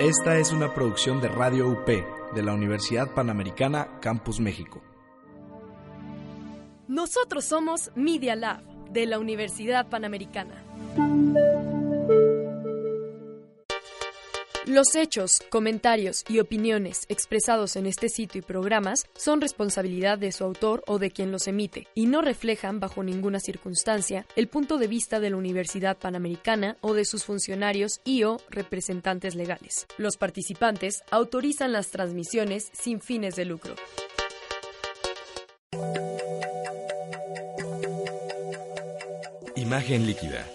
Esta 0.00 0.38
es 0.38 0.50
una 0.50 0.74
producción 0.74 1.20
de 1.20 1.28
Radio 1.28 1.68
UP 1.68 1.86
de 1.86 2.42
la 2.42 2.52
Universidad 2.52 3.14
Panamericana 3.14 4.00
Campus 4.00 4.40
México. 4.40 4.82
Nosotros 6.88 7.44
somos 7.44 7.92
Media 7.94 8.34
Lab 8.34 8.60
de 8.90 9.06
la 9.06 9.20
Universidad 9.20 9.88
Panamericana. 9.88 10.64
Los 14.66 14.94
hechos, 14.94 15.40
comentarios 15.50 16.24
y 16.26 16.38
opiniones 16.38 17.04
expresados 17.10 17.76
en 17.76 17.84
este 17.84 18.08
sitio 18.08 18.38
y 18.38 18.42
programas 18.42 19.04
son 19.14 19.42
responsabilidad 19.42 20.16
de 20.16 20.32
su 20.32 20.42
autor 20.42 20.82
o 20.86 20.98
de 20.98 21.10
quien 21.10 21.30
los 21.30 21.46
emite 21.48 21.86
y 21.94 22.06
no 22.06 22.22
reflejan 22.22 22.80
bajo 22.80 23.02
ninguna 23.02 23.40
circunstancia 23.40 24.26
el 24.36 24.48
punto 24.48 24.78
de 24.78 24.86
vista 24.86 25.20
de 25.20 25.28
la 25.28 25.36
Universidad 25.36 25.98
Panamericana 25.98 26.78
o 26.80 26.94
de 26.94 27.04
sus 27.04 27.24
funcionarios 27.24 28.00
y 28.04 28.22
o 28.24 28.38
representantes 28.48 29.34
legales. 29.34 29.86
Los 29.98 30.16
participantes 30.16 31.02
autorizan 31.10 31.72
las 31.72 31.90
transmisiones 31.90 32.70
sin 32.72 33.02
fines 33.02 33.36
de 33.36 33.44
lucro. 33.44 33.74
Imagen 39.56 40.06
líquida. 40.06 40.46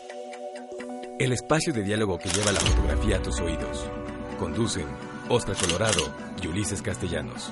El 1.19 1.31
espacio 1.31 1.73
de 1.73 1.83
diálogo 1.83 2.17
que 2.17 2.29
lleva 2.29 2.51
la 2.51 2.59
fotografía 2.59 3.17
a 3.17 3.21
tus 3.21 3.39
oídos. 3.39 3.98
Conducen 4.39 4.85
Oscar 5.27 5.55
Colorado 5.57 6.01
y 6.41 6.47
Ulises 6.47 6.81
Castellanos. 6.81 7.51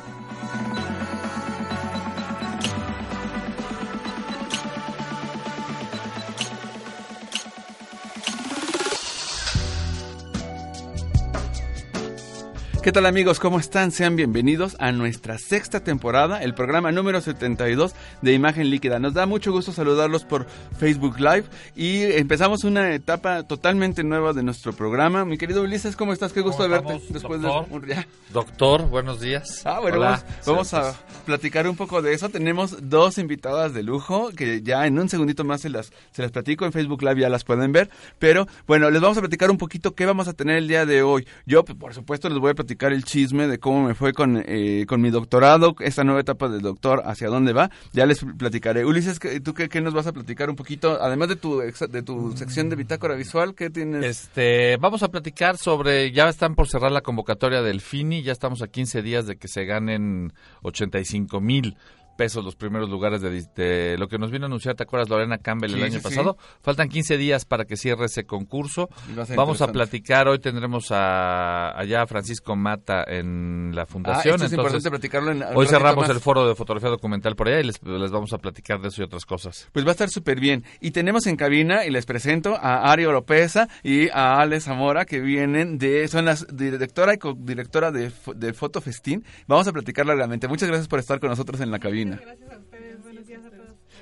¿Qué 12.88 12.94
tal 12.94 13.06
amigos? 13.06 13.42
¿Cómo 13.42 13.60
están? 13.60 13.92
Sean 13.92 14.16
bienvenidos 14.16 14.78
a 14.80 14.94
nuestra 14.94 15.38
sexta 15.38 15.82
temporada, 15.82 16.42
el 16.42 16.54
programa 16.54 16.90
número 16.90 17.20
72 17.20 17.94
de 18.22 18.32
Imagen 18.32 18.70
Líquida. 18.70 18.98
Nos 18.98 19.14
da 19.14 19.26
mucho 19.26 19.52
gusto 19.52 19.74
saludarlos 19.74 20.24
por 20.24 20.48
Facebook 20.80 21.20
Live 21.20 21.44
y 21.76 22.04
empezamos 22.04 22.64
una 22.64 22.94
etapa 22.94 23.44
totalmente 23.44 24.06
nueva 24.06 24.32
de 24.32 24.42
nuestro 24.42 24.72
programa. 24.72 25.26
Mi 25.26 25.38
querido 25.38 25.64
Ulises, 25.64 25.98
¿cómo 25.98 26.14
estás? 26.14 26.32
Qué 26.32 26.40
gusto 26.40 26.70
verte 26.70 27.02
después 27.10 27.42
doctor? 27.42 27.68
de 27.68 27.76
un 27.76 27.86
día. 27.86 28.08
Doctor, 28.32 28.88
buenos 28.88 29.20
días. 29.20 29.64
Ah, 29.66 29.82
bueno, 29.82 29.98
Hola. 29.98 30.24
vamos, 30.46 30.46
vamos 30.46 30.74
a 30.74 30.96
platicar 31.26 31.68
un 31.68 31.76
poco 31.76 32.02
de 32.02 32.14
eso. 32.14 32.30
Tenemos 32.30 32.90
dos 32.90 33.18
invitadas 33.18 33.74
de 33.74 33.84
lujo 33.84 34.30
que 34.30 34.62
ya 34.62 34.88
en 34.88 34.98
un 34.98 35.10
segundito 35.10 35.44
más 35.44 35.60
se 35.60 35.70
las, 35.70 35.92
se 36.14 36.22
las 36.22 36.32
platico. 36.32 36.64
En 36.64 36.72
Facebook 36.72 37.02
Live 37.02 37.20
ya 37.20 37.28
las 37.28 37.44
pueden 37.44 37.74
ver. 37.74 37.90
Pero 38.18 38.48
bueno, 38.66 38.90
les 38.90 39.02
vamos 39.02 39.18
a 39.18 39.20
platicar 39.20 39.52
un 39.52 39.58
poquito 39.58 39.94
qué 39.94 40.06
vamos 40.06 40.30
a 40.30 40.34
tener 40.34 40.56
el 40.56 40.70
día 40.70 40.86
de 40.86 41.02
hoy. 41.02 41.28
Yo, 41.46 41.66
por 41.66 41.94
supuesto, 41.94 42.30
les 42.30 42.40
voy 42.40 42.52
a 42.52 42.54
platicar 42.54 42.77
el 42.94 43.04
chisme 43.04 43.48
de 43.48 43.60
cómo 43.60 43.88
me 43.88 43.94
fue 43.96 44.14
con, 44.14 44.42
eh, 44.46 44.86
con 44.88 45.02
mi 45.02 45.10
doctorado, 45.10 45.76
esta 45.80 46.04
nueva 46.04 46.22
etapa 46.22 46.48
del 46.50 46.62
doctor, 46.62 47.02
hacia 47.06 47.28
dónde 47.30 47.54
va. 47.54 47.70
Ya 47.94 48.06
les 48.06 48.24
platicaré. 48.38 48.86
Ulises, 48.86 49.20
¿qué- 49.20 49.40
¿tú 49.40 49.54
qué, 49.54 49.68
qué 49.70 49.82
nos 49.82 49.94
vas 49.94 50.08
a 50.08 50.14
platicar 50.14 50.50
un 50.50 50.56
poquito? 50.56 51.02
Además 51.02 51.30
de 51.30 51.36
tu, 51.36 51.60
de 51.60 52.04
tu 52.04 52.36
sección 52.38 52.70
de 52.70 52.76
bitácora 52.76 53.16
visual, 53.16 53.56
¿qué 53.56 53.70
tienes? 53.70 54.04
Este, 54.06 54.78
vamos 54.78 55.04
a 55.04 55.10
platicar 55.10 55.58
sobre, 55.58 56.12
ya 56.12 56.30
están 56.30 56.56
por 56.56 56.68
cerrar 56.68 56.92
la 56.92 57.02
convocatoria 57.02 57.62
del 57.62 57.82
FINI, 57.82 58.22
ya 58.24 58.32
estamos 58.32 58.62
a 58.62 58.68
15 58.68 59.02
días 59.02 59.26
de 59.28 59.38
que 59.38 59.48
se 59.48 59.66
ganen 59.66 60.32
85 60.62 61.42
mil 61.42 61.76
pesos 62.18 62.44
los 62.44 62.56
primeros 62.58 62.90
lugares 62.90 63.22
de, 63.22 63.30
de 63.56 63.98
lo 63.98 64.08
que 64.10 64.18
nos 64.18 64.32
vino 64.32 64.46
a 64.46 64.48
anunciar, 64.48 64.76
¿te 64.76 64.84
acuerdas 64.84 65.08
Lorena 65.08 65.38
Campbell 65.38 65.74
el 65.76 65.84
año 65.84 65.94
sí, 65.94 65.98
sí. 66.00 66.04
pasado? 66.04 66.36
Faltan 66.62 66.90
15 66.90 67.18
días 67.18 67.46
para 67.46 67.64
que 67.66 67.78
cierre 67.78 68.06
ese 68.06 68.26
concurso. 68.26 68.90
A 69.30 69.36
Vamos 69.36 69.62
a 69.62 69.72
platicar, 69.72 70.28
hoy 70.28 70.40
tendremos 70.40 70.92
a, 70.92 71.78
allá 71.80 72.02
a 72.02 72.08
Francisco 72.08 72.56
Mata 72.56 73.04
en 73.08 73.72
la 73.74 73.84
Ah, 73.84 73.86
fundación. 73.86 74.36
esto 74.36 74.46
es 74.48 74.52
entonces, 74.54 74.76
importante 74.84 74.90
platicarlo 74.90 75.32
en 75.32 75.44
hoy 75.58 75.68
cerramos 75.68 76.08
más. 76.08 76.10
el 76.10 76.20
foro 76.20 76.48
de 76.48 76.56
fotografía 76.56 76.90
documental 76.90 77.36
por 77.36 77.48
allá 77.48 77.60
y 77.60 77.64
les, 77.64 77.82
les 77.84 78.12
vamos 78.12 78.34
a 78.34 78.38
platicar 78.40 78.82
de 78.82 78.88
eso 78.90 79.02
y 79.02 79.06
otras 79.06 79.26
cosas. 79.26 79.70
Pues 79.72 79.86
va 79.86 79.90
a 79.90 79.92
estar 79.92 80.10
súper 80.10 80.40
bien. 80.40 80.64
Y 80.82 80.92
tenemos 80.92 81.28
en 81.28 81.36
cabina, 81.36 81.86
y 81.86 81.92
les 81.92 82.06
presento 82.06 82.56
a 82.56 82.92
Ari 82.92 83.06
Oropesa 83.06 83.68
y 83.84 84.10
a 84.10 84.40
Ale 84.42 84.60
Zamora, 84.60 85.06
que 85.06 85.20
vienen 85.20 85.78
de, 85.78 86.08
son 86.08 86.26
las 86.26 86.46
directora 86.56 87.14
y 87.14 87.18
co-directora 87.18 87.92
de, 87.92 88.10
Fo- 88.12 88.34
de 88.34 88.54
Fotofestín. 88.54 89.24
Vamos 89.48 89.68
a 89.68 89.74
platicar 89.74 90.06
largamente. 90.06 90.48
Muchas 90.48 90.68
gracias 90.70 90.88
por 90.88 91.00
estar 91.00 91.20
con 91.20 91.30
nosotros 91.30 91.62
en 91.62 91.70
la 91.72 91.80
cabina. 91.80 92.07
Gracias 92.16 92.52
a 92.52 92.58
ustedes. 92.58 93.04
Buenos 93.04 93.28
días. 93.28 93.42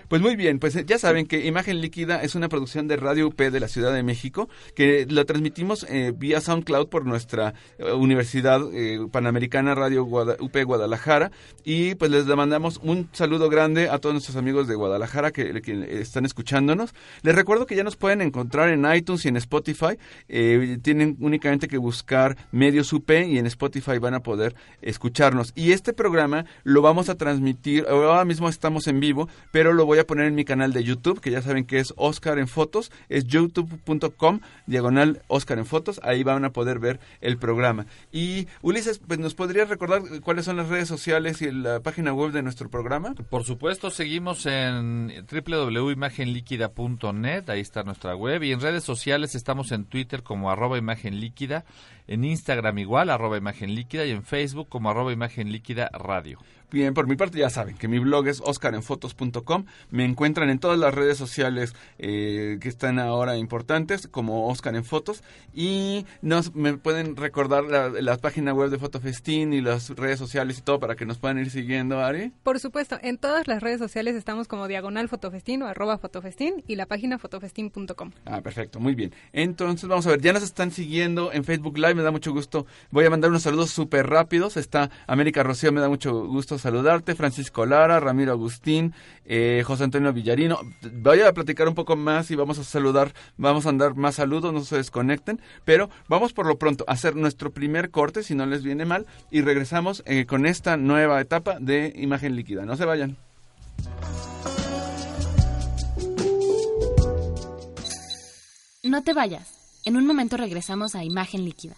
Pues 0.07 0.21
muy 0.21 0.35
bien, 0.35 0.59
pues 0.59 0.75
eh, 0.75 0.83
ya 0.85 0.99
saben 0.99 1.25
que 1.25 1.45
Imagen 1.45 1.81
Líquida 1.81 2.21
es 2.21 2.35
una 2.35 2.47
producción 2.49 2.87
de 2.87 2.95
Radio 2.97 3.27
UP 3.27 3.37
de 3.39 3.59
la 3.59 3.67
Ciudad 3.67 3.93
de 3.93 4.03
México, 4.03 4.49
que 4.75 5.05
la 5.09 5.25
transmitimos 5.25 5.85
eh, 5.89 6.13
vía 6.15 6.41
SoundCloud 6.41 6.89
por 6.89 7.05
nuestra 7.05 7.53
eh, 7.79 7.91
Universidad 7.91 8.61
eh, 8.73 8.99
Panamericana 9.11 9.73
Radio 9.73 10.03
Guada- 10.05 10.37
UP 10.39 10.55
Guadalajara. 10.63 11.31
Y 11.63 11.95
pues 11.95 12.11
les 12.11 12.25
mandamos 12.25 12.79
un 12.83 13.09
saludo 13.13 13.49
grande 13.49 13.89
a 13.89 13.97
todos 13.99 14.13
nuestros 14.13 14.37
amigos 14.37 14.67
de 14.67 14.75
Guadalajara 14.75 15.31
que, 15.31 15.61
que 15.61 16.01
están 16.01 16.25
escuchándonos. 16.25 16.93
Les 17.23 17.33
recuerdo 17.35 17.65
que 17.65 17.75
ya 17.75 17.83
nos 17.83 17.95
pueden 17.95 18.21
encontrar 18.21 18.69
en 18.69 18.85
iTunes 18.93 19.25
y 19.25 19.29
en 19.29 19.37
Spotify. 19.37 19.97
Eh, 20.29 20.77
tienen 20.81 21.17
únicamente 21.19 21.67
que 21.67 21.77
buscar 21.77 22.37
Medios 22.51 22.93
UP 22.93 23.09
y 23.09 23.37
en 23.39 23.45
Spotify 23.47 23.97
van 23.97 24.13
a 24.13 24.19
poder 24.21 24.55
escucharnos. 24.81 25.51
Y 25.55 25.71
este 25.71 25.93
programa 25.93 26.45
lo 26.63 26.81
vamos 26.81 27.09
a 27.09 27.15
transmitir, 27.15 27.85
ahora 27.89 28.23
mismo 28.25 28.49
estamos 28.49 28.87
en 28.87 28.99
vivo, 28.99 29.27
pero 29.51 29.73
lo 29.73 29.85
voy 29.85 29.94
a 29.99 30.07
poner 30.07 30.27
en 30.27 30.35
mi 30.35 30.45
canal 30.45 30.71
de 30.73 30.83
YouTube, 30.83 31.21
que 31.21 31.31
ya 31.31 31.41
saben 31.41 31.65
que 31.65 31.79
es 31.79 31.93
Oscar 31.97 32.39
en 32.39 32.47
Fotos, 32.47 32.91
es 33.09 33.25
youtube.com, 33.25 34.39
diagonal 34.65 35.21
Oscar 35.27 35.57
en 35.57 35.65
Fotos, 35.65 35.99
ahí 36.03 36.23
van 36.23 36.45
a 36.45 36.51
poder 36.51 36.79
ver 36.79 36.99
el 37.21 37.37
programa. 37.37 37.85
Y 38.11 38.47
Ulises, 38.61 38.99
pues 38.99 39.19
nos 39.19 39.35
podrías 39.35 39.69
recordar 39.69 40.01
cuáles 40.21 40.45
son 40.45 40.57
las 40.57 40.69
redes 40.69 40.87
sociales 40.87 41.41
y 41.41 41.51
la 41.51 41.79
página 41.79 42.13
web 42.13 42.31
de 42.31 42.43
nuestro 42.43 42.69
programa. 42.69 43.15
Por 43.29 43.43
supuesto, 43.43 43.91
seguimos 43.91 44.45
en 44.45 45.25
www.imagenliquida.net, 45.29 47.49
ahí 47.49 47.61
está 47.61 47.83
nuestra 47.83 48.15
web, 48.15 48.43
y 48.43 48.51
en 48.51 48.61
redes 48.61 48.83
sociales 48.83 49.33
estamos 49.35 49.71
en 49.71 49.85
Twitter 49.85 50.23
como 50.23 50.51
arroba 50.51 50.77
imagen 50.77 51.19
líquida, 51.19 51.65
en 52.07 52.23
Instagram 52.23 52.77
igual, 52.79 53.09
arroba 53.09 53.37
imagen 53.37 53.75
líquida, 53.75 54.05
y 54.05 54.11
en 54.11 54.23
Facebook 54.23 54.69
como 54.69 54.89
arroba 54.89 55.11
imagen 55.11 55.51
líquida 55.51 55.89
radio. 55.93 56.39
Bien, 56.75 56.93
por 56.93 57.07
mi 57.07 57.15
parte 57.15 57.37
ya 57.37 57.49
saben 57.49 57.77
que 57.77 57.87
mi 57.87 57.99
blog 57.99 58.27
es 58.27 58.41
oscarenfotos.com. 58.41 59.65
Me 59.91 60.03
encuentran 60.03 60.49
en 60.49 60.59
todas 60.59 60.77
las 60.77 60.93
redes 60.93 61.17
sociales 61.17 61.73
eh, 61.99 62.57
que 62.59 62.67
están 62.67 62.99
ahora 62.99 63.37
importantes, 63.37 64.09
como 64.09 64.49
Oscar 64.49 64.75
en 64.75 64.83
Fotos. 64.83 65.23
Y 65.53 66.05
nos, 66.21 66.53
me 66.53 66.73
pueden 66.73 67.15
recordar 67.15 67.63
la, 67.63 67.87
la 67.87 68.17
página 68.17 68.53
web 68.53 68.69
de 68.71 68.77
Fotofestín 68.77 69.53
y 69.53 69.61
las 69.61 69.91
redes 69.91 70.19
sociales 70.19 70.59
y 70.59 70.63
todo 70.63 70.81
para 70.81 70.97
que 70.97 71.05
nos 71.05 71.17
puedan 71.17 71.37
ir 71.37 71.49
siguiendo, 71.49 72.01
Ari. 72.01 72.33
Por 72.43 72.59
supuesto, 72.59 72.99
en 73.01 73.19
todas 73.19 73.47
las 73.47 73.63
redes 73.63 73.79
sociales 73.79 74.13
estamos 74.13 74.49
como 74.49 74.67
diagonal 74.67 75.07
fotofestín 75.07 75.61
o 75.61 75.67
arroba 75.67 75.97
fotofestín 75.97 76.61
y 76.67 76.75
la 76.75 76.87
página 76.87 77.17
fotofestín.com. 77.19 78.11
Ah, 78.25 78.41
perfecto, 78.41 78.81
muy 78.81 78.95
bien. 78.95 79.13
Entonces, 79.31 79.87
vamos 79.87 80.05
a 80.07 80.09
ver, 80.09 80.19
ya 80.19 80.33
nos 80.33 80.43
están 80.43 80.71
siguiendo 80.71 81.31
en 81.31 81.45
Facebook 81.45 81.77
Live, 81.77 81.95
me 81.95 82.03
da 82.03 82.11
mucho 82.11 82.33
gusto. 82.33 82.65
Voy 82.91 83.05
a 83.05 83.09
mandar 83.09 83.29
unos 83.29 83.43
saludos 83.43 83.69
súper 83.69 84.07
rápidos. 84.07 84.57
Está 84.57 84.91
América 85.07 85.41
Rocío, 85.41 85.71
me 85.71 85.79
da 85.79 85.87
mucho 85.87 86.25
gusto 86.27 86.59
saludarte. 86.65 87.15
Francisco 87.15 87.65
Lara, 87.65 87.99
Ramiro 87.99 88.31
Agustín, 88.31 88.93
eh, 89.25 89.63
José 89.65 89.83
Antonio 89.83 90.11
Villarino. 90.11 90.59
Voy 90.93 91.21
a 91.21 91.31
platicar 91.31 91.67
un 91.67 91.75
poco 91.75 91.95
más 91.95 92.31
y 92.31 92.35
vamos 92.35 92.57
a 92.57 92.63
saludar, 92.63 93.13
vamos 93.37 93.65
a 93.65 93.69
andar 93.69 93.95
más 93.95 94.15
saludos, 94.15 94.51
no 94.51 94.61
se 94.61 94.77
desconecten. 94.77 95.39
Pero 95.63 95.89
vamos 96.07 96.33
por 96.33 96.47
lo 96.47 96.57
pronto 96.57 96.83
a 96.87 96.93
hacer 96.93 97.15
nuestro 97.15 97.51
primer 97.51 97.91
corte, 97.91 98.23
si 98.23 98.33
no 98.33 98.45
les 98.45 98.63
viene 98.63 98.85
mal, 98.85 99.05
y 99.29 99.41
regresamos 99.41 100.03
eh, 100.05 100.25
con 100.25 100.45
esta 100.45 100.75
nueva 100.75 101.21
etapa 101.21 101.57
de 101.59 101.93
imagen 101.95 102.35
líquida. 102.35 102.65
No 102.65 102.75
se 102.75 102.85
vayan. 102.85 103.15
No 108.83 109.03
te 109.03 109.13
vayas. 109.13 109.81
En 109.85 109.97
un 109.97 110.07
momento 110.07 110.35
regresamos 110.35 110.95
a 110.95 111.03
Imagen 111.03 111.45
Líquida. 111.45 111.75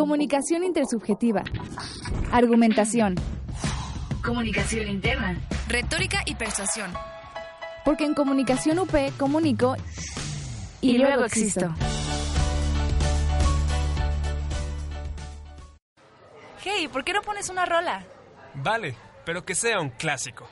Comunicación 0.00 0.64
intersubjetiva. 0.64 1.42
Argumentación. 2.32 3.16
Comunicación 4.24 4.88
interna. 4.88 5.38
Retórica 5.68 6.22
y 6.24 6.36
persuasión. 6.36 6.90
Porque 7.84 8.06
en 8.06 8.14
Comunicación 8.14 8.78
UP 8.78 8.94
comunico 9.18 9.76
y, 10.80 10.96
luego, 10.96 11.26
existo. 11.26 11.74
Hey, 16.64 16.88
¿por 16.90 17.04
qué 17.04 17.12
no 17.12 17.20
pones 17.20 17.50
una 17.50 17.66
rola? 17.66 18.02
Vale, 18.54 18.96
pero 19.26 19.44
que 19.44 19.54
sea 19.54 19.80
un 19.80 19.90
clásico. 19.90 20.48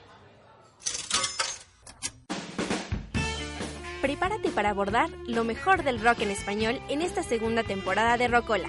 Prepárate 4.02 4.50
para 4.50 4.68
abordar 4.68 5.08
lo 5.26 5.42
mejor 5.44 5.84
del 5.84 6.02
rock 6.02 6.20
en 6.20 6.32
español 6.32 6.78
en 6.90 7.00
esta 7.00 7.22
segunda 7.22 7.62
temporada 7.62 8.18
de 8.18 8.28
Rocola. 8.28 8.68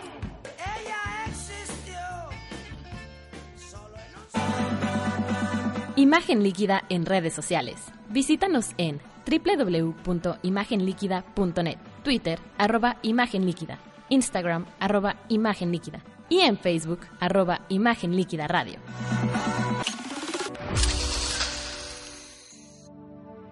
Imagen 6.01 6.41
líquida 6.41 6.83
en 6.89 7.05
redes 7.05 7.31
sociales. 7.31 7.77
Visítanos 8.09 8.71
en 8.79 8.99
www.imagenliquida.net, 9.27 11.77
Twitter, 12.03 12.39
arroba 12.57 12.97
Imagen 13.03 13.45
Líquida, 13.45 13.77
Instagram, 14.09 14.65
arroba 14.79 15.17
Imagen 15.29 15.71
Líquida 15.71 16.01
y 16.27 16.39
en 16.39 16.57
Facebook, 16.57 17.01
arroba 17.19 17.61
Imagen 17.69 18.15
Líquida 18.15 18.47
Radio. 18.47 18.79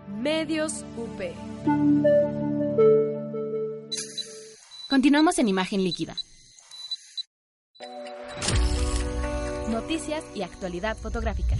Medios 0.07 0.83
UP. 0.97 1.21
Continuamos 4.89 5.37
en 5.37 5.49
Imagen 5.49 5.83
Líquida. 5.83 6.15
Noticias 9.69 10.23
y 10.33 10.41
actualidad 10.41 10.97
fotográfica. 10.97 11.55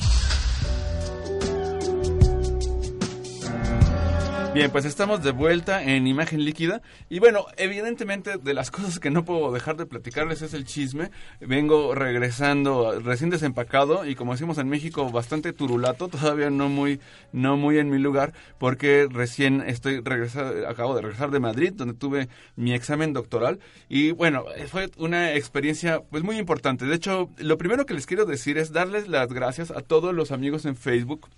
Bien, 4.51 4.71
pues 4.71 4.85
estamos 4.85 5.23
de 5.23 5.29
vuelta 5.29 5.83
en 5.83 6.07
imagen 6.07 6.43
líquida. 6.43 6.81
Y 7.07 7.19
bueno, 7.19 7.45
evidentemente 7.55 8.37
de 8.37 8.53
las 8.55 8.71
cosas 8.71 8.99
que 8.99 9.11
no 9.11 9.23
puedo 9.23 9.51
dejar 9.51 9.77
de 9.77 9.85
platicarles 9.85 10.41
es 10.41 10.55
el 10.55 10.65
chisme. 10.65 11.11
Vengo 11.39 11.93
regresando 11.93 12.99
recién 12.99 13.29
desempacado 13.29 14.07
y 14.07 14.15
como 14.15 14.31
decimos 14.31 14.57
en 14.57 14.67
México, 14.67 15.11
bastante 15.11 15.53
turulato, 15.53 16.07
todavía 16.09 16.49
no 16.49 16.67
muy, 16.67 16.99
no 17.31 17.57
muy 17.57 17.77
en 17.77 17.91
mi 17.91 17.99
lugar, 17.99 18.33
porque 18.57 19.07
recién 19.09 19.61
estoy 19.61 20.01
regresando, 20.01 20.67
acabo 20.67 20.95
de 20.95 21.03
regresar 21.03 21.29
de 21.29 21.39
Madrid, 21.39 21.71
donde 21.75 21.93
tuve 21.93 22.27
mi 22.55 22.73
examen 22.73 23.13
doctoral. 23.13 23.59
Y 23.87 24.11
bueno, 24.11 24.45
fue 24.71 24.89
una 24.97 25.35
experiencia 25.35 26.01
pues 26.09 26.23
muy 26.23 26.37
importante. 26.37 26.85
De 26.85 26.95
hecho, 26.95 27.29
lo 27.37 27.59
primero 27.59 27.85
que 27.85 27.93
les 27.93 28.07
quiero 28.07 28.25
decir 28.25 28.57
es 28.57 28.73
darles 28.73 29.07
las 29.07 29.31
gracias 29.31 29.69
a 29.69 29.81
todos 29.81 30.11
los 30.15 30.31
amigos 30.31 30.65
en 30.65 30.75
Facebook 30.75 31.29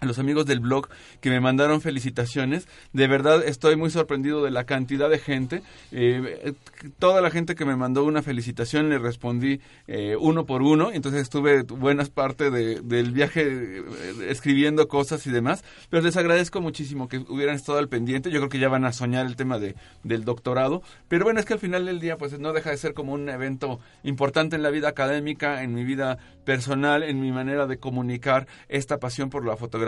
a 0.00 0.06
los 0.06 0.18
amigos 0.18 0.46
del 0.46 0.60
blog 0.60 0.88
que 1.20 1.30
me 1.30 1.40
mandaron 1.40 1.80
felicitaciones. 1.80 2.68
De 2.92 3.06
verdad 3.06 3.42
estoy 3.44 3.76
muy 3.76 3.90
sorprendido 3.90 4.44
de 4.44 4.50
la 4.50 4.64
cantidad 4.64 5.08
de 5.08 5.18
gente. 5.18 5.62
Eh, 5.90 6.52
toda 6.98 7.20
la 7.20 7.30
gente 7.30 7.54
que 7.54 7.64
me 7.64 7.76
mandó 7.76 8.04
una 8.04 8.22
felicitación 8.22 8.90
le 8.90 8.98
respondí 8.98 9.60
eh, 9.86 10.16
uno 10.18 10.44
por 10.44 10.62
uno. 10.62 10.90
Entonces 10.92 11.22
estuve 11.22 11.62
buenas 11.62 12.10
parte 12.10 12.50
del 12.50 13.12
viaje 13.12 13.42
eh, 13.46 13.82
escribiendo 14.28 14.86
cosas 14.88 15.26
y 15.26 15.30
demás. 15.30 15.64
Pero 15.88 16.02
les 16.02 16.16
agradezco 16.16 16.60
muchísimo 16.60 17.08
que 17.08 17.18
hubieran 17.18 17.56
estado 17.56 17.78
al 17.78 17.88
pendiente. 17.88 18.30
Yo 18.30 18.40
creo 18.40 18.50
que 18.50 18.58
ya 18.58 18.68
van 18.68 18.84
a 18.84 18.92
soñar 18.92 19.26
el 19.26 19.36
tema 19.36 19.58
de, 19.58 19.76
del 20.02 20.24
doctorado. 20.24 20.82
Pero 21.08 21.24
bueno, 21.24 21.40
es 21.40 21.46
que 21.46 21.54
al 21.54 21.60
final 21.60 21.86
del 21.86 22.00
día 22.00 22.18
pues 22.18 22.38
no 22.38 22.52
deja 22.52 22.70
de 22.70 22.76
ser 22.76 22.92
como 22.92 23.12
un 23.14 23.28
evento 23.30 23.80
importante 24.02 24.56
en 24.56 24.62
la 24.62 24.70
vida 24.70 24.88
académica, 24.88 25.62
en 25.62 25.74
mi 25.74 25.84
vida 25.84 26.18
personal, 26.44 27.02
en 27.02 27.20
mi 27.20 27.32
manera 27.32 27.66
de 27.66 27.78
comunicar 27.78 28.46
esta 28.68 28.98
pasión 28.98 29.30
por 29.30 29.44
la 29.44 29.56
fotografía 29.56 29.85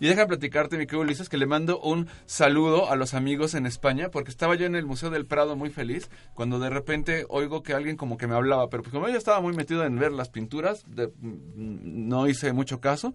y 0.00 0.06
deja 0.06 0.26
platicarte, 0.26 0.76
mi 0.76 0.86
querido 0.86 1.02
Ulises, 1.02 1.28
que 1.28 1.36
le 1.36 1.46
mando 1.46 1.78
un 1.80 2.08
saludo 2.26 2.90
a 2.90 2.96
los 2.96 3.14
amigos 3.14 3.54
en 3.54 3.66
España, 3.66 4.10
porque 4.10 4.30
estaba 4.30 4.54
yo 4.54 4.66
en 4.66 4.74
el 4.74 4.86
Museo 4.86 5.10
del 5.10 5.26
Prado 5.26 5.56
muy 5.56 5.70
feliz, 5.70 6.10
cuando 6.34 6.58
de 6.58 6.70
repente 6.70 7.26
oigo 7.28 7.62
que 7.62 7.74
alguien 7.74 7.96
como 7.96 8.16
que 8.16 8.26
me 8.26 8.34
hablaba, 8.34 8.68
pero 8.68 8.82
pues 8.82 8.92
como 8.92 9.08
yo 9.08 9.16
estaba 9.16 9.40
muy 9.40 9.54
metido 9.54 9.84
en 9.84 9.98
ver 9.98 10.12
las 10.12 10.28
pinturas, 10.28 10.84
no 11.54 12.28
hice 12.28 12.52
mucho 12.52 12.80
caso, 12.80 13.14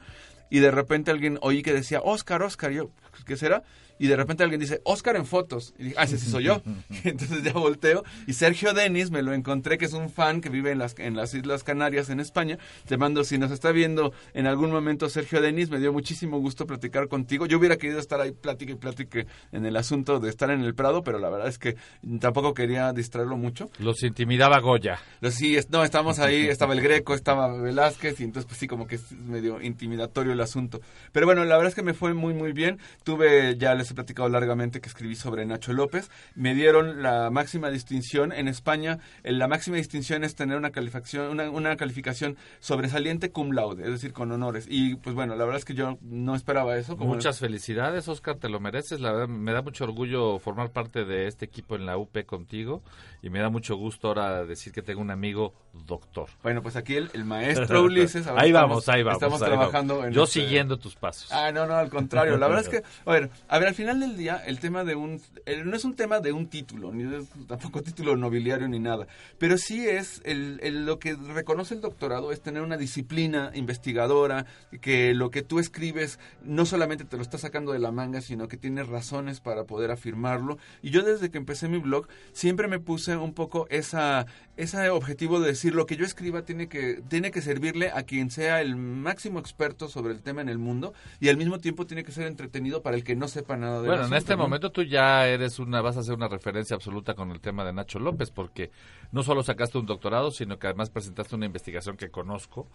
y 0.49 0.59
de 0.59 0.71
repente 0.71 1.11
alguien 1.11 1.39
oí 1.41 1.63
que 1.63 1.73
decía, 1.73 2.01
Oscar, 2.03 2.43
Oscar, 2.43 2.71
yo, 2.71 2.91
¿qué 3.25 3.37
será? 3.37 3.63
Y 4.01 4.07
de 4.07 4.15
repente 4.15 4.43
alguien 4.43 4.59
dice, 4.59 4.81
Oscar 4.83 5.15
en 5.15 5.27
fotos. 5.27 5.75
Y 5.77 5.83
dije, 5.83 5.95
ah, 5.99 6.05
ese 6.05 6.17
sí 6.17 6.27
soy 6.27 6.45
yo. 6.45 6.63
entonces 7.03 7.43
ya 7.43 7.53
volteo. 7.53 8.03
Y 8.25 8.33
Sergio 8.33 8.73
Denis 8.73 9.11
me 9.11 9.21
lo 9.21 9.31
encontré, 9.31 9.77
que 9.77 9.85
es 9.85 9.93
un 9.93 10.09
fan 10.09 10.41
que 10.41 10.49
vive 10.49 10.71
en 10.71 10.79
las, 10.79 10.97
en 10.97 11.15
las 11.15 11.35
Islas 11.35 11.63
Canarias, 11.63 12.09
en 12.09 12.19
España. 12.19 12.57
Te 12.87 12.97
mando, 12.97 13.23
si 13.23 13.37
nos 13.37 13.51
está 13.51 13.71
viendo 13.71 14.11
en 14.33 14.47
algún 14.47 14.71
momento 14.71 15.07
Sergio 15.07 15.39
Denis, 15.39 15.69
me 15.69 15.77
dio 15.77 15.93
muchísimo 15.93 16.39
gusto 16.39 16.65
platicar 16.65 17.09
contigo. 17.09 17.45
Yo 17.45 17.59
hubiera 17.59 17.77
querido 17.77 17.99
estar 17.99 18.19
ahí, 18.19 18.31
platique 18.31 18.71
y 18.73 18.75
platique 18.75 19.27
en 19.51 19.67
el 19.67 19.77
asunto 19.77 20.19
de 20.19 20.29
estar 20.29 20.49
en 20.49 20.61
el 20.61 20.73
Prado, 20.73 21.03
pero 21.03 21.19
la 21.19 21.29
verdad 21.29 21.47
es 21.47 21.59
que 21.59 21.75
tampoco 22.19 22.55
quería 22.55 22.91
distraerlo 22.93 23.37
mucho. 23.37 23.69
Los 23.77 24.01
intimidaba 24.01 24.59
Goya. 24.61 24.97
Sí, 25.29 25.57
no, 25.69 25.83
estábamos 25.83 26.17
ahí, 26.17 26.47
estaba 26.49 26.73
el 26.73 26.81
Greco, 26.81 27.13
estaba 27.13 27.53
Velázquez, 27.53 28.19
y 28.19 28.23
entonces 28.23 28.47
pues 28.47 28.57
sí, 28.57 28.65
como 28.65 28.87
que 28.87 28.95
es 28.95 29.11
medio 29.11 29.61
intimidatorio 29.61 30.33
el 30.33 30.41
asunto. 30.41 30.81
Pero 31.11 31.27
bueno, 31.27 31.45
la 31.45 31.55
verdad 31.55 31.69
es 31.69 31.75
que 31.75 31.83
me 31.83 31.93
fue 31.93 32.13
muy, 32.13 32.33
muy 32.33 32.51
bien. 32.51 32.79
Tuve, 33.03 33.57
ya 33.57 33.75
les 33.75 33.90
he 33.91 33.95
platicado 33.95 34.29
largamente 34.29 34.81
que 34.81 34.89
escribí 34.89 35.15
sobre 35.15 35.45
Nacho 35.45 35.73
López. 35.73 36.09
Me 36.35 36.53
dieron 36.53 37.01
la 37.01 37.29
máxima 37.29 37.69
distinción 37.69 38.31
en 38.31 38.47
España. 38.47 38.99
La 39.23 39.47
máxima 39.47 39.77
distinción 39.77 40.23
es 40.23 40.35
tener 40.35 40.57
una 40.57 40.71
calificación, 40.71 41.39
una, 41.39 41.75
calificación 41.75 42.37
sobresaliente 42.59 43.31
cum 43.31 43.51
laude, 43.51 43.83
es 43.83 43.91
decir, 43.91 44.13
con 44.13 44.31
honores. 44.31 44.65
Y 44.69 44.95
pues 44.95 45.15
bueno, 45.15 45.35
la 45.35 45.43
verdad 45.45 45.59
es 45.59 45.65
que 45.65 45.73
yo 45.73 45.97
no 46.01 46.35
esperaba 46.35 46.77
eso. 46.77 46.95
Muchas 46.97 47.39
felicidades, 47.39 48.07
Oscar, 48.07 48.37
te 48.37 48.49
lo 48.49 48.59
mereces. 48.59 48.99
La 48.99 49.11
verdad, 49.11 49.27
me 49.27 49.51
da 49.53 49.61
mucho 49.61 49.83
orgullo 49.83 50.39
formar 50.39 50.71
parte 50.71 51.05
de 51.05 51.27
este 51.27 51.45
equipo 51.45 51.75
en 51.75 51.85
la 51.85 51.97
UP 51.97 52.25
contigo 52.25 52.81
y 53.21 53.29
me 53.29 53.39
da 53.39 53.49
mucho 53.49 53.75
gusto 53.75 54.07
ahora 54.07 54.45
decir 54.45 54.73
que 54.73 54.81
tengo 54.81 55.01
un 55.01 55.11
amigo 55.11 55.53
doctor. 55.85 56.29
Bueno, 56.41 56.61
pues 56.61 56.75
aquí 56.75 56.95
el, 56.95 57.09
maestro 57.25 57.83
Ulises. 57.83 58.27
ahí 58.27 58.51
vamos, 58.51 58.89
ahí 58.89 59.03
vamos. 59.03 59.21
Estamos 59.21 59.39
trabajando 59.39 60.09
Yo 60.09 60.23
este 60.23 60.41
siguiendo 60.41 60.77
tus 60.77 60.95
pasos. 60.95 61.31
Ah, 61.31 61.51
no, 61.51 61.65
no, 61.65 61.75
al 61.75 61.89
contrario. 61.89 62.37
La 62.37 62.47
verdad 62.47 62.63
es 62.63 62.69
que, 62.69 62.83
a 63.05 63.11
ver, 63.11 63.29
a 63.47 63.59
ver, 63.59 63.70
al 63.71 63.75
final 63.75 64.01
del 64.01 64.17
día, 64.17 64.35
el 64.45 64.59
tema 64.59 64.83
de 64.83 64.95
un. 64.95 65.21
no 65.63 65.75
es 65.77 65.85
un 65.85 65.95
tema 65.95 66.19
de 66.19 66.33
un 66.33 66.47
título, 66.47 66.91
ni 66.91 67.05
tampoco 67.47 67.81
título 67.81 68.17
nobiliario 68.17 68.67
ni 68.67 68.79
nada. 68.79 69.07
Pero 69.37 69.57
sí 69.57 69.87
es. 69.87 70.21
El, 70.25 70.85
lo 70.85 70.99
que 70.99 71.13
reconoce 71.15 71.73
el 71.75 71.79
doctorado 71.79 72.33
es 72.33 72.41
tener 72.41 72.63
una 72.63 72.75
disciplina 72.75 73.49
investigadora, 73.53 74.45
que 74.81 75.13
lo 75.13 75.31
que 75.31 75.41
tú 75.41 75.59
escribes 75.59 76.19
no 76.43 76.65
solamente 76.65 77.05
te 77.05 77.15
lo 77.15 77.23
está 77.23 77.37
sacando 77.37 77.71
de 77.71 77.79
la 77.79 77.93
manga, 77.93 78.19
sino 78.19 78.49
que 78.49 78.57
tienes 78.57 78.87
razones 78.87 79.39
para 79.39 79.63
poder 79.63 79.89
afirmarlo. 79.91 80.57
Y 80.81 80.89
yo 80.89 81.01
desde 81.03 81.31
que 81.31 81.37
empecé 81.37 81.69
mi 81.69 81.77
blog, 81.77 82.09
siempre 82.33 82.67
me 82.67 82.79
puse 82.79 83.15
un 83.15 83.33
poco 83.33 83.67
esa, 83.69 84.25
ese 84.57 84.89
objetivo 84.89 85.39
de 85.39 85.47
decir 85.47 85.75
lo 85.75 85.85
que 85.85 85.95
yo 85.95 86.03
escriba 86.03 86.41
tiene 86.43 86.67
que, 86.67 87.01
tiene 87.07 87.31
que 87.31 87.41
servirle 87.41 87.89
a 87.91 88.03
quien 88.03 88.31
sea 88.31 88.59
el 88.59 88.75
máximo 88.75 89.39
experto 89.39 89.87
sobre 89.87 90.11
el 90.11 90.21
tema 90.21 90.41
en 90.41 90.49
el 90.49 90.57
mundo 90.57 90.93
y 91.21 91.29
al 91.29 91.37
mismo 91.37 91.59
tiempo 91.59 91.85
tiene 91.85 92.03
que 92.03 92.11
ser 92.11 92.27
entretenido 92.27 92.81
para 92.81 92.97
el 92.97 93.05
que 93.05 93.15
no 93.15 93.29
sepa 93.29 93.55
nada 93.61 93.81
de 93.81 93.87
Bueno, 93.87 94.05
en 94.05 94.13
este 94.13 94.35
momento 94.35 94.71
tú 94.71 94.83
ya 94.83 95.27
eres 95.27 95.59
una, 95.59 95.81
vas 95.81 95.97
a 95.97 96.01
hacer 96.01 96.15
una 96.15 96.27
referencia 96.27 96.75
absoluta 96.75 97.13
con 97.13 97.31
el 97.31 97.39
tema 97.39 97.63
de 97.63 97.71
Nacho 97.71 97.99
López 97.99 98.31
porque 98.31 98.71
no 99.11 99.23
solo 99.23 99.43
sacaste 99.43 99.77
un 99.77 99.85
doctorado, 99.85 100.31
sino 100.31 100.59
que 100.59 100.67
además 100.67 100.89
presentaste 100.89 101.35
una 101.35 101.45
investigación 101.45 101.95
que 101.95 102.09
conozco, 102.09 102.67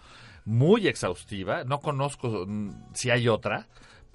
muy 0.44 0.88
exhaustiva, 0.88 1.64
no 1.64 1.80
conozco 1.80 2.46
mm, 2.46 2.94
si 2.94 3.10
hay 3.10 3.28
otra, 3.28 3.66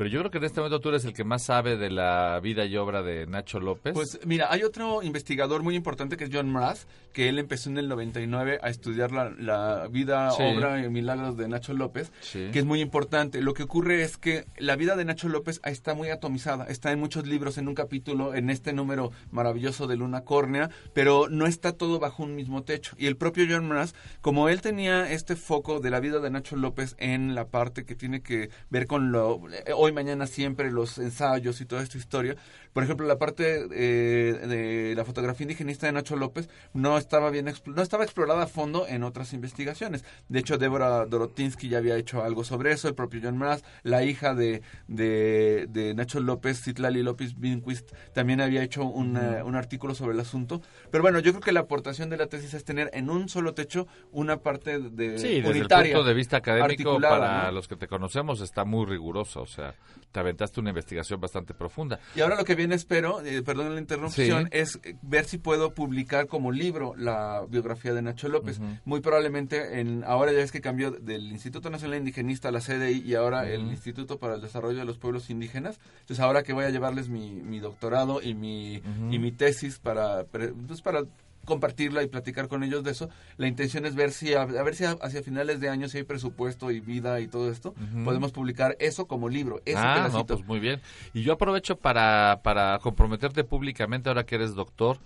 pero 0.01 0.10
yo 0.10 0.20
creo 0.22 0.31
que 0.31 0.39
en 0.39 0.46
este 0.46 0.60
momento 0.62 0.79
tú 0.79 0.89
eres 0.89 1.05
el 1.05 1.13
que 1.13 1.24
más 1.24 1.43
sabe 1.43 1.77
de 1.77 1.91
la 1.91 2.39
vida 2.41 2.65
y 2.65 2.75
obra 2.75 3.03
de 3.03 3.27
Nacho 3.27 3.60
López. 3.60 3.93
Pues 3.93 4.20
mira, 4.25 4.48
hay 4.50 4.63
otro 4.63 5.03
investigador 5.03 5.62
muy 5.62 5.75
importante 5.75 6.17
que 6.17 6.24
es 6.24 6.31
John 6.34 6.51
Mraz, 6.51 6.88
que 7.13 7.29
él 7.29 7.38
empezó 7.38 7.70
en 7.70 7.77
el 7.77 7.88
99 7.88 8.58
a 8.63 8.70
estudiar 8.72 9.12
la, 9.12 9.88
vida, 9.91 10.34
obra 10.34 10.84
y 10.84 10.89
milagros 10.89 11.38
de 11.38 11.48
Nacho 11.48 11.75
López, 11.75 12.12
que 12.31 12.58
es 12.58 12.65
muy 12.65 12.81
importante. 12.81 13.41
Lo 13.41 13.53
que 13.53 13.62
ocurre 13.62 14.01
es 14.01 14.17
que 14.17 14.46
la 14.58 14.75
vida 14.75 14.96
de 14.96 15.05
Nacho 15.05 15.29
López 15.29 15.62
está 15.65 15.93
muy 15.93 16.10
atomizada, 16.10 16.65
está 16.65 16.91
en 16.91 17.00
muchos 17.00 17.27
libros, 17.27 17.60
en 17.60 17.67
un 17.67 17.75
capítulo, 17.75 18.34
en 18.34 18.50
este 18.50 18.74
número 18.74 19.12
maravilloso 19.29 19.86
de 19.86 19.98
Luna 19.98 20.22
Córnea, 20.22 20.72
pero 20.96 21.29
no 21.29 21.46
está 21.46 21.74
todo 21.74 22.00
bajo 22.00 22.24
un 22.24 22.34
mismo 22.34 22.63
techo. 22.63 22.96
Y 22.98 23.05
el 23.05 23.17
propio 23.17 23.46
John 23.48 23.67
Mraz, 23.67 23.93
como 24.22 24.50
él 24.50 24.62
tenía 24.62 25.12
este 25.12 25.36
foco 25.36 25.79
de 25.79 25.91
la 25.91 26.00
vida 26.00 26.17
de 26.17 26.31
Nacho 26.31 26.55
López 26.55 26.96
en 26.98 27.36
la 27.36 27.50
parte 27.50 27.86
que 27.86 27.93
tiene 27.93 28.24
que 28.24 28.50
ver 28.72 28.88
con 28.88 29.12
lo... 29.12 29.41
Hoy 29.75 29.91
hoy, 29.92 29.94
mañana, 29.94 30.26
siempre, 30.28 30.72
los 30.72 30.98
ensayos 30.98 31.62
y 31.62 31.66
toda 31.66 31.84
esta 31.84 31.98
historia. 31.98 32.36
Por 32.74 32.84
ejemplo, 32.84 33.06
la 33.06 33.18
parte 33.18 33.68
eh, 33.72 34.48
de 34.48 34.94
la 34.96 35.04
fotografía 35.04 35.44
indigenista 35.44 35.88
de 35.88 35.92
Nacho 35.92 36.16
López 36.16 36.50
no 36.74 36.98
estaba 36.98 37.30
bien 37.30 37.52
no 37.66 37.82
estaba 37.82 38.06
explorada 38.06 38.44
a 38.44 38.48
fondo 38.48 38.88
en 38.88 39.04
otras 39.04 39.34
investigaciones. 39.34 40.06
De 40.30 40.40
hecho, 40.40 40.58
Débora 40.58 41.06
Dorotinsky 41.06 41.68
ya 41.68 41.80
había 41.80 41.98
hecho 41.98 42.24
algo 42.24 42.44
sobre 42.46 42.72
eso, 42.72 42.88
el 42.88 42.96
propio 42.96 43.20
John 43.24 43.38
Mraz, 43.38 43.64
la 43.84 44.04
hija 44.04 44.34
de, 44.34 44.62
de, 44.88 45.94
Nacho 45.96 46.22
López, 46.22 46.62
Citlali 46.64 47.04
López 47.04 47.38
Binquist, 47.38 47.92
también 48.14 48.40
había 48.40 48.64
hecho 48.64 48.86
un 48.86 49.18
artículo 49.56 49.94
sobre 49.94 50.14
el 50.14 50.20
asunto. 50.20 50.62
Pero 50.92 51.02
bueno, 51.02 51.20
yo 51.20 51.32
creo 51.34 51.42
que 51.42 51.52
la 51.52 51.62
aportación 51.62 52.10
de 52.10 52.18
la 52.18 52.28
tesis 52.28 52.54
es 52.54 52.64
tener 52.64 52.90
en 52.94 53.10
un 53.10 53.28
solo 53.28 53.54
techo 53.54 53.88
una 54.12 54.38
parte 54.38 54.80
de 54.80 55.18
sí, 55.20 55.42
desde 55.42 55.60
el 55.60 55.68
punto 55.68 56.04
de 56.04 56.14
vista 56.14 56.38
académico, 56.38 57.00
para 57.02 57.52
los 57.52 57.68
que 57.68 57.76
te 57.76 57.88
conocemos, 57.88 58.40
está 58.40 58.64
muy 58.64 58.86
riguroso. 58.86 59.42
O 59.42 59.48
sea, 59.48 59.76
te 60.12 60.20
aventaste 60.20 60.60
una 60.60 60.70
investigación 60.70 61.20
bastante 61.20 61.54
profunda. 61.54 62.00
Y 62.16 62.22
ahora 62.22 62.36
lo 62.36 62.44
que 62.44 62.56
viene, 62.56 62.76
espero, 62.76 63.22
eh, 63.22 63.42
perdón 63.44 63.74
la 63.74 63.80
interrupción, 63.80 64.50
es 64.52 64.80
ver 65.02 65.26
si 65.26 65.38
puedo 65.38 65.74
publicar 65.74 66.28
como 66.28 66.52
libro 66.52 66.94
la 66.98 67.46
biografía 67.48 67.94
de 67.94 68.02
Nacho 68.02 68.28
López. 68.28 68.60
Muy 68.86 69.00
probablemente, 69.00 69.80
en 69.80 70.04
ahora 70.04 70.34
ya 70.34 70.42
es 70.42 70.52
que 70.52 70.62
cambió 70.62 70.92
del 70.92 71.32
Instituto 71.32 71.70
Nacional 71.70 72.00
Indigenista 72.00 72.50
a 72.50 72.52
la 72.52 72.60
CDI 72.60 73.02
y 73.06 73.16
ahora 73.16 73.50
el 73.50 73.62
Instituto 73.62 74.20
para 74.20 74.36
el 74.36 74.42
Desarrollo 74.42 74.80
de 74.80 74.86
los 74.86 74.98
Pueblos 74.98 75.30
Indígenas. 75.30 75.80
Entonces, 76.02 76.20
ahora 76.20 76.44
que 76.44 76.54
voy 76.54 76.66
a 76.66 76.70
llevarles 76.70 77.10
mi, 77.10 77.60
doctorado 77.60 78.22
y 78.22 78.34
mi, 78.34 78.82
y 79.10 79.20
mi 79.20 79.32
tesis 79.32 79.80
para, 79.80 80.26
pues 80.26 80.82
para 80.82 81.04
compartirla 81.46 82.04
y 82.04 82.08
platicar 82.08 82.48
con 82.48 82.64
ellos 82.64 82.84
de 82.84 82.92
eso. 82.92 83.10
La 83.38 83.48
intención 83.48 83.86
es 83.86 83.96
ver 83.96 84.12
si, 84.12 84.34
a, 84.34 84.46
ver 84.46 84.76
si 84.76 84.86
hacia 84.86 85.24
finales 85.24 85.60
de 85.60 85.70
año, 85.70 85.88
si 85.90 85.98
hay 85.98 86.04
presupuesto 86.04 86.72
y 86.72 86.80
vida 86.80 87.20
y 87.20 87.28
todo 87.28 87.52
esto, 87.52 87.74
podemos 88.04 88.32
publicar 88.32 88.76
eso 88.80 89.08
como 89.08 89.30
libro. 89.30 89.62
ah, 89.76 90.10
no, 90.12 90.26
pues 90.26 90.46
muy 90.46 90.60
bien. 90.60 90.82
Y 91.14 91.24
yo 91.24 91.34
aprovecho 91.34 91.78
para, 91.78 92.42
para 92.44 92.78
comprometerte 92.80 93.44
públicamente, 93.44 94.10
ahora 94.10 94.26
que 94.26 94.36
eres 94.36 94.56
doctor, 94.56 95.00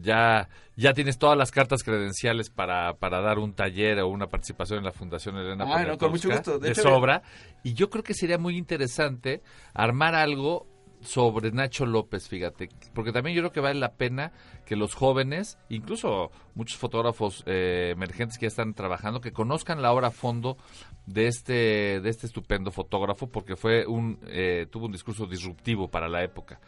ya, 0.00 0.48
ya 0.76 0.92
tienes 0.94 1.18
todas 1.18 1.36
las 1.36 1.50
cartas 1.50 1.82
credenciales 1.82 2.50
para, 2.50 2.94
para 2.94 3.20
dar 3.20 3.38
un 3.38 3.54
taller 3.54 4.00
o 4.00 4.08
una 4.08 4.26
participación 4.26 4.78
en 4.78 4.84
la 4.84 4.92
Fundación 4.92 5.36
Elena 5.36 5.64
ah, 5.66 5.96
con 5.96 6.10
mucho 6.10 6.30
gusto. 6.30 6.58
De, 6.58 6.74
sobra. 6.74 7.22
Y 7.62 7.74
yo 7.74 7.90
creo 7.90 8.02
que 8.02 8.14
sería 8.14 8.38
muy 8.38 8.56
interesante 8.56 9.42
armar 9.74 10.14
algo 10.14 10.66
sobre 11.00 11.52
Nacho 11.52 11.86
López, 11.86 12.28
fíjate, 12.28 12.68
porque 12.94 13.12
también 13.12 13.36
yo 13.36 13.42
creo 13.42 13.52
que 13.52 13.60
vale 13.60 13.78
la 13.78 13.94
pena 13.94 14.32
que 14.66 14.76
los 14.76 14.94
jóvenes, 14.94 15.58
incluso 15.68 16.30
muchos 16.58 16.76
fotógrafos 16.76 17.44
eh, 17.46 17.90
emergentes 17.92 18.36
que 18.36 18.44
ya 18.44 18.48
están 18.48 18.74
trabajando, 18.74 19.20
que 19.20 19.32
conozcan 19.32 19.80
la 19.80 19.92
obra 19.92 20.08
a 20.08 20.10
fondo 20.10 20.58
de 21.06 21.28
este 21.28 22.00
de 22.00 22.10
este 22.10 22.26
estupendo 22.26 22.70
fotógrafo, 22.70 23.28
porque 23.28 23.56
fue 23.56 23.86
un 23.86 24.18
eh, 24.26 24.66
tuvo 24.70 24.86
un 24.86 24.92
discurso 24.92 25.26
disruptivo 25.26 25.88
para 25.88 26.08
la 26.08 26.22
época. 26.22 26.60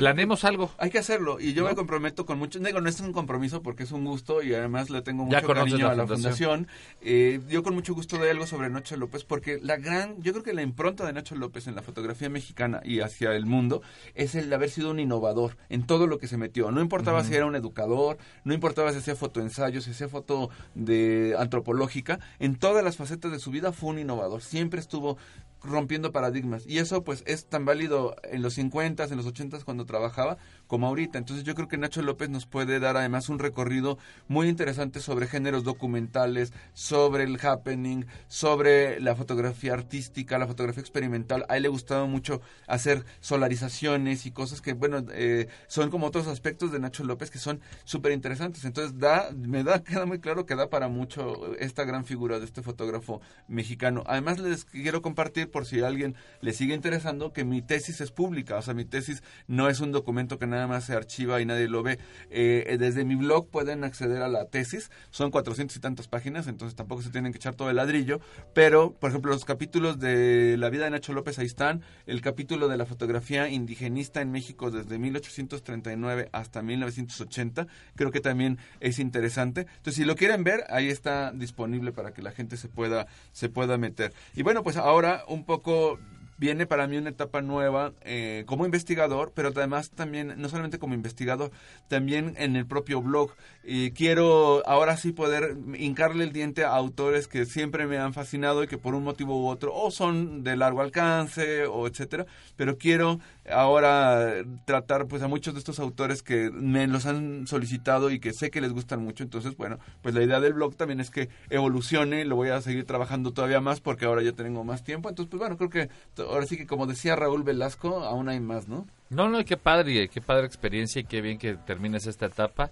Planemos 0.00 0.44
algo. 0.44 0.70
Hay 0.78 0.90
que 0.90 0.98
hacerlo 0.98 1.38
y 1.38 1.52
yo 1.52 1.64
me 1.64 1.74
comprometo 1.74 2.24
con 2.26 2.38
mucho. 2.38 2.58
Digo, 2.58 2.80
no 2.80 2.88
es 2.88 2.98
un 3.00 3.12
compromiso 3.12 3.62
porque 3.62 3.84
es 3.84 3.92
un 3.92 4.04
gusto 4.04 4.42
y 4.42 4.54
además 4.54 4.90
le 4.90 5.02
tengo 5.02 5.24
mucho 5.24 5.46
cariño 5.46 5.88
a 5.88 5.94
la 5.94 6.06
fundación. 6.06 6.66
Eh, 7.02 7.40
yo 7.48 7.62
con 7.62 7.74
mucho 7.74 7.94
gusto 7.94 8.18
doy 8.18 8.30
algo 8.30 8.46
sobre 8.46 8.70
Nacho 8.70 8.96
López 8.96 9.24
porque 9.24 9.60
la 9.62 9.76
gran, 9.76 10.20
yo 10.22 10.32
creo 10.32 10.42
que 10.42 10.54
la 10.54 10.62
impronta 10.62 11.06
de 11.06 11.12
Nacho 11.12 11.36
López 11.36 11.66
en 11.66 11.74
la 11.74 11.82
fotografía 11.82 12.30
mexicana 12.30 12.80
y 12.84 13.00
hacia 13.00 13.36
el 13.36 13.44
mundo 13.46 13.82
es 14.14 14.34
el 14.34 14.52
haber 14.52 14.70
sido 14.70 14.90
un 14.90 14.98
innovador 14.98 15.58
en 15.68 15.86
todo 15.86 16.06
lo 16.06 16.18
que 16.18 16.26
se 16.26 16.38
metió. 16.38 16.70
No 16.70 16.80
importa 16.80 17.02
importaba 17.02 17.24
si 17.24 17.34
era 17.34 17.46
un 17.46 17.56
educador, 17.56 18.18
no 18.44 18.54
importaba 18.54 18.92
si 18.92 19.00
hacía 19.02 19.16
fotoensayos, 19.16 19.86
hacía 19.86 20.08
foto 20.08 20.50
de 20.74 21.34
antropológica, 21.38 22.18
en 22.38 22.56
todas 22.56 22.82
las 22.82 22.96
facetas 22.96 23.30
de 23.32 23.38
su 23.38 23.50
vida 23.50 23.72
fue 23.72 23.90
un 23.90 23.98
innovador. 23.98 24.42
Siempre 24.42 24.80
estuvo 24.80 25.18
rompiendo 25.64 26.12
paradigmas. 26.12 26.66
Y 26.66 26.78
eso 26.78 27.04
pues 27.04 27.22
es 27.26 27.46
tan 27.46 27.64
válido 27.64 28.16
en 28.24 28.42
los 28.42 28.54
50, 28.54 29.04
en 29.04 29.16
los 29.16 29.26
80 29.26 29.64
cuando 29.64 29.84
trabajaba, 29.84 30.38
como 30.66 30.86
ahorita. 30.86 31.18
Entonces 31.18 31.44
yo 31.44 31.54
creo 31.54 31.68
que 31.68 31.78
Nacho 31.78 32.02
López 32.02 32.28
nos 32.30 32.46
puede 32.46 32.80
dar 32.80 32.96
además 32.96 33.28
un 33.28 33.38
recorrido 33.38 33.98
muy 34.28 34.48
interesante 34.48 35.00
sobre 35.00 35.26
géneros 35.26 35.64
documentales, 35.64 36.52
sobre 36.72 37.24
el 37.24 37.38
happening, 37.44 38.06
sobre 38.28 39.00
la 39.00 39.14
fotografía 39.14 39.74
artística, 39.74 40.38
la 40.38 40.46
fotografía 40.46 40.80
experimental. 40.80 41.44
A 41.48 41.56
él 41.56 41.64
le 41.64 41.68
gustaba 41.68 42.06
mucho 42.06 42.40
hacer 42.66 43.04
solarizaciones 43.20 44.26
y 44.26 44.30
cosas 44.30 44.60
que, 44.60 44.72
bueno, 44.72 45.04
eh, 45.12 45.48
son 45.66 45.90
como 45.90 46.06
otros 46.06 46.26
aspectos 46.26 46.72
de 46.72 46.80
Nacho 46.80 47.04
López 47.04 47.30
que 47.30 47.38
son 47.38 47.60
súper 47.84 48.12
interesantes. 48.12 48.64
Entonces 48.64 48.98
da, 48.98 49.30
me 49.32 49.62
da, 49.64 49.82
queda 49.84 50.06
muy 50.06 50.20
claro 50.20 50.46
que 50.46 50.54
da 50.54 50.70
para 50.70 50.88
mucho 50.88 51.54
esta 51.56 51.84
gran 51.84 52.04
figura 52.04 52.38
de 52.38 52.46
este 52.46 52.62
fotógrafo 52.62 53.20
mexicano. 53.48 54.04
Además 54.06 54.38
les 54.38 54.64
quiero 54.64 55.02
compartir, 55.02 55.50
por 55.52 55.66
si 55.66 55.80
a 55.80 55.86
alguien 55.86 56.16
le 56.40 56.52
sigue 56.52 56.74
interesando, 56.74 57.32
que 57.32 57.44
mi 57.44 57.62
tesis 57.62 58.00
es 58.00 58.10
pública. 58.10 58.56
O 58.56 58.62
sea, 58.62 58.74
mi 58.74 58.84
tesis 58.84 59.22
no 59.46 59.68
es 59.68 59.78
un 59.80 59.92
documento 59.92 60.38
que 60.38 60.46
nada 60.46 60.66
más 60.66 60.84
se 60.84 60.94
archiva 60.94 61.40
y 61.40 61.46
nadie 61.46 61.68
lo 61.68 61.82
ve. 61.82 61.98
Eh, 62.30 62.76
desde 62.80 63.04
mi 63.04 63.14
blog 63.14 63.48
pueden 63.48 63.84
acceder 63.84 64.22
a 64.22 64.28
la 64.28 64.46
tesis, 64.46 64.90
son 65.10 65.30
cuatrocientos 65.30 65.76
y 65.76 65.80
tantas 65.80 66.08
páginas, 66.08 66.46
entonces 66.46 66.74
tampoco 66.74 67.02
se 67.02 67.10
tienen 67.10 67.32
que 67.32 67.36
echar 67.36 67.54
todo 67.54 67.70
el 67.70 67.76
ladrillo, 67.76 68.20
pero, 68.54 68.92
por 68.94 69.10
ejemplo, 69.10 69.32
los 69.32 69.44
capítulos 69.44 69.98
de 69.98 70.56
la 70.58 70.70
vida 70.70 70.84
de 70.84 70.90
Nacho 70.90 71.12
López, 71.12 71.38
ahí 71.38 71.46
están, 71.46 71.82
el 72.06 72.20
capítulo 72.20 72.68
de 72.68 72.76
la 72.76 72.86
fotografía 72.86 73.48
indigenista 73.48 74.20
en 74.20 74.32
México 74.32 74.70
desde 74.70 74.98
1839 74.98 76.28
hasta 76.32 76.62
1980, 76.62 77.66
creo 77.94 78.10
que 78.10 78.20
también 78.20 78.58
es 78.80 78.98
interesante. 78.98 79.62
Entonces, 79.62 79.94
si 79.96 80.04
lo 80.04 80.16
quieren 80.16 80.44
ver, 80.44 80.64
ahí 80.70 80.88
está 80.88 81.32
disponible 81.32 81.92
para 81.92 82.12
que 82.12 82.22
la 82.22 82.32
gente 82.32 82.56
se 82.56 82.68
pueda, 82.68 83.06
se 83.32 83.48
pueda 83.48 83.78
meter. 83.78 84.12
Y 84.34 84.42
bueno, 84.42 84.62
pues 84.62 84.76
ahora 84.76 85.24
un 85.28 85.41
poco 85.44 85.98
viene 86.42 86.66
para 86.66 86.88
mí 86.88 86.96
una 86.96 87.10
etapa 87.10 87.40
nueva 87.40 87.92
eh, 88.00 88.42
como 88.46 88.64
investigador, 88.64 89.30
pero 89.32 89.52
además 89.54 89.90
también, 89.90 90.34
no 90.38 90.48
solamente 90.48 90.80
como 90.80 90.92
investigador, 90.92 91.52
también 91.86 92.34
en 92.36 92.56
el 92.56 92.66
propio 92.66 93.00
blog. 93.00 93.30
Y 93.62 93.92
quiero 93.92 94.66
ahora 94.66 94.96
sí 94.96 95.12
poder 95.12 95.56
hincarle 95.78 96.24
el 96.24 96.32
diente 96.32 96.64
a 96.64 96.74
autores 96.74 97.28
que 97.28 97.46
siempre 97.46 97.86
me 97.86 97.98
han 97.98 98.12
fascinado 98.12 98.64
y 98.64 98.66
que 98.66 98.76
por 98.76 98.96
un 98.96 99.04
motivo 99.04 99.40
u 99.40 99.46
otro 99.46 99.72
o 99.72 99.92
son 99.92 100.42
de 100.42 100.56
largo 100.56 100.80
alcance 100.80 101.64
o 101.66 101.86
etcétera, 101.86 102.26
pero 102.56 102.76
quiero 102.76 103.20
ahora 103.50 104.44
tratar 104.64 105.06
pues 105.06 105.22
a 105.22 105.28
muchos 105.28 105.54
de 105.54 105.58
estos 105.58 105.78
autores 105.78 106.22
que 106.22 106.50
me 106.50 106.86
los 106.86 107.06
han 107.06 107.46
solicitado 107.46 108.10
y 108.10 108.20
que 108.20 108.32
sé 108.32 108.50
que 108.50 108.60
les 108.60 108.72
gustan 108.72 109.02
mucho, 109.02 109.24
entonces 109.24 109.56
bueno, 109.56 109.78
pues 110.02 110.14
la 110.14 110.22
idea 110.22 110.40
del 110.40 110.52
blog 110.52 110.76
también 110.76 111.00
es 111.00 111.10
que 111.10 111.28
evolucione, 111.50 112.24
lo 112.24 112.36
voy 112.36 112.50
a 112.50 112.60
seguir 112.60 112.84
trabajando 112.84 113.32
todavía 113.32 113.60
más 113.60 113.80
porque 113.80 114.04
ahora 114.04 114.22
ya 114.22 114.32
tengo 114.32 114.64
más 114.64 114.84
tiempo, 114.84 115.08
entonces 115.08 115.30
pues 115.30 115.40
bueno, 115.40 115.56
creo 115.56 115.70
que 115.70 115.88
ahora 116.22 116.46
sí 116.46 116.56
que 116.56 116.66
como 116.66 116.86
decía 116.86 117.16
Raúl 117.16 117.42
Velasco, 117.42 118.04
aún 118.04 118.28
hay 118.28 118.40
más, 118.40 118.68
¿no? 118.68 118.86
No, 119.10 119.28
no, 119.28 119.44
qué 119.44 119.56
padre, 119.56 120.08
qué 120.08 120.20
padre 120.20 120.46
experiencia 120.46 121.00
y 121.00 121.04
qué 121.04 121.20
bien 121.20 121.38
que 121.38 121.54
termines 121.54 122.06
esta 122.06 122.26
etapa. 122.26 122.70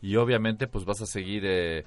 Y 0.00 0.16
obviamente 0.16 0.66
pues 0.66 0.84
vas 0.84 1.00
a 1.00 1.06
seguir 1.06 1.44
eh, 1.46 1.84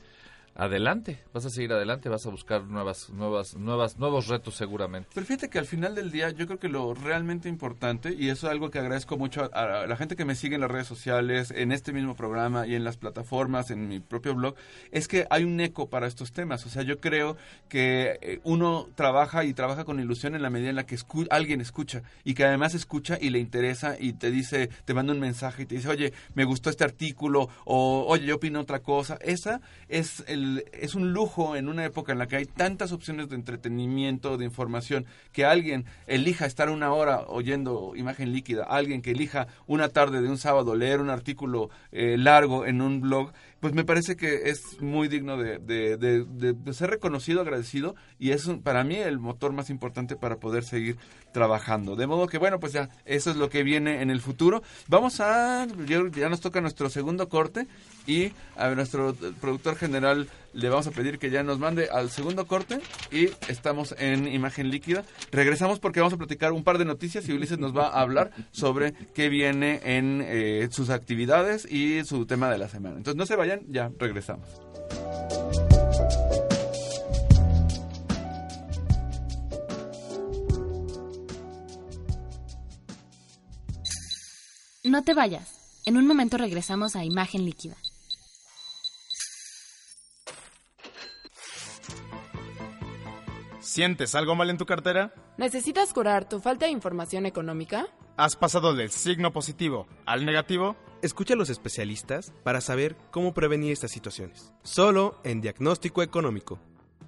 adelante, 0.55 1.19
vas 1.33 1.45
a 1.45 1.50
seguir 1.50 1.74
adelante, 1.74 2.09
vas 2.09 2.25
a 2.25 2.29
buscar 2.29 2.63
nuevas, 2.63 3.09
nuevas, 3.09 3.55
nuevas, 3.55 4.00
nuevos 4.00 4.27
retos 4.27 4.55
seguramente. 4.55 5.09
Pero 5.13 5.25
fíjate 5.25 5.50
que 5.50 5.59
al 5.59 5.65
final 5.65 5.95
del 5.95 6.12
día 6.12 6.29
yo 6.31 6.47
creo 6.47 6.59
que 6.59 6.69
lo 6.69 6.93
realmente 6.93 7.50
importante, 7.50 8.13
y 8.17 8.29
eso 8.29 8.47
es 8.47 8.51
algo 8.51 8.71
que 8.71 8.79
agradezco 8.79 9.17
mucho 9.17 9.50
a, 9.53 9.85
la 9.85 9.97
gente 9.97 10.15
que 10.15 10.24
me 10.24 10.35
sigue 10.35 10.55
en 10.55 10.62
las 10.62 10.71
redes 10.71 10.88
sociales, 10.88 11.51
en 11.51 11.71
este 11.71 11.91
mismo 11.91 12.15
programa 12.15 12.65
y 12.65 12.75
en 12.75 12.85
las 12.85 12.97
plataformas, 12.97 13.69
en 13.69 13.88
mi 13.89 14.00
propio 14.00 14.33
blog, 14.33 14.55
es 14.91 15.07
que 15.07 15.27
hay 15.29 15.43
un 15.43 15.59
eco 15.59 15.89
para 15.89 16.07
estos 16.07 16.31
temas. 16.31 16.65
O 16.65 16.69
sea, 16.69 16.83
yo 16.83 17.00
creo 17.00 17.35
que 17.67 18.17
eh, 18.21 18.39
uno 18.43 18.88
trabaja 18.95 19.43
y 19.43 19.53
trabaja 19.53 19.83
con 19.83 20.00
ilusión 20.00 20.35
en 20.35 20.41
la 20.41 20.50
medida 20.50 20.69
en 20.69 20.77
la 20.77 20.85
que 20.85 20.95
alguien 21.29 21.62
escucha 21.62 22.03
y 22.24 22.33
que 22.33 22.45
además 22.45 22.74
escucha 22.74 23.17
y 23.19 23.29
le 23.29 23.39
interesa 23.39 23.95
y 24.00 24.13
te 24.13 24.31
dice, 24.31 24.69
te 24.85 24.93
manda 24.93 25.13
un 25.13 25.19
mensaje 25.19 25.63
y 25.63 25.65
te 25.65 25.75
dice, 25.75 25.89
oye, 25.89 26.13
me 26.33 26.45
gustó 26.45 26.69
este 26.69 26.83
artículo 26.83 27.50
o 27.65 28.05
oye, 28.07 28.25
yo 28.25 28.35
opino 28.35 28.62
otra 28.62 28.79
cosa. 28.79 29.17
Esa 29.21 29.62
es 29.88 30.24
el 30.27 30.44
es 30.73 30.95
un 30.95 31.13
lujo 31.13 31.55
en 31.55 31.69
una 31.69 31.85
época 31.85 32.11
en 32.11 32.19
la 32.19 32.27
que 32.27 32.37
hay 32.37 32.45
tantas 32.45 32.91
opciones 32.91 33.29
de 33.29 33.35
entretenimiento, 33.35 34.37
de 34.37 34.45
información, 34.45 35.05
que 35.31 35.45
alguien 35.45 35.85
elija 36.07 36.45
estar 36.45 36.69
una 36.69 36.93
hora 36.93 37.21
oyendo 37.27 37.93
imagen 37.95 38.31
líquida, 38.31 38.63
alguien 38.63 39.01
que 39.01 39.11
elija 39.11 39.47
una 39.67 39.89
tarde 39.89 40.21
de 40.21 40.29
un 40.29 40.37
sábado 40.37 40.75
leer 40.75 41.01
un 41.01 41.09
artículo 41.09 41.69
eh, 41.91 42.17
largo 42.17 42.65
en 42.65 42.81
un 42.81 43.01
blog, 43.01 43.31
pues 43.59 43.74
me 43.74 43.83
parece 43.83 44.15
que 44.15 44.50
es 44.50 44.81
muy 44.81 45.07
digno 45.07 45.38
de, 45.38 45.57
de, 45.59 46.74
ser 46.74 46.89
reconocido, 46.89 47.41
agradecido 47.41 47.95
y 48.19 48.31
es 48.31 48.47
para 48.63 48.83
mí 48.83 48.95
el 48.95 49.19
motor 49.19 49.53
más 49.53 49.69
importante 49.69 50.15
para 50.15 50.38
poder 50.38 50.63
seguir 50.63 50.97
trabajando. 51.31 51.95
De 51.95 52.07
modo 52.07 52.27
que 52.27 52.38
bueno, 52.38 52.59
pues 52.59 52.74
ya 52.74 52.89
eso 53.05 53.31
es 53.31 53.38
lo 53.38 53.50
que 53.50 53.63
viene 53.63 54.01
en 54.01 54.09
el 54.09 54.21
futuro. 54.21 54.62
Vamos 54.88 55.19
a, 55.19 55.67
ya 55.88 56.29
nos 56.29 56.41
toca 56.41 56.62
nuestro 56.62 56.89
segundo 56.89 57.27
corte 57.29 57.67
y 58.05 58.33
a 58.55 58.69
nuestro 58.69 59.15
productor 59.41 59.75
general 59.75 60.29
le 60.55 60.69
vamos 60.69 60.88
a 60.88 60.91
pedir 60.91 61.19
que 61.19 61.29
ya 61.29 61.43
nos 61.43 61.59
mande 61.59 61.89
al 61.89 62.09
segundo 62.09 62.47
corte 62.47 62.79
y 63.12 63.29
estamos 63.47 63.93
en 64.00 64.27
imagen 64.27 64.71
líquida. 64.71 65.03
Regresamos 65.31 65.79
porque 65.79 66.00
vamos 66.00 66.13
a 66.13 66.17
platicar 66.17 66.53
un 66.53 66.63
par 66.63 66.77
de 66.77 66.85
noticias 66.85 67.27
y 67.27 67.33
Ulises 67.33 67.59
nos 67.59 67.75
va 67.75 67.89
a 67.89 68.01
hablar 68.01 68.31
sobre 68.51 68.93
qué 69.13 69.29
viene 69.29 69.81
en 69.83 70.24
eh, 70.25 70.67
sus 70.71 70.89
actividades 70.89 71.69
y 71.69 72.03
su 72.05 72.25
tema 72.25 72.50
de 72.50 72.57
la 72.57 72.69
semana. 72.69 72.97
Entonces 72.97 73.17
no 73.17 73.25
se 73.25 73.35
vayan, 73.35 73.62
ya 73.67 73.91
regresamos. 74.00 74.47
No 84.83 85.03
te 85.03 85.13
vayas. 85.13 85.81
En 85.85 85.97
un 85.97 86.07
momento 86.07 86.38
regresamos 86.38 86.95
a 86.95 87.03
Imagen 87.03 87.43
Líquida. 87.43 87.75
¿Sientes 93.75 94.15
algo 94.15 94.36
mal 94.36 94.50
en 94.50 94.58
tu 94.58 94.65
cartera? 94.65 95.13
¿Necesitas 95.36 95.91
curar 95.91 96.29
tu 96.29 96.39
falta 96.39 96.65
de 96.65 96.72
información 96.72 97.25
económica? 97.25 97.88
¿Has 98.15 98.38
pasado 98.38 98.74
del 98.74 98.89
signo 98.89 99.34
positivo 99.34 99.86
al 100.05 100.25
negativo? 100.25 100.77
Escucha 101.01 101.34
a 101.34 101.36
los 101.36 101.50
especialistas 101.50 102.32
para 102.46 102.62
saber 102.62 102.96
cómo 103.12 103.34
prevenir 103.34 103.74
estas 103.74 103.91
situaciones. 103.91 104.53
Solo 104.63 105.20
en 105.25 105.41
Diagnóstico 105.41 106.01
Económico. 106.03 106.58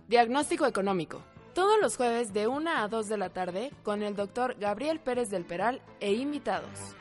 Diagnóstico 0.10 0.66
Económico. 0.66 1.24
Todos 1.54 1.80
los 1.82 1.96
jueves 1.96 2.34
de 2.34 2.48
1 2.48 2.70
a 2.70 2.90
2 2.90 3.08
de 3.08 3.18
la 3.18 3.30
tarde 3.30 3.72
con 3.84 4.04
el 4.04 4.18
doctor 4.18 4.58
Gabriel 4.60 5.00
Pérez 5.00 5.30
del 5.30 5.46
Peral 5.46 5.82
e 6.02 6.16
invitados. 6.16 6.98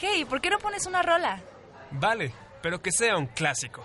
Hey, 0.00 0.24
¿por 0.24 0.40
qué 0.40 0.50
no 0.50 0.58
pones 0.58 0.86
una 0.86 1.02
rola? 1.02 1.42
Vale, 1.90 2.32
pero 2.62 2.80
que 2.80 2.92
sea 2.92 3.16
un 3.16 3.26
clásico. 3.26 3.84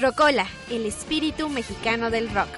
Rocola, 0.00 0.48
el 0.70 0.86
espíritu 0.86 1.48
mexicano 1.48 2.10
del 2.10 2.28
rock. 2.30 2.48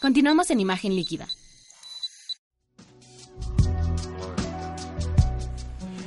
Continuamos 0.00 0.50
en 0.50 0.60
Imagen 0.60 0.94
Líquida. 0.94 1.26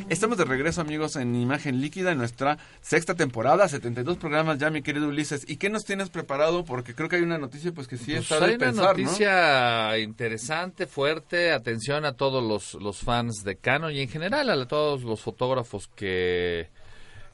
Estamos 0.10 0.38
de 0.38 0.46
regreso, 0.46 0.80
amigos, 0.80 1.18
en 1.18 1.36
Imagen 1.36 1.82
Líquida, 1.82 2.14
en 2.14 2.18
nuestra 2.18 2.58
sexta 2.80 3.16
temporada, 3.16 3.68
72 3.68 4.16
programas 4.16 4.58
ya, 4.58 4.70
mi 4.70 4.82
querido 4.82 5.10
Ulises. 5.10 5.44
¿Y 5.50 5.58
qué 5.58 5.70
nos 5.70 5.84
tienes 5.84 6.10
preparado? 6.10 6.64
Porque 6.64 6.96
creo 6.96 7.10
que 7.10 7.18
hay 7.18 7.24
una 7.24 7.38
noticia, 7.38 7.74
pues 7.74 7.90
que 7.90 7.98
sí 7.98 8.14
Pues 8.14 8.22
está 8.22 8.40
de 8.40 8.54
hay 8.54 8.58
pensar, 8.58 8.96
una 8.96 9.04
noticia 9.04 9.98
interesante, 9.98 10.88
fuerte. 10.88 11.52
Atención 11.52 12.06
a 12.06 12.14
todos 12.14 12.42
los, 12.42 12.82
los 12.82 13.00
fans 13.02 13.44
de 13.44 13.58
Canon 13.58 13.92
y 13.92 14.00
en 14.00 14.08
general 14.08 14.50
a 14.50 14.66
todos 14.66 15.04
los 15.04 15.20
fotógrafos 15.20 15.90
que, 15.94 16.70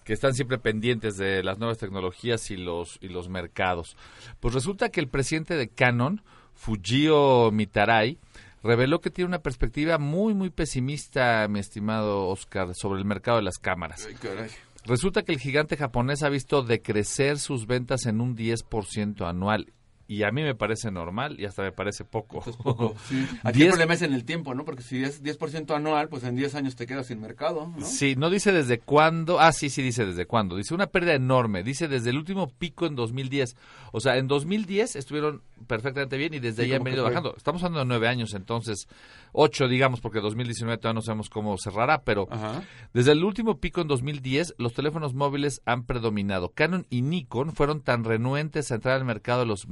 que 0.03 0.13
están 0.13 0.33
siempre 0.33 0.57
pendientes 0.57 1.15
de 1.15 1.43
las 1.43 1.59
nuevas 1.59 1.77
tecnologías 1.77 2.49
y 2.49 2.57
los, 2.57 2.97
y 3.01 3.09
los 3.09 3.29
mercados. 3.29 3.95
Pues 4.39 4.55
resulta 4.55 4.89
que 4.89 4.99
el 4.99 5.09
presidente 5.09 5.55
de 5.57 5.67
Canon, 5.67 6.23
Fujio 6.55 7.51
Mitarai, 7.51 8.17
reveló 8.63 9.01
que 9.01 9.09
tiene 9.09 9.27
una 9.27 9.41
perspectiva 9.41 9.97
muy, 9.97 10.33
muy 10.33 10.49
pesimista, 10.49 11.47
mi 11.47 11.59
estimado 11.59 12.27
Oscar, 12.27 12.73
sobre 12.73 12.99
el 12.99 13.05
mercado 13.05 13.37
de 13.37 13.43
las 13.43 13.57
cámaras. 13.57 14.05
Ay, 14.07 14.15
caray. 14.15 14.49
Resulta 14.85 15.23
que 15.23 15.31
el 15.31 15.39
gigante 15.39 15.77
japonés 15.77 16.23
ha 16.23 16.29
visto 16.29 16.61
decrecer 16.61 17.39
sus 17.39 17.67
ventas 17.67 18.05
en 18.05 18.19
un 18.19 18.35
10% 18.35 19.27
anual. 19.27 19.71
Y 20.13 20.23
a 20.23 20.31
mí 20.31 20.43
me 20.43 20.53
parece 20.53 20.91
normal 20.91 21.39
y 21.39 21.45
hasta 21.45 21.63
me 21.63 21.71
parece 21.71 22.05
poco. 22.05 22.43
Es 22.45 22.55
poco, 22.55 22.95
sí. 23.09 23.25
Aquí 23.43 23.61
el 23.61 23.67
10 23.67 23.69
problema 23.71 23.93
es 23.95 24.01
en 24.03 24.13
el 24.13 24.25
tiempo, 24.25 24.53
¿no? 24.53 24.63
Porque 24.65 24.83
si 24.83 25.03
es 25.03 25.23
10% 25.23 25.75
anual, 25.75 26.07
pues 26.09 26.23
en 26.23 26.35
10 26.35 26.55
años 26.55 26.75
te 26.75 26.85
quedas 26.85 27.07
sin 27.07 27.19
mercado, 27.19 27.73
¿no? 27.75 27.85
Sí, 27.85 28.15
no 28.15 28.29
dice 28.29 28.51
desde 28.51 28.79
cuándo. 28.79 29.39
Ah, 29.39 29.51
sí, 29.51 29.69
sí 29.69 29.81
dice 29.81 30.05
desde 30.05 30.25
cuándo. 30.25 30.55
Dice 30.55 30.73
una 30.73 30.87
pérdida 30.87 31.15
enorme. 31.15 31.63
Dice 31.63 31.87
desde 31.87 32.11
el 32.11 32.17
último 32.17 32.47
pico 32.49 32.85
en 32.85 32.95
2010. 32.95 33.55
O 33.91 33.99
sea, 33.99 34.17
en 34.17 34.27
2010 34.27 34.95
estuvieron 34.95 35.41
perfectamente 35.67 36.17
bien 36.17 36.33
y 36.33 36.39
desde 36.39 36.63
Sí, 36.63 36.69
ahí 36.71 36.77
han 36.77 36.83
venido 36.83 37.03
bajando. 37.03 37.33
Estamos 37.35 37.63
hablando 37.63 37.79
de 37.79 37.85
nueve 37.85 38.07
años, 38.07 38.33
entonces 38.33 38.87
ocho, 39.31 39.67
digamos, 39.67 40.01
porque 40.01 40.19
2019 40.19 40.77
todavía 40.77 40.95
no 40.95 41.01
sabemos 41.01 41.29
cómo 41.29 41.57
cerrará, 41.57 42.03
pero 42.03 42.27
Ajá. 42.29 42.63
desde 42.93 43.13
el 43.13 43.23
último 43.23 43.59
pico 43.59 43.81
en 43.81 43.87
2010 43.87 44.55
los 44.57 44.73
teléfonos 44.73 45.13
móviles 45.13 45.61
han 45.65 45.85
predominado. 45.85 46.49
Canon 46.53 46.85
y 46.89 47.01
Nikon 47.01 47.53
fueron 47.53 47.81
tan 47.81 48.03
renuentes 48.03 48.71
a 48.71 48.75
entrar 48.75 48.95
al 48.95 49.05
mercado 49.05 49.41
de 49.41 49.45
los 49.47 49.67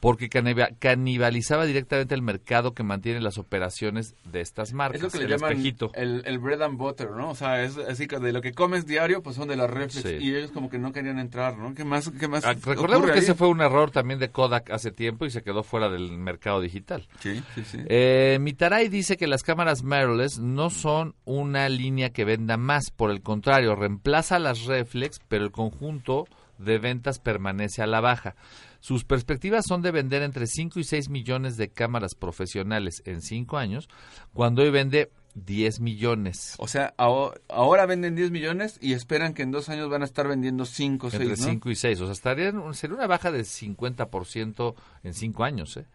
porque 0.00 0.30
caniba- 0.30 0.70
canibalizaba 0.78 1.66
directamente 1.66 2.14
el 2.14 2.22
mercado 2.22 2.72
que 2.72 2.84
mantiene 2.84 3.20
las 3.20 3.36
operaciones 3.36 4.14
de 4.30 4.40
estas 4.42 4.72
marcas. 4.72 4.98
Es 4.98 5.02
lo 5.02 5.10
que 5.10 5.18
le 5.18 5.24
el 5.24 5.30
llaman 5.32 5.50
espejito. 5.54 5.90
el, 5.94 6.22
el 6.24 6.38
bread 6.38 6.62
and 6.62 6.78
butter, 6.78 7.10
¿no? 7.10 7.30
O 7.30 7.34
sea, 7.34 7.64
es 7.64 7.76
así 7.78 8.06
que 8.06 8.20
de 8.20 8.32
lo 8.32 8.40
que 8.40 8.52
comes 8.52 8.86
diario, 8.86 9.24
pues 9.24 9.34
son 9.34 9.48
de 9.48 9.56
las 9.56 9.68
reflex. 9.68 10.08
Sí. 10.08 10.24
Y 10.24 10.36
ellos 10.36 10.52
como 10.52 10.70
que 10.70 10.78
no 10.78 10.92
querían 10.92 11.18
entrar, 11.18 11.58
¿no? 11.58 11.74
¿Qué 11.74 11.82
más? 11.84 12.12
¿Qué 12.12 12.28
más 12.28 12.44
Ah, 12.44 12.52
Recordemos 12.64 13.06
que 13.06 13.14
ahí? 13.14 13.18
ese 13.18 13.34
fue 13.34 13.48
un 13.48 13.60
error 13.60 13.90
también 13.90 14.20
de 14.20 14.28
Kodak 14.30 14.70
hace 14.70 14.92
tiempo 14.92 15.26
y 15.26 15.30
se 15.32 15.42
quedó 15.42 15.64
fuera 15.64 15.88
del 15.88 16.12
mercado 16.12 16.60
digital. 16.60 17.08
Sí, 17.18 17.42
sí, 17.56 17.64
sí. 17.64 17.78
Eh, 17.88 18.38
Mitarai 18.40 18.88
dice 18.88 19.16
que 19.16 19.26
las 19.26 19.42
cámaras 19.42 19.82
mirrorless 19.82 20.38
no 20.38 20.70
son 20.70 21.16
una 21.24 21.68
línea 21.68 22.10
que 22.10 22.24
venda 22.24 22.56
más, 22.56 22.92
por 22.92 23.10
el 23.10 23.20
contrario, 23.20 23.74
reemplaza 23.74 24.38
las 24.38 24.64
reflex, 24.66 25.18
pero 25.26 25.42
el 25.44 25.50
conjunto 25.50 26.28
de 26.58 26.78
ventas 26.78 27.18
permanece 27.18 27.82
a 27.82 27.88
la 27.88 28.00
baja. 28.00 28.36
Sus 28.80 29.04
perspectivas 29.04 29.64
son 29.66 29.82
de 29.82 29.90
vender 29.90 30.22
entre 30.22 30.46
5 30.46 30.78
y 30.80 30.84
6 30.84 31.08
millones 31.08 31.56
de 31.56 31.68
cámaras 31.68 32.14
profesionales 32.14 33.02
en 33.06 33.22
5 33.22 33.58
años, 33.58 33.88
cuando 34.32 34.62
hoy 34.62 34.70
vende 34.70 35.10
10 35.34 35.80
millones. 35.80 36.54
O 36.58 36.68
sea, 36.68 36.94
aho- 36.96 37.34
ahora 37.48 37.86
venden 37.86 38.14
10 38.16 38.30
millones 38.30 38.78
y 38.80 38.92
esperan 38.92 39.34
que 39.34 39.42
en 39.42 39.50
dos 39.50 39.68
años 39.68 39.88
van 39.90 40.02
a 40.02 40.04
estar 40.04 40.26
vendiendo 40.28 40.64
5 40.64 41.08
o 41.08 41.10
6, 41.10 41.22
Entre 41.22 41.36
¿no? 41.36 41.44
5 41.50 41.70
y 41.70 41.74
6. 41.76 42.00
O 42.00 42.04
sea, 42.06 42.12
estaría 42.12 42.48
en- 42.48 42.74
sería 42.74 42.96
una 42.96 43.06
baja 43.06 43.30
de 43.32 43.44
50% 43.44 44.74
en 45.02 45.14
5 45.14 45.44
años. 45.44 45.76
¿eh? 45.76 45.86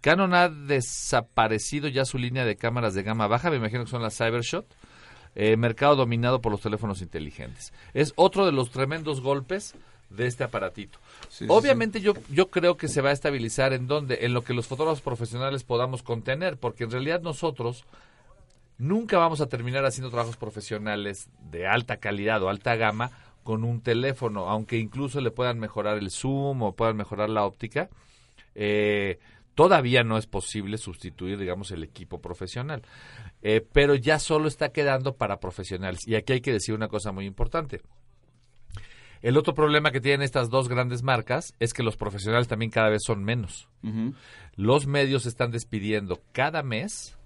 Canon 0.00 0.34
ha 0.34 0.48
desaparecido 0.48 1.88
ya 1.88 2.04
su 2.04 2.18
línea 2.18 2.44
de 2.44 2.56
cámaras 2.56 2.94
de 2.94 3.02
gama 3.02 3.26
baja, 3.26 3.50
me 3.50 3.56
imagino 3.56 3.84
que 3.84 3.90
son 3.90 4.02
las 4.02 4.16
Cybershot, 4.16 4.66
eh, 5.34 5.56
mercado 5.56 5.96
dominado 5.96 6.40
por 6.40 6.52
los 6.52 6.60
teléfonos 6.60 7.02
inteligentes. 7.02 7.72
Es 7.94 8.12
otro 8.16 8.46
de 8.46 8.52
los 8.52 8.70
tremendos 8.70 9.20
golpes 9.20 9.74
de 10.10 10.26
este 10.26 10.44
aparatito. 10.44 10.98
Sí, 11.28 11.44
sí, 11.44 11.46
Obviamente 11.48 12.00
yo, 12.00 12.14
yo 12.30 12.48
creo 12.48 12.76
que 12.76 12.88
se 12.88 13.00
va 13.00 13.10
a 13.10 13.12
estabilizar 13.12 13.72
en 13.72 13.86
donde, 13.86 14.24
en 14.26 14.34
lo 14.34 14.42
que 14.42 14.54
los 14.54 14.66
fotógrafos 14.66 15.00
profesionales 15.00 15.64
podamos 15.64 16.02
contener, 16.02 16.56
porque 16.56 16.84
en 16.84 16.90
realidad 16.90 17.20
nosotros 17.20 17.84
nunca 18.78 19.18
vamos 19.18 19.40
a 19.40 19.48
terminar 19.48 19.84
haciendo 19.84 20.10
trabajos 20.10 20.36
profesionales 20.36 21.28
de 21.50 21.66
alta 21.66 21.96
calidad 21.98 22.42
o 22.42 22.48
alta 22.48 22.76
gama 22.76 23.10
con 23.42 23.64
un 23.64 23.80
teléfono, 23.80 24.48
aunque 24.48 24.76
incluso 24.76 25.20
le 25.20 25.30
puedan 25.30 25.58
mejorar 25.58 25.98
el 25.98 26.10
zoom 26.10 26.62
o 26.62 26.72
puedan 26.74 26.96
mejorar 26.96 27.30
la 27.30 27.44
óptica, 27.44 27.88
eh, 28.54 29.18
todavía 29.54 30.02
no 30.02 30.18
es 30.18 30.26
posible 30.26 30.78
sustituir, 30.78 31.38
digamos, 31.38 31.70
el 31.70 31.84
equipo 31.84 32.20
profesional. 32.20 32.82
Eh, 33.42 33.64
pero 33.72 33.94
ya 33.94 34.18
solo 34.18 34.48
está 34.48 34.70
quedando 34.70 35.14
para 35.14 35.38
profesionales. 35.38 36.06
Y 36.08 36.16
aquí 36.16 36.32
hay 36.32 36.40
que 36.40 36.52
decir 36.52 36.74
una 36.74 36.88
cosa 36.88 37.12
muy 37.12 37.24
importante. 37.24 37.82
El 39.22 39.36
otro 39.36 39.54
problema 39.54 39.90
que 39.90 40.00
tienen 40.00 40.22
estas 40.22 40.50
dos 40.50 40.68
grandes 40.68 41.02
marcas 41.02 41.54
es 41.60 41.72
que 41.74 41.82
los 41.82 41.96
profesionales 41.96 42.48
también 42.48 42.70
cada 42.70 42.88
vez 42.90 43.02
son 43.04 43.24
menos. 43.24 43.68
Los 44.56 44.86
medios 44.86 45.26
están 45.26 45.50
despidiendo 45.50 46.20
cada 46.32 46.62
mes 46.62 47.16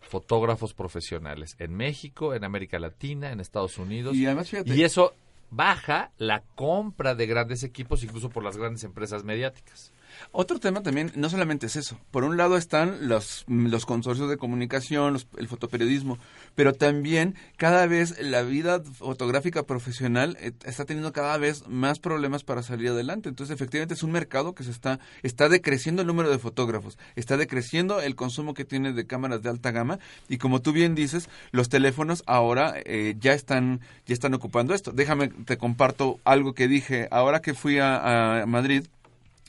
fotógrafos 0.00 0.74
profesionales 0.74 1.56
en 1.58 1.74
México, 1.74 2.34
en 2.34 2.44
América 2.44 2.78
Latina, 2.78 3.32
en 3.32 3.40
Estados 3.40 3.78
Unidos. 3.78 4.14
Y 4.16 4.26
además, 4.26 4.50
fíjate- 4.50 4.74
Y 4.76 4.82
eso 4.82 5.14
baja 5.50 6.10
la 6.18 6.42
compra 6.54 7.14
de 7.14 7.26
grandes 7.26 7.62
equipos 7.62 8.02
incluso 8.04 8.28
por 8.28 8.42
las 8.44 8.56
grandes 8.56 8.84
empresas 8.84 9.24
mediáticas. 9.24 9.92
Otro 10.32 10.58
tema 10.58 10.82
también, 10.82 11.12
no 11.14 11.28
solamente 11.28 11.66
es 11.66 11.76
eso. 11.76 11.98
Por 12.10 12.24
un 12.24 12.36
lado 12.36 12.56
están 12.56 13.08
los, 13.08 13.44
los 13.48 13.86
consorcios 13.86 14.28
de 14.28 14.36
comunicación, 14.36 15.12
los- 15.12 15.26
el 15.36 15.48
fotoperiodismo, 15.48 16.18
pero 16.54 16.72
también 16.72 17.34
cada 17.56 17.86
vez 17.86 18.18
la 18.20 18.42
vida 18.42 18.80
fotográfica 18.82 19.62
profesional 19.64 20.36
eh, 20.40 20.52
está 20.64 20.84
teniendo 20.84 21.12
cada 21.12 21.36
vez 21.38 21.66
más 21.68 21.98
problemas 21.98 22.44
para 22.44 22.62
salir 22.62 22.88
adelante. 22.90 23.28
Entonces, 23.28 23.54
efectivamente, 23.54 23.94
es 23.94 24.02
un 24.02 24.12
mercado 24.12 24.54
que 24.54 24.64
se 24.64 24.70
está, 24.70 24.98
está 25.22 25.48
decreciendo 25.48 26.02
el 26.02 26.08
número 26.08 26.30
de 26.30 26.38
fotógrafos, 26.38 26.98
está 27.16 27.36
decreciendo 27.36 28.00
el 28.00 28.14
consumo 28.16 28.54
que 28.54 28.64
tiene 28.64 28.92
de 28.92 29.06
cámaras 29.06 29.42
de 29.42 29.50
alta 29.50 29.70
gama 29.70 29.98
y 30.28 30.38
como 30.38 30.60
tú 30.62 30.72
bien 30.72 30.94
dices, 30.94 31.28
los 31.52 31.68
teléfonos 31.68 32.22
ahora 32.26 32.74
eh, 32.84 33.14
ya 33.20 33.32
están 33.34 33.80
ya 34.06 34.14
están 34.14 34.34
ocupando 34.34 34.74
esto. 34.74 34.92
Déjame 34.92 35.28
te 35.28 35.56
comparto 35.58 36.18
algo 36.24 36.54
que 36.54 36.68
dije 36.68 37.08
ahora 37.10 37.40
que 37.40 37.54
fui 37.54 37.78
a, 37.78 38.44
Madrid 38.46 38.84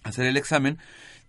hacer 0.06 0.26
el 0.26 0.38
examen. 0.38 0.78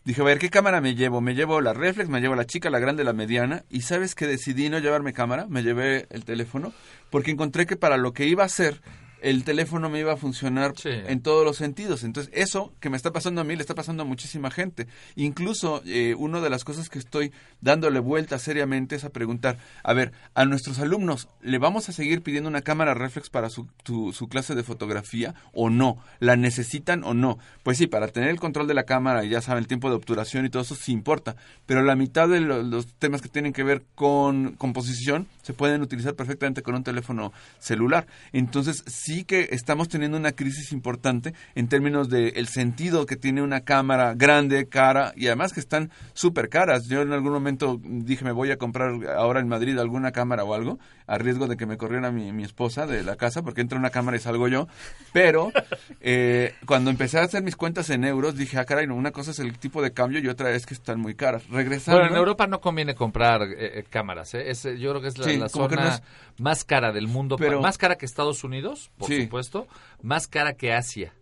Dije, 0.05 0.21
a 0.21 0.25
ver, 0.25 0.39
¿qué 0.39 0.51
cámara 0.51 0.81
me 0.81 0.95
llevo? 0.95 1.21
Me 1.21 1.35
llevo 1.35 1.61
la 1.61 1.73
reflex, 1.73 2.09
me 2.09 2.21
llevo 2.21 2.37
la 2.37 2.47
chica, 2.47 2.71
la 2.71 2.79
grande, 2.79 3.03
la 3.03 3.13
mediana. 3.13 3.65
Y 3.71 3.81
sabes 3.81 4.15
que 4.15 4.27
decidí 4.27 4.69
no 4.69 4.79
llevarme 4.79 5.13
cámara, 5.13 5.47
me 5.49 5.65
llevé 5.65 6.07
el 6.11 6.25
teléfono, 6.25 6.73
porque 7.11 7.33
encontré 7.33 7.67
que 7.67 7.77
para 7.77 7.97
lo 7.97 8.13
que 8.13 8.27
iba 8.27 8.45
a 8.45 8.47
hacer, 8.47 8.81
el 9.23 9.45
teléfono 9.45 9.89
me 9.89 10.01
iba 10.01 10.13
a 10.13 10.17
funcionar 10.17 10.73
en 11.09 11.21
todos 11.21 11.45
los 11.45 11.57
sentidos. 11.57 12.05
Entonces, 12.05 12.33
eso 12.35 12.73
que 12.81 12.91
me 12.91 12.97
está 12.97 13.13
pasando 13.13 13.41
a 13.41 13.45
mí 13.45 13.55
le 13.57 13.63
está 13.63 13.75
pasando 13.75 14.03
a 14.03 14.07
muchísima 14.07 14.51
gente. 14.51 14.87
Incluso, 15.17 15.83
eh, 15.87 16.15
una 16.17 16.41
de 16.41 16.51
las 16.51 16.65
cosas 16.65 16.89
que 16.89 16.99
estoy 16.99 17.33
dándole 17.61 17.99
vuelta 18.01 18.39
seriamente 18.39 18.97
es 18.97 19.05
a 19.05 19.11
preguntar, 19.11 19.59
a 19.83 19.93
ver, 19.95 20.13
a 20.35 20.45
nuestros 20.45 20.79
alumnos, 20.79 21.29
¿le 21.41 21.59
vamos 21.59 21.89
a 21.89 21.93
seguir 21.93 22.23
pidiendo 22.23 22.49
una 22.49 22.63
cámara 22.63 22.95
reflex 22.95 23.31
para 23.31 23.49
su, 23.51 23.67
tu- 23.83 24.13
su 24.13 24.29
clase 24.29 24.55
de 24.55 24.63
fotografía 24.63 25.35
o 25.53 25.71
no? 25.71 25.99
¿La 26.21 26.37
necesitan 26.37 27.03
o 27.05 27.15
no? 27.15 27.39
Pues 27.63 27.79
sí, 27.79 27.87
para 27.87 28.09
tener 28.09 28.29
el 28.31 28.39
control 28.41 28.67
de 28.67 28.75
la 28.75 28.85
cámara 28.85 29.25
y 29.25 29.31
ya 29.31 29.41
saben, 29.41 29.63
el 29.63 29.69
tiempo 29.69 29.89
de 29.89 29.97
obturación 29.97 30.45
y 30.45 30.51
todo 30.51 30.63
eso 30.63 30.75
sí 30.75 30.93
importa. 30.93 31.37
Pero 31.67 31.83
la 31.83 31.97
mitad 31.97 32.29
de 32.29 32.41
lo- 32.41 32.63
los 32.63 32.87
temas 32.95 33.23
que 33.23 33.29
tienen 33.29 33.53
que 33.53 33.63
ver 33.65 33.83
con 33.95 34.53
composición 34.57 35.27
se 35.43 35.55
pueden 35.55 35.81
utilizar 35.83 36.15
perfectamente 36.15 36.63
con 36.63 36.75
un 36.75 36.85
teléfono 36.85 37.33
celular. 37.59 38.07
Entonces, 38.33 38.83
sí 39.07 39.25
que 39.25 39.49
estamos 39.53 39.89
teniendo 39.89 40.17
una 40.19 40.33
crisis 40.33 40.73
importante 40.73 41.33
en 41.55 41.69
términos 41.69 42.09
del 42.09 42.33
el 42.37 42.49
sentido 42.49 43.07
que 43.07 43.15
tiene 43.17 43.41
una 43.41 43.61
cámara 43.61 44.15
grande, 44.15 44.69
cara, 44.69 45.13
y 45.17 45.27
además 45.29 45.53
que 45.53 45.61
están 45.61 45.91
súper 46.13 46.49
caras. 46.49 46.87
Yo 46.89 47.03
en 47.03 47.13
algún 47.13 47.33
momento 47.33 47.81
dije, 47.83 48.25
me 48.25 48.33
voy 48.33 48.51
a 48.51 48.57
comprar 48.59 48.93
ahora 49.17 49.39
en 49.41 49.49
Madrid 49.49 49.79
alguna 49.79 50.11
cámara 50.11 50.43
o 50.45 50.55
algo, 50.55 50.79
a 51.07 51.19
riesgo 51.19 51.47
de 51.47 51.57
que 51.57 51.67
me 51.67 51.77
corriera 51.77 52.11
mi, 52.11 52.33
mi 52.33 52.43
esposa 52.43 52.87
de 52.87 53.05
la 53.05 53.15
casa, 53.17 53.43
porque 53.43 53.61
entra 53.61 53.79
una 53.79 53.91
cámara 53.91 54.17
y 54.17 54.21
salgo 54.21 54.49
yo. 54.49 54.67
Pero 55.13 55.53
eh, 56.01 56.55
cuando 56.67 56.91
empecé 56.91 57.19
a 57.19 57.23
hacer 57.23 57.43
mis 57.43 57.57
cuentas 57.57 57.91
en 57.91 58.05
euros, 58.05 58.37
dije, 58.37 58.59
ah, 58.59 58.65
caray, 58.65 58.87
no, 58.87 58.97
una 58.97 59.13
cosa 59.13 59.31
es 59.31 59.39
el 59.39 59.57
tipo 59.59 59.83
de 59.83 59.93
cambio 59.93 60.19
y 60.21 60.29
otra 60.29 60.51
es 60.51 60.67
que 60.67 60.75
están 60.75 61.01
muy 61.01 61.15
caras. 61.15 61.49
Regresando... 61.49 62.01
Bueno, 62.01 62.13
en 62.15 62.19
Europa 62.19 62.47
no 62.47 62.61
conviene 62.61 62.95
comprar 62.95 63.43
eh, 63.43 63.79
eh, 63.79 63.85
cámaras. 63.89 64.35
¿eh? 64.35 64.51
Es, 64.51 64.65
eh, 64.65 64.79
yo 64.79 64.91
creo 64.91 65.03
que 65.03 65.09
es 65.09 65.19
la, 65.19 65.25
Sí, 65.27 65.37
la 65.37 65.49
zona 65.49 65.77
no 65.83 65.89
es- 65.89 66.03
más 66.39 66.65
cara 66.65 66.93
del 66.93 67.07
mundo. 67.09 67.37
Pero- 67.37 67.61
más 67.61 67.79
cara 67.79 67.97
que 67.97 68.05
Estados 68.07 68.45
Unidos, 68.45 68.91
por 68.99 69.09
Sí. 69.09 69.23
supuesto. 69.23 69.67
Más 70.03 70.27
cara 70.27 70.55
que 70.55 70.73
Asia. 70.73 71.13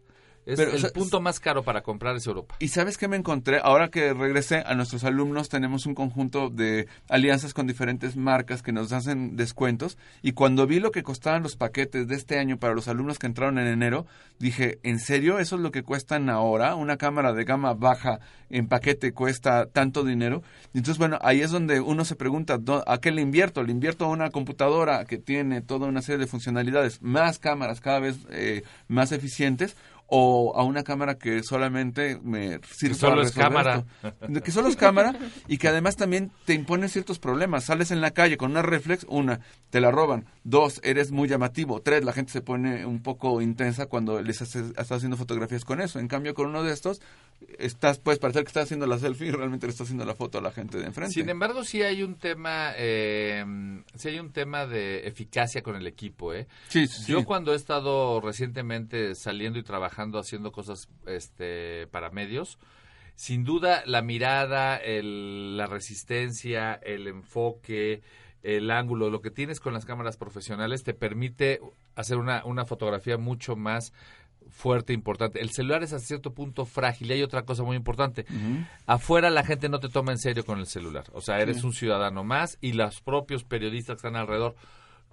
Es 0.46 0.56
Pero, 0.58 0.72
el 0.72 0.76
o 0.76 0.78
sea, 0.80 0.90
punto 0.90 1.20
más 1.20 1.40
caro 1.40 1.62
para 1.62 1.82
comprar 1.82 2.16
es 2.16 2.26
Europa. 2.26 2.54
¿Y 2.58 2.68
sabes 2.68 2.98
qué 2.98 3.08
me 3.08 3.16
encontré? 3.16 3.60
Ahora 3.62 3.88
que 3.88 4.12
regresé 4.12 4.62
a 4.66 4.74
nuestros 4.74 5.04
alumnos, 5.04 5.48
tenemos 5.48 5.86
un 5.86 5.94
conjunto 5.94 6.50
de 6.50 6.86
alianzas 7.08 7.54
con 7.54 7.66
diferentes 7.66 8.14
marcas 8.16 8.62
que 8.62 8.72
nos 8.72 8.92
hacen 8.92 9.36
descuentos. 9.36 9.96
Y 10.22 10.32
cuando 10.32 10.66
vi 10.66 10.80
lo 10.80 10.90
que 10.90 11.02
costaban 11.02 11.42
los 11.42 11.56
paquetes 11.56 12.08
de 12.08 12.14
este 12.14 12.38
año 12.38 12.58
para 12.58 12.74
los 12.74 12.88
alumnos 12.88 13.18
que 13.18 13.26
entraron 13.26 13.58
en 13.58 13.68
enero, 13.68 14.06
dije, 14.38 14.78
¿en 14.82 14.98
serio 14.98 15.38
eso 15.38 15.56
es 15.56 15.62
lo 15.62 15.70
que 15.70 15.82
cuestan 15.82 16.28
ahora? 16.28 16.74
Una 16.74 16.98
cámara 16.98 17.32
de 17.32 17.44
gama 17.44 17.72
baja 17.72 18.20
en 18.50 18.68
paquete 18.68 19.12
cuesta 19.12 19.66
tanto 19.66 20.04
dinero. 20.04 20.42
Y 20.74 20.78
entonces, 20.78 20.98
bueno, 20.98 21.18
ahí 21.22 21.40
es 21.40 21.50
donde 21.50 21.80
uno 21.80 22.04
se 22.04 22.16
pregunta, 22.16 22.58
¿dó- 22.58 22.84
¿a 22.86 22.98
qué 23.00 23.10
le 23.10 23.22
invierto? 23.22 23.62
¿Le 23.62 23.72
invierto 23.72 24.04
a 24.04 24.08
una 24.08 24.30
computadora 24.30 25.06
que 25.06 25.16
tiene 25.18 25.62
toda 25.62 25.86
una 25.88 26.02
serie 26.02 26.18
de 26.18 26.26
funcionalidades, 26.26 27.00
más 27.00 27.38
cámaras 27.38 27.80
cada 27.80 27.98
vez 28.00 28.18
eh, 28.30 28.62
más 28.88 29.10
eficientes? 29.12 29.74
O 30.06 30.52
a 30.56 30.62
una 30.64 30.82
cámara 30.84 31.16
que 31.16 31.42
solamente 31.42 32.18
me 32.22 32.60
sirve 32.70 32.94
solo 32.94 33.16
para 33.16 33.26
es 33.26 33.32
cámara. 33.32 33.84
esto. 34.02 34.42
que 34.42 34.50
solo 34.52 34.68
es 34.68 34.76
cámara 34.76 35.14
y 35.48 35.58
que 35.58 35.68
además 35.68 35.96
también 35.96 36.30
te 36.44 36.52
impone 36.54 36.88
ciertos 36.88 37.18
problemas. 37.18 37.64
Sales 37.64 37.90
en 37.90 38.00
la 38.00 38.10
calle 38.12 38.36
con 38.36 38.50
una 38.50 38.62
reflex, 38.62 39.06
una, 39.08 39.40
te 39.70 39.80
la 39.80 39.90
roban, 39.90 40.26
dos, 40.44 40.80
eres 40.84 41.10
muy 41.10 41.26
llamativo, 41.28 41.80
tres, 41.80 42.04
la 42.04 42.12
gente 42.12 42.32
se 42.32 42.42
pone 42.42 42.84
un 42.84 43.02
poco 43.02 43.40
intensa 43.40 43.86
cuando 43.86 44.20
les 44.20 44.42
haces- 44.42 44.70
estás 44.70 44.92
haciendo 44.92 45.16
fotografías 45.16 45.64
con 45.64 45.80
eso. 45.80 45.98
En 45.98 46.06
cambio, 46.06 46.34
con 46.34 46.48
uno 46.48 46.62
de 46.62 46.72
estos, 46.72 47.00
estás 47.58 47.98
puedes 47.98 48.18
parecer 48.18 48.42
que 48.44 48.48
estás 48.48 48.64
haciendo 48.64 48.86
la 48.86 48.98
selfie 48.98 49.28
y 49.28 49.30
realmente 49.30 49.66
le 49.66 49.70
estás 49.70 49.86
haciendo 49.86 50.04
la 50.04 50.14
foto 50.14 50.38
a 50.38 50.42
la 50.42 50.50
gente 50.52 50.78
de 50.78 50.84
enfrente. 50.86 51.14
Sin 51.14 51.28
embargo, 51.30 51.64
sí 51.64 51.82
hay 51.82 52.02
un 52.02 52.16
tema, 52.16 52.72
eh, 52.76 53.44
sí 53.96 54.08
hay 54.08 54.18
un 54.18 54.32
tema 54.32 54.66
de 54.66 55.06
eficacia 55.08 55.62
con 55.62 55.76
el 55.76 55.86
equipo, 55.86 56.34
¿eh? 56.34 56.46
Sí, 56.68 56.86
sí, 56.86 57.10
Yo 57.10 57.24
cuando 57.24 57.52
he 57.54 57.56
estado 57.56 58.20
recientemente 58.20 59.14
saliendo 59.14 59.58
y 59.58 59.62
trabajando 59.62 59.93
haciendo 60.18 60.52
cosas, 60.52 60.88
este, 61.06 61.86
para 61.88 62.10
medios, 62.10 62.58
sin 63.16 63.44
duda 63.44 63.82
la 63.86 64.02
mirada, 64.02 64.76
el- 64.76 65.56
la 65.56 65.66
resistencia, 65.66 66.74
el 66.74 67.06
enfoque, 67.06 68.02
el 68.42 68.70
ángulo, 68.70 69.08
lo 69.08 69.20
que 69.22 69.30
tienes 69.30 69.60
con 69.60 69.72
las 69.72 69.84
cámaras 69.84 70.16
profesionales 70.16 70.82
te 70.84 70.92
permite 70.94 71.60
hacer 71.94 72.18
una, 72.18 72.44
una 72.44 72.64
fotografía 72.66 73.16
mucho 73.16 73.56
más 73.56 73.92
fuerte, 74.50 74.92
importante. 74.92 75.40
El 75.40 75.50
celular 75.50 75.82
es 75.82 75.94
a 75.94 75.98
cierto 75.98 76.34
punto 76.34 76.66
frágil 76.66 77.10
y 77.10 77.14
hay 77.14 77.22
otra 77.22 77.44
cosa 77.46 77.62
muy 77.62 77.76
importante. 77.76 78.26
Afuera 78.86 79.30
la 79.30 79.42
gente 79.44 79.70
no 79.70 79.80
te 79.80 79.88
toma 79.88 80.12
en 80.12 80.18
serio 80.18 80.44
con 80.44 80.58
el 80.58 80.66
celular. 80.66 81.04
O 81.14 81.22
sea, 81.22 81.40
eres 81.40 81.60
Sí. 81.60 81.66
un 81.66 81.72
ciudadano 81.72 82.22
más 82.24 82.58
y 82.60 82.72
los 82.74 83.00
propios 83.00 83.44
periodistas 83.44 83.94
que 84.02 84.06
están 84.08 84.20
alrededor 84.20 84.54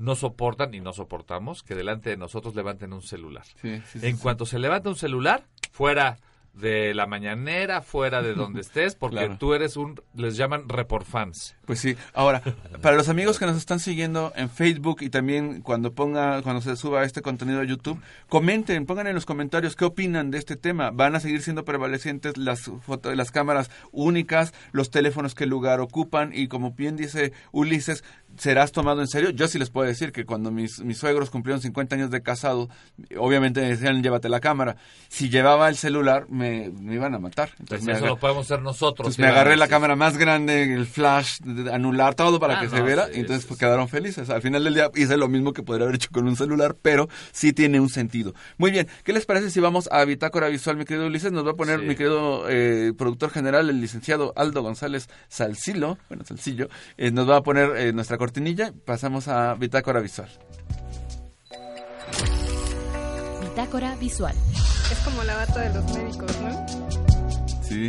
no 0.02 0.16
soportan 0.16 0.74
y 0.74 0.80
no 0.82 0.94
soportamos 0.94 1.64
que 1.64 1.76
delante 1.76 2.10
de 2.10 2.18
nosotros 2.18 2.56
levanten 2.56 2.92
un 2.94 3.02
celular. 3.04 3.46
Sí, 3.62 3.82
sí, 3.92 4.00
sí, 4.00 4.08
en 4.08 4.18
sí. 4.18 4.22
cuanto 4.22 4.46
se 4.46 4.60
levanta 4.60 4.90
un 4.90 4.96
celular, 4.96 5.44
fuera 5.72 6.18
de 6.54 6.94
la 6.94 7.08
mañanera, 7.08 7.82
fuera 7.82 8.22
de 8.22 8.34
donde 8.34 8.60
estés, 8.68 8.96
porque 8.96 9.16
Claro. 9.20 9.38
tú 9.38 9.54
eres 9.54 9.78
un, 9.78 10.02
les 10.16 10.36
llaman 10.36 10.68
report 10.68 11.06
fans. 11.08 11.56
Pues 11.66 11.80
sí. 11.80 11.96
Ahora, 12.14 12.42
para 12.82 12.98
los 12.98 13.08
amigos 13.08 13.40
que 13.40 13.46
nos 13.46 13.56
están 13.56 13.80
siguiendo 13.80 14.34
en 14.36 14.50
Facebook 14.50 14.98
y 15.02 15.10
también 15.10 15.62
cuando 15.62 15.94
ponga, 15.94 16.42
cuando 16.42 16.62
se 16.62 16.76
suba 16.76 17.06
este 17.06 17.22
contenido 17.22 17.62
a 17.62 17.64
YouTube, 17.64 18.02
comenten, 18.28 18.86
pongan 18.86 19.08
en 19.08 19.16
los 19.16 19.26
comentarios 19.26 19.78
qué 19.78 19.86
opinan 19.86 20.30
de 20.30 20.40
este 20.40 20.58
tema. 20.58 20.92
¿Van 20.92 21.16
a 21.16 21.22
seguir 21.22 21.42
siendo 21.42 21.64
prevalecientes 21.64 22.36
las 22.36 22.70
foto- 22.86 23.16
las 23.16 23.32
cámaras 23.32 23.72
únicas, 23.94 24.54
los 24.74 24.90
teléfonos 24.92 25.36
que 25.36 25.46
lugar 25.46 25.80
ocupan? 25.80 26.32
Y 26.34 26.50
como 26.50 26.72
bien 26.72 26.98
dice 26.98 27.32
Ulises, 27.54 28.04
¿serás 28.38 28.72
tomado 28.72 29.02
en 29.02 29.08
serio? 29.08 29.30
Yo 29.32 29.48
sí 29.48 29.60
les 29.60 29.70
puedo 29.70 29.88
decir 29.88 30.12
que 30.12 30.26
cuando 30.26 30.52
mis, 30.52 30.80
mis 30.82 30.98
suegros 30.98 31.30
cumplieron 31.30 31.62
50 31.62 31.96
años 31.96 32.12
de 32.12 32.22
casado, 32.22 32.70
obviamente 33.18 33.62
me 33.62 33.70
decían, 33.70 34.02
llévate 34.04 34.30
la 34.30 34.40
cámara. 34.40 34.76
Si 35.10 35.30
llevaba 35.30 35.70
el 35.70 35.76
celular, 35.76 36.26
me, 36.30 36.70
me 36.70 36.96
iban 36.96 37.14
a 37.16 37.20
matar. 37.20 37.52
Pues 37.68 37.84
me 37.84 37.94
eso 37.94 38.06
lo 38.06 38.18
podemos 38.18 38.46
hacer 38.46 38.62
nosotros. 38.62 39.08
entonces 39.08 39.18
¿qué 39.18 39.22
me 39.24 39.28
agarré 39.30 39.56
la 39.58 39.68
cámara 39.68 39.96
más 39.96 40.18
grande, 40.18 40.74
el 40.74 40.86
flash, 40.86 41.40
anular 41.72 42.16
todo 42.16 42.40
para 42.40 42.60
Ah, 42.60 42.62
que 42.62 42.70
se 42.70 42.82
viera. 42.82 43.06
sí, 43.08 43.12
y 43.16 43.20
entonces 43.22 43.44
sí, 43.44 43.48
pues, 43.48 43.60
quedaron 43.60 43.88
felices. 43.88 44.30
Al 44.30 44.42
final 44.42 44.64
del 44.64 44.74
día 44.74 44.90
hice 44.96 45.18
lo 45.18 45.28
mismo 45.28 45.54
que 45.54 45.64
podría 45.64 45.86
haber 45.86 45.96
hecho 45.96 46.10
con 46.12 46.28
un 46.28 46.36
celular, 46.36 46.76
pero 46.82 47.08
sí 47.32 47.54
tiene 47.54 47.80
un 47.80 47.90
sentido. 47.90 48.34
Muy 48.58 48.72
bien, 48.72 48.88
¿qué 49.04 49.14
les 49.14 49.26
parece 49.26 49.50
si 49.50 49.60
vamos 49.60 49.88
a 49.92 50.04
Bitácora 50.06 50.48
Visual, 50.50 50.78
mi 50.78 50.86
querido 50.86 51.08
Ulises? 51.08 51.32
Nos 51.32 51.46
va 51.46 51.52
a 51.52 51.56
poner 51.56 51.80
mi 51.80 51.96
querido 51.96 52.50
eh, 52.50 52.94
productor 52.98 53.30
general, 53.30 53.70
el 53.70 53.80
licenciado 53.82 54.34
Aldo 54.36 54.62
González 54.62 55.08
Salcilo, 55.30 55.98
bueno, 56.10 56.24
Salcillo, 56.26 56.68
eh, 56.98 57.12
nos 57.12 57.30
va 57.30 57.38
a 57.38 57.42
poner 57.42 57.76
eh, 57.78 57.94
nuestra 57.94 58.18
cortinilla. 58.22 58.72
Pasamos 58.86 59.28
a 59.28 59.56
Bitácora 59.56 60.00
Visual. 60.00 60.30
Bitácora 63.42 63.96
visual. 63.96 64.36
Es 64.92 65.00
como 65.00 65.24
la 65.24 65.38
bata 65.38 65.60
de 65.62 65.74
los 65.74 65.84
médicos, 65.92 66.32
¿no? 66.40 66.68
Sí. 67.64 67.88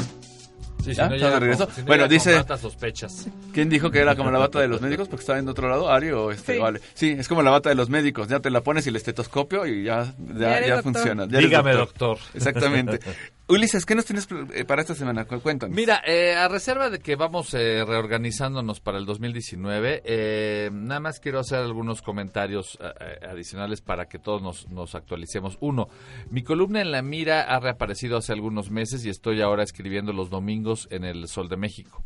Sí, 0.82 0.94
si 0.94 1.00
no 1.00 1.10
no 1.10 1.68
bueno, 1.86 2.08
dice... 2.08 2.42
sospechas. 2.58 3.28
¿Quién 3.52 3.68
dijo 3.68 3.90
que 3.90 3.98
era 3.98 4.16
como 4.16 4.30
la 4.30 4.38
bata 4.38 4.58
de 4.58 4.68
los 4.68 4.80
médicos? 4.80 5.06
Porque 5.06 5.20
estaba 5.20 5.38
en 5.38 5.48
otro 5.48 5.68
lado, 5.68 5.90
Ari 5.90 6.10
o 6.12 6.30
este, 6.30 6.54
Sí. 6.54 6.58
vale. 6.58 6.80
Sí, 6.94 7.10
es 7.10 7.28
como 7.28 7.42
la 7.42 7.50
bata 7.50 7.68
de 7.68 7.74
los 7.74 7.90
médicos. 7.90 8.28
Ya 8.28 8.40
te 8.40 8.48
la 8.48 8.62
pones 8.62 8.86
y 8.86 8.88
el 8.88 8.96
estetoscopio 8.96 9.66
y 9.66 9.84
ya, 9.84 10.14
ya, 10.34 10.82
funciona. 10.82 11.26
Ya 11.28 11.40
Dígame, 11.40 11.74
doctor. 11.74 12.16
Exactamente. 12.32 13.00
Ulises, 13.48 13.84
¿qué 13.84 13.94
nos 13.94 14.06
tienes 14.06 14.26
eh, 14.54 14.64
para 14.64 14.80
esta 14.82 14.94
semana? 14.94 15.26
Cu- 15.26 15.40
Cuéntanos. 15.40 15.76
Mira, 15.76 16.00
eh, 16.06 16.34
a 16.34 16.48
reserva 16.48 16.88
de 16.88 17.00
que 17.00 17.16
vamos 17.16 17.52
eh, 17.54 17.84
reorganizándonos 17.84 18.80
para 18.80 18.96
el 18.98 19.04
2019, 19.04 20.02
eh, 20.06 20.70
nada 20.72 21.00
más 21.00 21.20
quiero 21.20 21.40
hacer 21.40 21.58
algunos 21.58 22.00
comentarios 22.02 22.78
eh, 22.80 23.26
adicionales 23.28 23.82
para 23.82 24.06
que 24.06 24.18
todos 24.18 24.66
nos, 24.70 24.94
actualicemos. 24.94 25.58
Uno, 25.60 25.88
mi 26.30 26.42
columna 26.42 26.80
en 26.80 26.92
La 26.92 27.02
Mira 27.02 27.42
ha 27.42 27.58
reaparecido 27.60 28.16
hace 28.16 28.32
algunos 28.32 28.70
meses 28.70 29.04
y 29.04 29.10
estoy 29.10 29.42
ahora 29.42 29.64
escribiendo 29.64 30.12
los 30.14 30.30
domingos 30.30 30.86
en 30.90 31.04
el 31.04 31.26
Sol 31.28 31.48
de 31.48 31.56
México. 31.56 32.02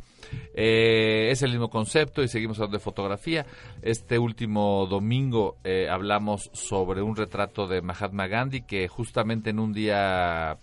Es 0.54 1.42
el 1.42 1.50
mismo 1.52 1.68
concepto 1.70 2.22
y 2.24 2.28
seguimos 2.28 2.58
hablando 2.58 2.78
de 2.78 2.82
fotografía. 2.82 3.46
Este 3.82 4.18
último 4.18 4.86
domingo 4.90 5.58
hablamos 5.88 6.50
sobre 6.52 7.02
un 7.02 7.14
retrato 7.14 7.68
de 7.68 7.82
Mahatma 7.82 8.26
Gandhi 8.26 8.62
que 8.62 8.88
justamente 8.88 9.50
en 9.50 9.60
un 9.60 9.72
día 9.72 10.58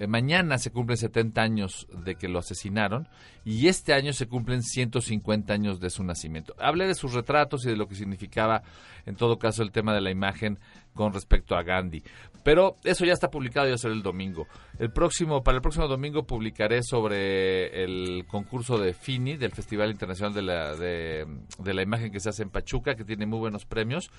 Eh, 0.00 0.06
mañana 0.06 0.58
se 0.58 0.70
cumplen 0.70 0.96
70 0.96 1.42
años 1.42 1.88
de 2.04 2.14
que 2.14 2.28
lo 2.28 2.38
asesinaron 2.38 3.08
y 3.44 3.66
este 3.66 3.94
año 3.94 4.12
se 4.12 4.28
cumplen 4.28 4.62
150 4.62 5.52
años 5.52 5.80
de 5.80 5.90
su 5.90 6.04
nacimiento. 6.04 6.54
Hablé 6.60 6.86
de 6.86 6.94
sus 6.94 7.14
retratos 7.14 7.64
y 7.64 7.70
de 7.70 7.76
lo 7.76 7.88
que 7.88 7.96
significaba, 7.96 8.62
en 9.06 9.16
todo 9.16 9.40
caso, 9.40 9.64
el 9.64 9.72
tema 9.72 9.92
de 9.92 10.00
la 10.00 10.12
imagen 10.12 10.60
con 10.94 11.12
respecto 11.12 11.56
a 11.56 11.64
Gandhi. 11.64 12.04
Pero 12.44 12.76
eso 12.84 13.04
ya 13.04 13.12
está 13.12 13.28
publicado 13.28 13.66
y 13.66 13.72
va 13.72 13.90
el 13.90 14.02
domingo. 14.02 14.46
El 14.78 14.92
próximo, 14.92 15.42
para 15.42 15.56
el 15.56 15.62
próximo 15.62 15.88
domingo 15.88 16.24
publicaré 16.24 16.84
sobre 16.84 17.82
el 17.82 18.24
concurso 18.28 18.78
de 18.78 18.94
FINI, 18.94 19.36
del 19.36 19.50
Festival 19.50 19.90
Internacional 19.90 20.32
de 20.32 20.42
la, 20.42 20.76
de, 20.76 21.26
de 21.58 21.74
la 21.74 21.82
Imagen 21.82 22.12
que 22.12 22.20
se 22.20 22.28
hace 22.28 22.44
en 22.44 22.50
Pachuca, 22.50 22.94
que 22.94 23.04
tiene 23.04 23.26
muy 23.26 23.40
buenos 23.40 23.64
premios, 23.64 24.12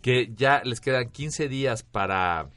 que 0.00 0.32
ya 0.34 0.62
les 0.64 0.80
quedan 0.80 1.10
15 1.10 1.48
días 1.48 1.82
para 1.82 2.48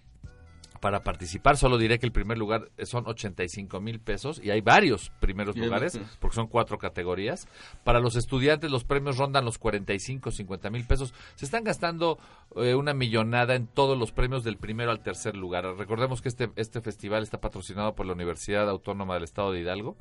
para 0.81 1.03
participar. 1.03 1.55
Solo 1.55 1.77
diré 1.77 1.99
que 1.99 2.05
el 2.05 2.11
primer 2.11 2.37
lugar 2.37 2.69
son 2.83 3.07
85 3.07 3.79
mil 3.79 4.01
pesos 4.01 4.41
y 4.43 4.49
hay 4.49 4.59
varios 4.59 5.11
primeros 5.21 5.55
lugares 5.55 5.97
porque 6.19 6.35
son 6.35 6.47
cuatro 6.47 6.77
categorías. 6.77 7.47
Para 7.85 7.99
los 7.99 8.17
estudiantes 8.17 8.69
los 8.69 8.83
premios 8.83 9.17
rondan 9.17 9.45
los 9.45 9.57
45, 9.59 10.31
50 10.31 10.69
mil 10.71 10.85
pesos. 10.85 11.13
Se 11.35 11.45
están 11.45 11.63
gastando 11.63 12.17
eh, 12.57 12.75
una 12.75 12.93
millonada 12.93 13.55
en 13.55 13.67
todos 13.67 13.97
los 13.97 14.11
premios 14.11 14.43
del 14.43 14.57
primero 14.57 14.91
al 14.91 15.01
tercer 15.01 15.37
lugar. 15.37 15.63
Recordemos 15.77 16.21
que 16.21 16.29
este, 16.29 16.49
este 16.55 16.81
festival 16.81 17.23
está 17.23 17.39
patrocinado 17.39 17.95
por 17.95 18.07
la 18.07 18.13
Universidad 18.13 18.67
Autónoma 18.67 19.13
del 19.13 19.23
Estado 19.23 19.51
de 19.51 19.61
Hidalgo 19.61 19.95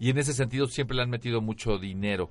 y 0.00 0.10
en 0.10 0.18
ese 0.18 0.32
sentido 0.32 0.66
siempre 0.66 0.96
le 0.96 1.02
han 1.02 1.10
metido 1.10 1.42
mucho 1.42 1.78
dinero. 1.78 2.30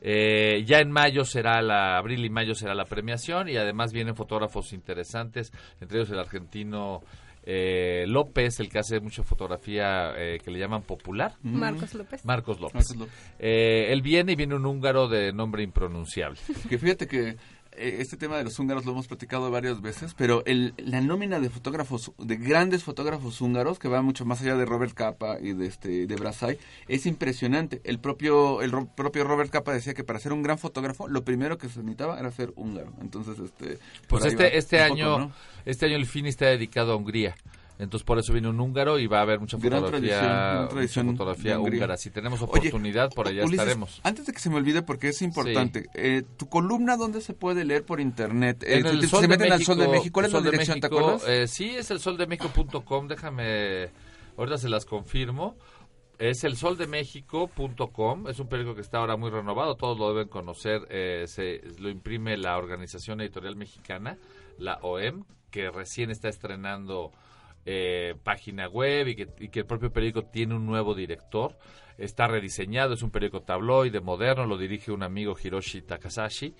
Eh, 0.00 0.64
ya 0.64 0.78
en 0.78 0.92
mayo 0.92 1.24
será 1.24 1.60
la, 1.60 1.98
abril 1.98 2.24
y 2.24 2.30
mayo 2.30 2.54
será 2.54 2.74
la 2.74 2.84
premiación 2.84 3.48
y 3.48 3.56
además 3.56 3.92
vienen 3.92 4.14
fotógrafos 4.14 4.72
interesantes, 4.72 5.52
entre 5.80 5.98
ellos 5.98 6.10
el 6.10 6.20
argentino 6.20 7.02
eh, 7.50 8.04
López, 8.06 8.60
el 8.60 8.68
que 8.68 8.78
hace 8.78 9.00
mucha 9.00 9.22
fotografía 9.22 10.12
eh, 10.18 10.38
que 10.44 10.50
le 10.50 10.58
llaman 10.58 10.82
popular. 10.82 11.36
Marcos 11.42 11.94
López. 11.94 12.22
Marcos 12.22 12.60
López. 12.60 12.94
Eh, 13.38 13.86
él 13.88 14.02
viene 14.02 14.32
y 14.32 14.36
viene 14.36 14.54
un 14.54 14.66
húngaro 14.66 15.08
de 15.08 15.32
nombre 15.32 15.62
impronunciable. 15.62 16.38
Que 16.68 16.76
fíjate 16.76 17.06
que 17.06 17.36
este 17.78 18.16
tema 18.16 18.36
de 18.36 18.44
los 18.44 18.58
húngaros 18.58 18.84
lo 18.84 18.92
hemos 18.92 19.06
platicado 19.06 19.50
varias 19.50 19.80
veces, 19.80 20.14
pero 20.14 20.42
el, 20.46 20.74
la 20.76 21.00
nómina 21.00 21.40
de 21.40 21.50
fotógrafos, 21.50 22.12
de 22.18 22.36
grandes 22.36 22.84
fotógrafos 22.84 23.40
húngaros, 23.40 23.78
que 23.78 23.88
va 23.88 24.02
mucho 24.02 24.24
más 24.24 24.40
allá 24.42 24.56
de 24.56 24.64
Robert 24.64 24.94
Capa 24.94 25.38
y 25.40 25.52
de 25.52 25.66
este 25.66 26.06
de 26.06 26.16
Brasai, 26.16 26.58
es 26.88 27.06
impresionante. 27.06 27.80
El 27.84 27.98
propio 27.98 28.62
el 28.62 28.72
propio 28.94 29.24
Robert 29.24 29.50
Capa 29.50 29.72
decía 29.72 29.94
que 29.94 30.04
para 30.04 30.18
ser 30.18 30.32
un 30.32 30.42
gran 30.42 30.58
fotógrafo, 30.58 31.08
lo 31.08 31.24
primero 31.24 31.58
que 31.58 31.68
se 31.68 31.80
necesitaba 31.80 32.18
era 32.18 32.30
ser 32.30 32.52
húngaro. 32.56 32.92
Entonces, 33.00 33.38
este 33.38 33.78
pues 34.08 34.24
este 34.24 34.58
este 34.58 34.80
año 34.80 35.32
este 35.64 35.86
año 35.86 35.96
el 35.96 36.06
FINI 36.06 36.28
está 36.28 36.46
dedicado 36.46 36.92
a 36.92 36.96
Hungría. 36.96 37.34
Entonces 37.78 38.04
por 38.04 38.18
eso 38.18 38.32
viene 38.32 38.48
un 38.48 38.58
húngaro 38.60 38.98
y 38.98 39.06
va 39.06 39.18
a 39.18 39.22
haber 39.22 39.38
mucha 39.38 39.56
fotografía, 39.56 40.68
mucha 40.70 41.04
fotografía 41.04 41.60
húngara. 41.60 41.96
Si 41.96 42.10
tenemos 42.10 42.42
oportunidad, 42.42 43.10
por 43.10 43.28
allá 43.28 43.44
estaremos. 43.44 44.00
Antes 44.02 44.26
de 44.26 44.32
que 44.32 44.40
se 44.40 44.50
me 44.50 44.56
olvide, 44.56 44.82
porque 44.82 45.08
es 45.08 45.22
importante, 45.22 45.86
eh, 45.94 46.22
tu 46.36 46.48
columna, 46.48 46.96
¿dónde 46.96 47.20
se 47.20 47.34
puede 47.34 47.64
leer 47.64 47.84
por 47.84 48.00
internet? 48.00 48.64
En 48.66 48.84
eh, 48.84 48.90
el 48.90 49.00
se 49.02 49.08
Sol 49.08 49.22
de 49.22 49.28
meten 49.28 49.52
al 49.52 49.58
México, 49.58 49.74
Sol 49.74 49.80
de 49.80 49.88
México. 49.88 50.12
¿Cuál 50.12 50.26
es 50.26 50.32
la 50.32 50.38
Sol 50.38 50.44
de 50.44 50.50
dirección, 50.50 50.80
te 50.80 50.88
México, 50.88 51.00
acuerdas? 51.10 51.28
eh, 51.28 51.46
sí, 51.46 51.70
es 51.70 51.90
el 51.92 52.00
soldemexico.com. 52.00 53.06
Déjame, 53.06 53.90
ahorita 54.36 54.58
se 54.58 54.68
las 54.68 54.84
confirmo. 54.84 55.56
Es 56.18 56.42
el 56.42 56.56
soldemexico.com, 56.56 58.26
es 58.28 58.40
un 58.40 58.48
periódico 58.48 58.74
que 58.74 58.80
está 58.80 58.98
ahora 58.98 59.16
muy 59.16 59.30
renovado, 59.30 59.76
todos 59.76 59.96
lo 59.96 60.08
deben 60.12 60.26
conocer, 60.26 60.80
eh, 60.90 61.26
se 61.28 61.60
lo 61.78 61.88
imprime 61.90 62.36
la 62.36 62.58
Organización 62.58 63.20
Editorial 63.20 63.54
Mexicana, 63.54 64.18
la 64.58 64.78
OEM, 64.82 65.22
que 65.52 65.70
recién 65.70 66.10
está 66.10 66.28
estrenando 66.28 67.12
eh, 67.70 68.14
página 68.24 68.66
web 68.66 69.08
y 69.08 69.14
que, 69.50 69.60
el 69.60 69.66
propio 69.66 69.92
periódico 69.92 70.22
tiene 70.22 70.54
un 70.54 70.64
nuevo 70.64 70.94
director. 70.94 71.58
Está 71.98 72.26
rediseñado, 72.26 72.94
es 72.94 73.02
un 73.02 73.10
periódico 73.10 73.42
tabloide 73.42 74.00
moderno, 74.00 74.46
lo 74.46 74.56
dirige 74.56 74.90
un 74.90 75.02
amigo 75.02 75.36
Hiroshi 75.38 75.82
Takasashi 75.82 76.54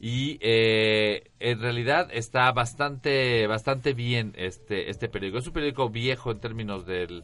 y 0.00 0.36
eh, 0.40 1.30
en 1.38 1.60
realidad 1.60 2.08
está 2.10 2.50
bastante 2.50 3.46
bastante 3.46 3.92
bien 3.92 4.32
este 4.34 4.90
este 4.90 5.08
periódico. 5.08 5.38
Es 5.38 5.46
un 5.46 5.52
periódico 5.52 5.90
viejo 5.90 6.32
en 6.32 6.40
términos 6.40 6.84
del 6.86 7.22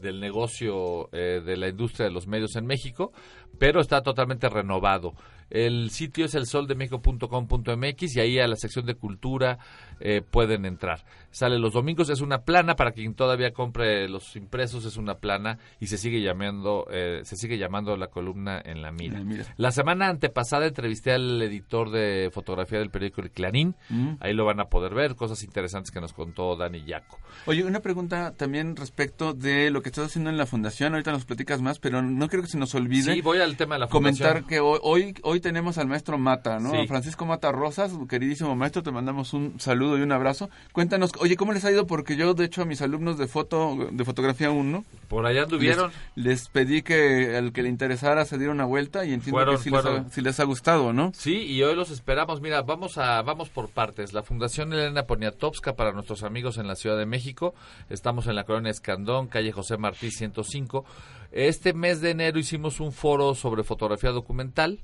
del 0.00 0.20
negocio 0.20 1.08
eh, 1.10 1.42
de 1.44 1.56
la 1.56 1.66
industria 1.66 2.06
de 2.06 2.12
los 2.12 2.28
medios 2.28 2.54
en 2.54 2.64
México, 2.64 3.10
pero 3.58 3.80
está 3.80 4.02
totalmente 4.02 4.48
renovado. 4.48 5.14
El 5.50 5.90
sitio 5.90 6.24
es 6.26 6.34
el 6.34 6.46
soldemexico.com.mx 6.46 8.16
y 8.16 8.20
ahí 8.20 8.38
a 8.38 8.46
la 8.46 8.56
sección 8.56 8.86
de 8.86 8.94
cultura 8.94 9.58
eh, 10.00 10.22
pueden 10.22 10.64
entrar. 10.64 11.04
Sale 11.30 11.58
los 11.58 11.72
domingos, 11.74 12.08
es 12.10 12.20
una 12.20 12.38
plana 12.42 12.74
para 12.76 12.92
quien 12.92 13.14
todavía 13.14 13.52
compre 13.52 14.08
los 14.08 14.34
impresos, 14.36 14.84
es 14.84 14.96
una 14.96 15.16
plana 15.16 15.58
y 15.80 15.86
se 15.88 15.98
sigue 15.98 16.20
llamando, 16.22 16.86
eh, 16.90 17.20
se 17.24 17.36
sigue 17.36 17.58
llamando 17.58 17.96
la 17.96 18.08
columna 18.08 18.60
en 18.64 18.82
la 18.82 18.92
mira. 18.92 19.22
La 19.56 19.70
semana 19.72 20.08
antepasada 20.08 20.66
entrevisté 20.66 21.12
al 21.12 21.40
editor 21.42 21.90
de 21.90 22.30
fotografía 22.32 22.78
del 22.78 22.90
periódico 22.90 23.20
El 23.20 23.30
Clarín, 23.30 23.74
Mm. 23.90 24.14
ahí 24.20 24.34
lo 24.34 24.44
van 24.44 24.60
a 24.60 24.66
poder 24.66 24.94
ver, 24.94 25.14
cosas 25.16 25.42
interesantes 25.42 25.90
que 25.90 26.00
nos 26.00 26.12
contó 26.12 26.56
Dani 26.56 26.84
Yaco. 26.84 27.18
Oye, 27.46 27.64
una 27.64 27.80
pregunta 27.80 28.32
también 28.36 28.76
respecto 28.76 29.34
de 29.34 29.70
lo 29.70 29.82
que 29.82 29.88
estás 29.90 30.06
haciendo 30.06 30.30
en 30.30 30.36
la 30.36 30.46
fundación. 30.46 30.92
Ahorita 30.94 31.12
nos 31.12 31.24
platicas 31.24 31.60
más, 31.62 31.78
pero 31.78 32.02
no 32.02 32.28
creo 32.28 32.42
que 32.42 32.48
se 32.48 32.58
nos 32.58 32.74
olvide. 32.74 33.14
Sí, 33.14 33.20
voy 33.20 33.38
al 33.38 33.56
tema 33.56 33.74
de 33.76 33.80
la 33.80 33.88
Comentar 33.88 34.38
fundación. 34.42 34.48
que 34.48 34.60
hoy, 34.60 34.78
hoy, 34.82 35.14
hoy 35.22 35.37
tenemos 35.40 35.78
al 35.78 35.86
maestro 35.86 36.18
Mata, 36.18 36.58
¿no? 36.58 36.70
Sí. 36.72 36.86
Francisco 36.86 37.26
Mata 37.26 37.52
Rosas, 37.52 37.92
queridísimo 38.08 38.54
maestro, 38.56 38.82
te 38.82 38.90
mandamos 38.90 39.32
un 39.34 39.58
saludo 39.60 39.98
y 39.98 40.02
un 40.02 40.12
abrazo. 40.12 40.48
Cuéntanos, 40.72 41.12
oye, 41.20 41.36
¿cómo 41.36 41.52
les 41.52 41.64
ha 41.64 41.70
ido? 41.70 41.86
Porque 41.86 42.16
yo, 42.16 42.34
de 42.34 42.44
hecho, 42.44 42.62
a 42.62 42.64
mis 42.64 42.82
alumnos 42.82 43.18
de 43.18 43.26
foto, 43.28 43.88
de 43.90 44.04
fotografía 44.04 44.50
1, 44.50 44.84
Por 45.08 45.26
allá 45.26 45.42
anduvieron. 45.44 45.90
Les, 46.14 46.24
les 46.26 46.48
pedí 46.48 46.82
que 46.82 47.36
al 47.36 47.52
que 47.52 47.62
le 47.62 47.68
interesara 47.68 48.24
se 48.24 48.38
diera 48.38 48.52
una 48.52 48.64
vuelta 48.64 49.04
y 49.04 49.12
entiendo 49.12 49.38
Fueron- 49.38 49.56
que 49.56 49.62
sí 49.62 49.70
les, 49.70 49.84
ha, 49.86 50.08
sí 50.10 50.20
les 50.20 50.40
ha 50.40 50.44
gustado, 50.44 50.92
¿no? 50.92 51.12
Sí, 51.14 51.36
y 51.42 51.62
hoy 51.62 51.74
los 51.74 51.90
esperamos. 51.90 52.40
Mira, 52.40 52.62
vamos 52.62 52.98
a 52.98 53.22
vamos 53.22 53.48
por 53.48 53.68
partes. 53.70 54.12
La 54.12 54.22
Fundación 54.22 54.72
Elena 54.72 55.04
Poniatowska 55.04 55.74
para 55.74 55.92
nuestros 55.92 56.22
amigos 56.22 56.58
en 56.58 56.66
la 56.66 56.74
Ciudad 56.76 56.96
de 56.98 57.06
México. 57.06 57.54
Estamos 57.90 58.26
en 58.26 58.34
la 58.36 58.44
colonia 58.44 58.70
Escandón, 58.70 59.26
calle 59.28 59.52
José 59.52 59.76
Martí 59.78 60.10
105. 60.10 60.84
Este 61.30 61.72
mes 61.74 62.00
de 62.00 62.10
enero 62.10 62.38
hicimos 62.38 62.80
un 62.80 62.92
foro 62.92 63.34
sobre 63.34 63.62
fotografía 63.62 64.10
documental 64.10 64.78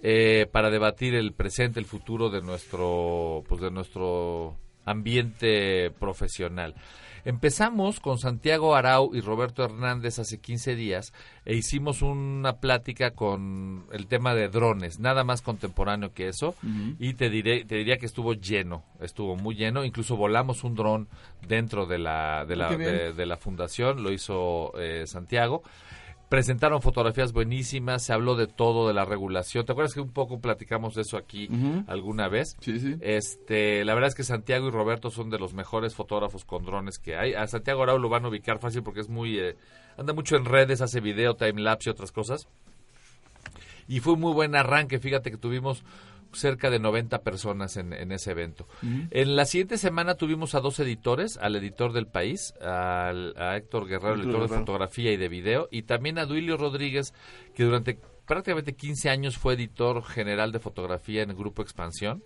eh, 0.00 0.46
para 0.50 0.70
debatir 0.70 1.14
el 1.14 1.32
presente, 1.32 1.80
el 1.80 1.86
futuro 1.86 2.30
de 2.30 2.42
nuestro 2.42 3.42
pues 3.48 3.60
de 3.60 3.70
nuestro 3.70 4.56
ambiente 4.84 5.90
profesional. 5.98 6.74
Empezamos 7.24 8.00
con 8.00 8.18
Santiago 8.18 8.74
Arau 8.74 9.14
y 9.14 9.20
Roberto 9.20 9.64
Hernández 9.64 10.18
hace 10.18 10.38
15 10.38 10.76
días 10.76 11.12
e 11.44 11.56
hicimos 11.56 12.00
una 12.00 12.54
plática 12.60 13.10
con 13.10 13.84
el 13.92 14.06
tema 14.06 14.34
de 14.34 14.48
drones, 14.48 14.98
nada 14.98 15.24
más 15.24 15.42
contemporáneo 15.42 16.14
que 16.14 16.28
eso, 16.28 16.54
y 16.98 17.14
te 17.14 17.28
diré, 17.28 17.64
te 17.64 17.74
diría 17.74 17.98
que 17.98 18.06
estuvo 18.06 18.32
lleno, 18.34 18.84
estuvo 19.00 19.36
muy 19.36 19.56
lleno, 19.56 19.84
incluso 19.84 20.16
volamos 20.16 20.64
un 20.64 20.74
dron 20.74 21.08
dentro 21.46 21.86
de 21.86 21.98
la 21.98 22.46
de 22.46 22.56
la, 22.56 22.68
bien. 22.68 22.80
de, 22.80 23.12
de 23.12 23.26
la 23.26 23.36
fundación, 23.36 24.02
lo 24.02 24.12
hizo 24.12 24.72
eh, 24.78 25.06
Santiago. 25.06 25.62
Presentaron 26.28 26.82
fotografías 26.82 27.32
buenísimas, 27.32 28.02
se 28.02 28.12
habló 28.12 28.34
de 28.34 28.46
todo, 28.46 28.86
de 28.86 28.94
la 28.94 29.04
regulación. 29.06 29.64
¿Te 29.64 29.72
acuerdas 29.72 29.94
que 29.94 30.00
un 30.00 30.12
poco 30.12 30.40
platicamos 30.40 30.94
de 30.94 31.02
eso 31.02 31.16
aquí 31.16 31.48
alguna 31.86 32.28
vez? 32.28 32.56
Sí, 32.60 32.78
sí. 32.78 32.96
Este, 33.00 33.84
la 33.84 33.94
verdad 33.94 34.08
es 34.08 34.14
que 34.14 34.24
Santiago 34.24 34.68
y 34.68 34.70
Roberto 34.70 35.10
son 35.10 35.30
de 35.30 35.38
los 35.38 35.54
mejores 35.54 35.94
fotógrafos 35.94 36.44
con 36.44 36.64
drones 36.64 36.98
que 36.98 37.16
hay. 37.16 37.32
A 37.32 37.46
Santiago 37.46 37.82
Arau 37.82 37.98
lo 37.98 38.08
van 38.10 38.26
a 38.26 38.28
ubicar 38.28 38.58
fácil 38.58 38.82
porque 38.82 39.00
es 39.00 39.08
muy 39.08 39.38
eh, 39.38 39.56
anda 39.98 40.12
mucho 40.12 40.36
en 40.36 40.44
redes, 40.44 40.80
hace 40.80 41.00
video, 41.00 41.34
time 41.34 41.60
lapse 41.60 41.90
y 41.90 41.92
otras 41.92 42.12
cosas. 42.12 42.46
Y 43.88 44.00
fue 44.00 44.12
un 44.12 44.20
muy 44.20 44.32
buen 44.32 44.54
arranque, 44.54 44.98
fíjate 44.98 45.30
que 45.30 45.38
tuvimos 45.38 45.82
cerca 46.32 46.70
de 46.70 46.78
90 46.78 47.22
personas 47.22 47.76
en, 47.76 47.92
en 47.92 48.12
ese 48.12 48.30
evento. 48.32 48.66
En 49.10 49.36
la 49.36 49.44
siguiente 49.44 49.78
semana 49.78 50.14
tuvimos 50.14 50.54
a 50.54 50.60
dos 50.60 50.78
editores, 50.80 51.36
al 51.38 51.56
editor 51.56 51.92
del 51.92 52.06
país, 52.06 52.54
al- 52.60 53.34
a 53.36 53.56
Héctor 53.56 53.86
Guerrero, 53.88 54.14
el 54.14 54.20
editor 54.22 54.42
de 54.42 54.48
fotografía 54.60 55.12
y 55.12 55.16
de 55.16 55.28
video, 55.28 55.68
y 55.70 55.82
también 55.82 56.18
a 56.18 56.26
Duilio 56.26 56.56
Rodríguez, 56.56 57.14
que 57.54 57.64
durante 57.64 57.98
prácticamente 58.26 58.74
15 58.74 59.08
años 59.08 59.38
fue 59.38 59.54
editor 59.54 60.04
general 60.04 60.52
de 60.52 60.58
fotografía 60.58 61.22
en 61.22 61.30
el 61.30 61.36
Grupo 61.36 61.62
Expansión, 61.62 62.22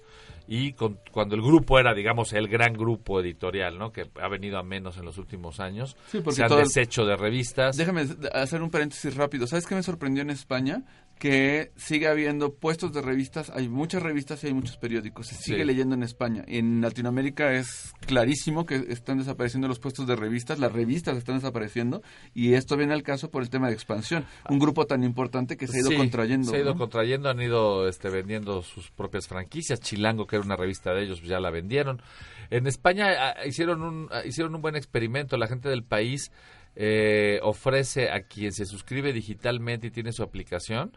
y 0.49 0.73
con- 0.73 0.99
cuando 1.13 1.37
el 1.37 1.41
grupo 1.43 1.79
era, 1.79 1.95
digamos, 1.95 2.33
el 2.33 2.49
gran 2.49 2.73
grupo 2.73 3.21
editorial, 3.21 3.79
¿no? 3.79 3.93
Que 3.93 4.11
ha 4.21 4.27
venido 4.29 4.59
a 4.59 4.65
menos 4.65 4.99
en 4.99 5.05
los 5.05 5.17
últimos 5.17 5.61
años. 5.61 5.97
Sí, 6.09 6.19
porque 6.21 6.35
Se 6.37 6.43
han 6.43 6.49
deshecho 6.65 7.07
de 7.07 7.17
revistas. 7.17 7.77
Déjame 7.77 8.07
hacer 8.33 8.61
un 8.61 8.71
paréntesis 8.71 9.15
rápido. 9.15 9.47
¿Sabes 9.47 9.67
qué 9.67 9.77
me 9.77 9.85
sorprendió 9.85 10.21
en 10.23 10.31
España? 10.31 10.83
Que 11.23 11.71
sigue 11.77 12.09
habiendo 12.09 12.53
puestos 12.57 12.93
de 12.93 13.01
revistas, 13.01 13.49
hay 13.51 13.69
muchas 13.69 14.03
revistas 14.03 14.43
y 14.43 14.49
hay 14.49 14.55
muchos 14.55 14.77
periódicos. 14.77 15.29
Se 15.29 15.37
sigue 15.37 15.59
Sí. 15.61 15.65
leyendo 15.65 15.95
en 15.95 16.03
España. 16.03 16.43
En 16.49 16.81
Latinoamérica 16.81 17.53
es 17.53 17.93
clarísimo 18.05 18.67
que 18.67 18.87
están 18.89 19.19
desapareciendo 19.19 19.69
los 19.69 19.79
puestos 19.79 20.09
de 20.09 20.17
revistas, 20.17 20.59
las 20.59 20.73
revistas 20.73 21.17
están 21.17 21.37
desapareciendo 21.37 22.03
y 22.35 22.55
esto 22.55 22.77
viene 22.77 22.93
al 22.93 23.05
caso 23.05 23.31
por 23.31 23.45
el 23.45 23.51
tema 23.51 23.69
de 23.69 23.75
expansión. 23.75 24.27
Un 24.51 24.59
grupo 24.59 24.85
tan 24.87 25.05
importante 25.05 25.57
que 25.57 25.69
se 25.69 25.77
ha 25.77 25.81
ido 25.83 25.91
Sí, 25.91 25.97
contrayendo. 25.97 26.51
Se 26.51 26.57
ha 26.57 26.61
ido 26.61 26.73
¿no? 26.73 26.79
contrayendo, 26.79 27.29
han 27.31 27.41
ido 27.41 27.87
este, 27.87 28.11
vendiendo 28.11 28.63
sus 28.63 28.91
propias 28.91 29.29
franquicias. 29.29 29.79
Chilango, 29.79 30.27
que 30.27 30.35
era 30.35 30.45
una 30.45 30.57
revista 30.57 30.93
de 30.93 31.05
ellos, 31.05 31.21
pues 31.21 31.31
ya 31.31 31.39
la 31.39 31.51
vendieron. 31.53 32.03
En 32.51 32.67
España 32.67 33.07
ah, 33.37 33.47
hicieron, 33.47 33.83
un, 33.83 34.09
ah, 34.11 34.23
hicieron 34.27 34.57
un 34.57 34.61
buen 34.61 34.75
experimento. 34.75 35.37
La 35.37 35.47
gente 35.47 35.69
del 35.69 35.85
país 35.85 36.33
eh, 36.75 37.39
ofrece 37.45 38.11
a 38.11 38.23
quien 38.23 38.51
se 38.51 38.65
suscribe 38.67 39.13
digitalmente 39.13 39.87
y 39.87 39.91
tiene 39.93 40.11
su 40.11 40.25
aplicación 40.25 40.91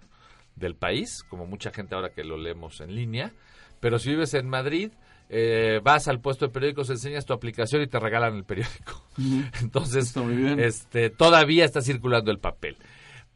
del 0.55 0.75
país, 0.75 1.23
como 1.29 1.45
mucha 1.45 1.71
gente 1.71 1.95
ahora 1.95 2.09
que 2.09 2.23
lo 2.23 2.37
leemos 2.37 2.81
en 2.81 2.95
línea, 2.95 3.33
pero 3.79 3.99
si 3.99 4.09
vives 4.09 4.33
en 4.33 4.49
Madrid, 4.49 4.91
eh, 5.29 5.79
vas 5.83 6.07
al 6.07 6.19
puesto 6.19 6.45
de 6.45 6.53
periódicos, 6.53 6.89
enseñas 6.89 7.25
tu 7.25 7.33
aplicación 7.33 7.81
y 7.81 7.87
te 7.87 7.99
regalan 7.99 8.35
el 8.35 8.43
periódico. 8.43 9.03
Entonces, 9.61 10.13
este, 10.57 11.09
todavía 11.09 11.65
está 11.65 11.81
circulando 11.81 12.31
el 12.31 12.39
papel. 12.39 12.77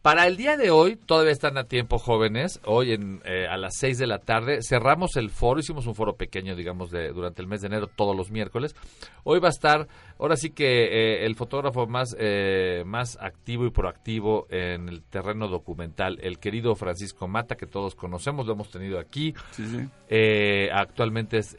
Para 0.02 0.28
el 0.28 0.38
día 0.38 0.56
de 0.56 0.72
hoy, 0.72 0.96
todavía 0.96 1.34
están 1.34 1.58
a 1.58 1.66
tiempo 1.66 1.98
jóvenes, 1.98 2.62
hoy 2.64 2.94
en, 2.94 3.22
eh, 3.26 3.48
a 3.50 3.58
las 3.58 3.76
6 3.80 3.98
de 3.98 4.08
la 4.08 4.20
tarde, 4.20 4.60
cerramos 4.62 5.18
el 5.18 5.30
foro, 5.30 5.60
hicimos 5.60 5.88
un 5.88 5.96
foro 5.96 6.16
pequeño, 6.16 6.56
digamos, 6.56 6.90
de, 6.90 7.10
durante 7.10 7.42
el 7.42 7.50
mes 7.50 7.60
de 7.60 7.68
enero, 7.68 7.88
todos 7.88 8.16
los 8.16 8.32
miércoles. 8.32 8.78
Hoy 9.26 9.42
va 9.42 9.50
a 9.50 9.52
estar, 9.52 9.90
ahora 10.18 10.38
sí 10.38 10.52
que 10.52 10.86
eh, 10.86 11.26
el 11.26 11.36
fotógrafo 11.36 11.86
más, 11.86 12.16
eh, 12.18 12.84
más 12.86 13.18
activo 13.20 13.66
y 13.66 13.72
proactivo 13.72 14.48
en 14.50 14.88
el 14.88 15.04
terreno 15.04 15.50
documental, 15.50 16.18
el 16.22 16.40
querido 16.40 16.76
Francisco 16.76 17.28
Mata, 17.28 17.58
que 17.58 17.66
todos 17.66 17.94
conocemos, 17.96 18.48
lo 18.48 18.54
hemos 18.54 18.72
tenido 18.72 19.00
aquí. 19.00 19.34
actualmente 20.72 21.40
es 21.40 21.58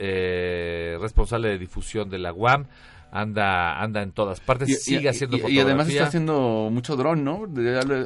responsable 0.99 1.51
de 1.51 1.59
difusión 1.59 2.09
de 2.09 2.19
la 2.19 2.33
UAM 2.33 2.69
anda 3.11 3.81
anda 3.81 4.03
en 4.03 4.13
todas 4.13 4.41
partes, 4.41 4.83
sigue 4.83 5.09
haciendo 5.09 5.37
y, 5.37 5.41
fotografía. 5.41 5.63
Y 5.63 5.65
además 5.65 5.89
está 5.89 6.05
haciendo 6.05 6.69
mucho 6.71 6.97
dron, 6.97 7.25
¿no? 7.25 7.47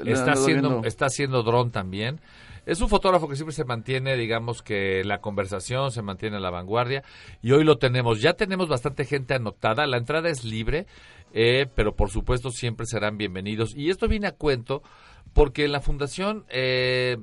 está, 0.07 0.33
haciendo, 0.33 0.83
está 0.85 1.07
haciendo 1.07 1.43
dron 1.43 1.71
también. 1.71 2.21
Es 2.67 2.81
un 2.81 2.89
fotógrafo 2.89 3.29
que 3.29 3.37
siempre 3.37 3.55
se 3.55 3.65
mantiene, 3.65 4.17
digamos 4.17 4.63
que 4.63 5.05
la 5.05 5.21
conversación 5.21 5.91
se 5.91 6.01
mantiene 6.01 6.39
a 6.39 6.41
la 6.41 6.51
vanguardia 6.51 7.03
y 7.43 7.53
hoy 7.53 7.63
lo 7.63 7.77
tenemos. 7.77 8.23
Ya 8.23 8.35
tenemos 8.35 8.69
bastante 8.69 9.05
gente 9.05 9.35
anotada, 9.35 9.87
la 9.87 9.99
entrada 9.99 10.31
es 10.31 10.45
libre, 10.45 10.87
eh, 11.35 11.67
pero 11.75 11.95
por 11.95 12.11
supuesto 12.11 12.51
siempre 12.51 12.87
serán 12.87 13.19
bienvenidos. 13.19 13.75
Y 13.77 13.91
esto 13.91 14.09
viene 14.09 14.29
a 14.29 14.33
cuento 14.33 14.83
porque 15.35 15.67
en 15.67 15.73
la 15.73 15.81
fundación 15.81 16.47
eh, 16.49 17.19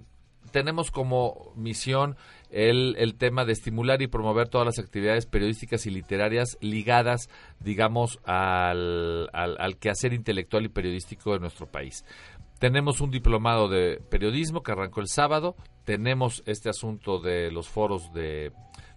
tenemos 0.52 0.92
como 0.92 1.54
misión 1.56 2.18
el, 2.52 2.96
el 2.98 3.16
tema 3.16 3.46
de 3.46 3.54
estimular 3.54 4.02
y 4.02 4.08
promover 4.08 4.50
todas 4.50 4.66
las 4.66 4.80
actividades 4.80 5.26
periodísticas 5.26 5.86
y 5.86 5.90
literarias 5.90 6.58
ligadas, 6.62 7.30
digamos, 7.60 8.20
al, 8.26 9.30
al, 9.34 9.78
quehacer 9.78 10.14
intelectual 10.14 10.66
y 10.66 10.70
periodístico 10.70 11.34
de 11.34 11.40
nuestro 11.40 11.66
país. 11.66 12.06
Tenemos 12.60 13.02
un 13.02 13.10
diplomado 13.10 13.70
de 13.70 14.02
periodismo 14.10 14.62
que 14.62 14.74
arrancó 14.74 15.02
el 15.02 15.08
sábado, 15.08 15.56
tenemos 15.86 16.44
este 16.46 16.70
asunto 16.70 17.20
de 17.20 17.52
los 17.52 17.70
foros 17.70 18.14
de, 18.14 18.52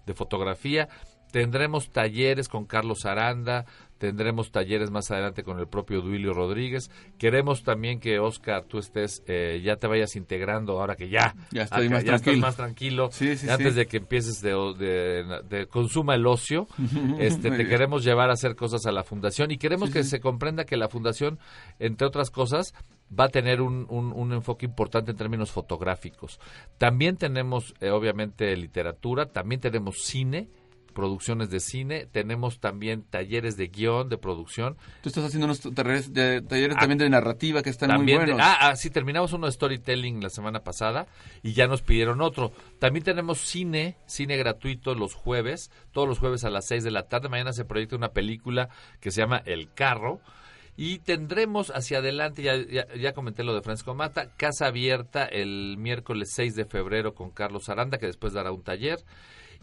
de 0.04 0.14
fotografía, 0.14 0.88
tendremos 1.30 1.90
talleres 1.90 2.48
con 2.48 2.66
Carlos 2.66 3.06
Aranda, 3.06 3.64
Tendremos 4.04 4.50
talleres 4.50 4.90
más 4.90 5.10
adelante 5.10 5.42
con 5.42 5.58
el 5.58 5.66
propio 5.66 6.02
Duilio 6.02 6.34
Rodríguez. 6.34 6.90
Queremos 7.16 7.62
también 7.62 8.00
que, 8.00 8.18
Oscar, 8.18 8.64
tú 8.64 8.76
estés, 8.76 9.22
eh, 9.26 9.62
ya 9.64 9.76
te 9.76 9.86
vayas 9.86 10.14
integrando 10.14 10.78
ahora 10.78 10.94
que 10.94 11.08
ya, 11.08 11.34
ya, 11.50 11.62
estoy 11.62 11.88
más 11.88 12.04
tranquilo. 12.04 12.36
más 12.38 12.56
tranquilo. 12.56 13.04
antes 13.48 13.74
de 13.74 13.86
que 13.86 13.96
empieces 13.96 14.42
de, 14.42 14.52
de, 15.48 15.66
consuma 15.68 16.16
el 16.16 16.26
ocio, 16.26 16.68
este, 17.18 17.50
te 17.50 17.66
queremos 17.66 18.04
llevar 18.04 18.28
a 18.28 18.34
hacer 18.34 18.56
cosas 18.56 18.84
a 18.84 18.92
la 18.92 19.04
fundación 19.04 19.50
y 19.52 19.56
queremos 19.56 19.88
que 19.88 20.04
se 20.04 20.20
comprenda 20.20 20.64
que 20.66 20.76
la 20.76 20.90
fundación, 20.90 21.38
entre 21.78 22.06
otras 22.06 22.30
cosas, 22.30 22.74
va 23.18 23.24
a 23.24 23.28
tener 23.28 23.62
un, 23.62 23.86
un, 23.88 24.32
enfoque 24.34 24.66
importante 24.66 25.12
en 25.12 25.16
términos 25.16 25.50
fotográficos. 25.50 26.38
También 26.76 27.16
tenemos, 27.16 27.72
eh, 27.80 27.88
obviamente, 27.88 28.54
literatura, 28.54 29.32
también 29.32 29.62
tenemos 29.62 30.02
cine 30.02 30.50
producciones 30.94 31.50
de 31.50 31.60
cine, 31.60 32.06
tenemos 32.06 32.60
también 32.60 33.02
talleres 33.02 33.56
de 33.56 33.68
guion, 33.68 34.08
de 34.08 34.16
producción. 34.16 34.76
Tú 35.02 35.10
estás 35.10 35.24
haciendo 35.24 35.46
unos 35.46 35.60
talleres, 35.60 36.14
de, 36.14 36.40
talleres 36.40 36.78
también 36.78 36.98
de 36.98 37.10
narrativa 37.10 37.62
que 37.62 37.70
están 37.70 38.02
muy 38.02 38.14
buenos. 38.14 38.38
ah, 38.40 38.56
ah, 38.60 38.76
sí, 38.76 38.88
terminamos 38.88 39.32
uno 39.32 39.46
de 39.46 39.52
storytelling 39.52 40.22
la 40.22 40.30
semana 40.30 40.60
pasada 40.60 41.06
y 41.42 41.52
ya 41.52 41.66
nos 41.66 41.82
pidieron 41.82 42.22
otro. 42.22 42.52
También 42.78 43.04
tenemos 43.04 43.40
cine, 43.40 43.96
cine 44.06 44.36
gratuito 44.36 44.94
los 44.94 45.14
jueves, 45.14 45.70
todos 45.92 46.08
los 46.08 46.18
jueves 46.18 46.44
a 46.44 46.50
las 46.50 46.66
6 46.66 46.84
de 46.84 46.90
la 46.90 47.08
tarde. 47.08 47.28
Mañana 47.28 47.52
se 47.52 47.64
proyecta 47.64 47.96
una 47.96 48.12
película 48.12 48.70
que 49.00 49.10
se 49.10 49.20
llama 49.20 49.42
El 49.44 49.72
Carro. 49.74 50.20
Y 50.76 50.98
tendremos 50.98 51.70
hacia 51.70 51.98
adelante, 51.98 52.42
ya, 52.42 52.56
ya, 52.56 52.92
ya, 52.94 53.12
comenté 53.12 53.44
lo 53.44 53.54
de 53.54 53.62
Francisco 53.62 53.94
Mata, 53.94 54.34
Casa 54.36 54.66
Abierta 54.66 55.24
el 55.24 55.76
miércoles 55.78 56.32
6 56.32 56.56
de 56.56 56.64
febrero 56.64 57.14
con 57.14 57.30
Carlos 57.30 57.68
Aranda, 57.68 57.98
que 57.98 58.06
después 58.06 58.32
dará 58.32 58.50
un 58.50 58.64
taller 58.64 58.98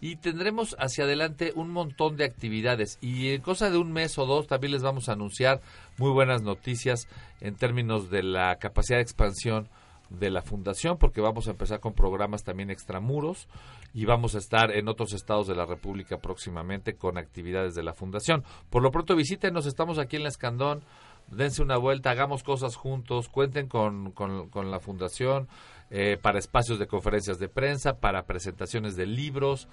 y 0.02 0.16
tendremos 0.16 0.76
hacia 0.80 1.04
adelante 1.04 1.54
un 1.56 1.70
montón 1.70 2.18
de 2.18 2.26
actividades 2.26 2.98
y 3.02 3.30
en 3.30 3.42
cosa 3.42 3.70
de 3.70 3.78
un 3.78 3.94
mes 3.94 4.18
o 4.18 4.26
dos 4.26 4.48
también 4.48 4.74
les 4.74 4.82
vamos 4.82 5.08
a 5.08 5.14
anunciar 5.14 5.62
muy 5.98 6.10
buenas 6.10 6.42
noticias 6.42 7.08
en 7.40 7.56
términos 7.56 8.10
de 8.10 8.24
la 8.24 8.56
capacidad 8.58 8.98
de 8.98 9.04
expansión 9.04 9.70
de 10.10 10.32
la 10.32 10.42
fundación 10.42 10.98
porque 10.98 11.22
vamos 11.22 11.48
a 11.48 11.52
empezar 11.52 11.80
con 11.80 11.94
programas 11.94 12.44
también 12.44 12.72
extramuros 12.72 13.48
y 13.94 14.06
vamos 14.06 14.34
a 14.36 14.40
estar 14.40 14.72
en 14.72 14.88
otros 14.88 15.14
estados 15.14 15.48
de 15.48 15.56
la 15.56 15.66
República 15.66 16.18
próximamente 16.18 16.96
con 16.96 17.18
actividades 17.18 17.76
de 17.76 17.84
la 17.84 17.94
fundación. 17.94 18.44
Por 18.70 18.82
lo 18.82 18.92
pronto 18.92 19.16
visítenos, 19.16 19.68
estamos 19.68 20.00
aquí 20.00 20.18
en 20.18 20.24
la 20.24 20.30
Escandón, 20.30 20.82
dense 21.28 21.62
una 21.62 21.78
vuelta, 21.78 22.10
hagamos 22.10 22.44
cosas 22.44 22.76
juntos, 22.76 23.30
cuenten 23.30 23.68
con, 23.68 24.12
con, 24.12 24.50
con 24.50 24.72
la 24.72 24.80
fundación, 24.80 25.48
eh, 25.92 26.18
para 26.22 26.40
espacios 26.40 26.80
de 26.80 26.88
conferencias 26.88 27.38
de 27.38 27.50
prensa, 27.50 27.98
para 28.00 28.24
presentaciones 28.24 28.96
de 28.96 29.06
libros, 29.06 29.68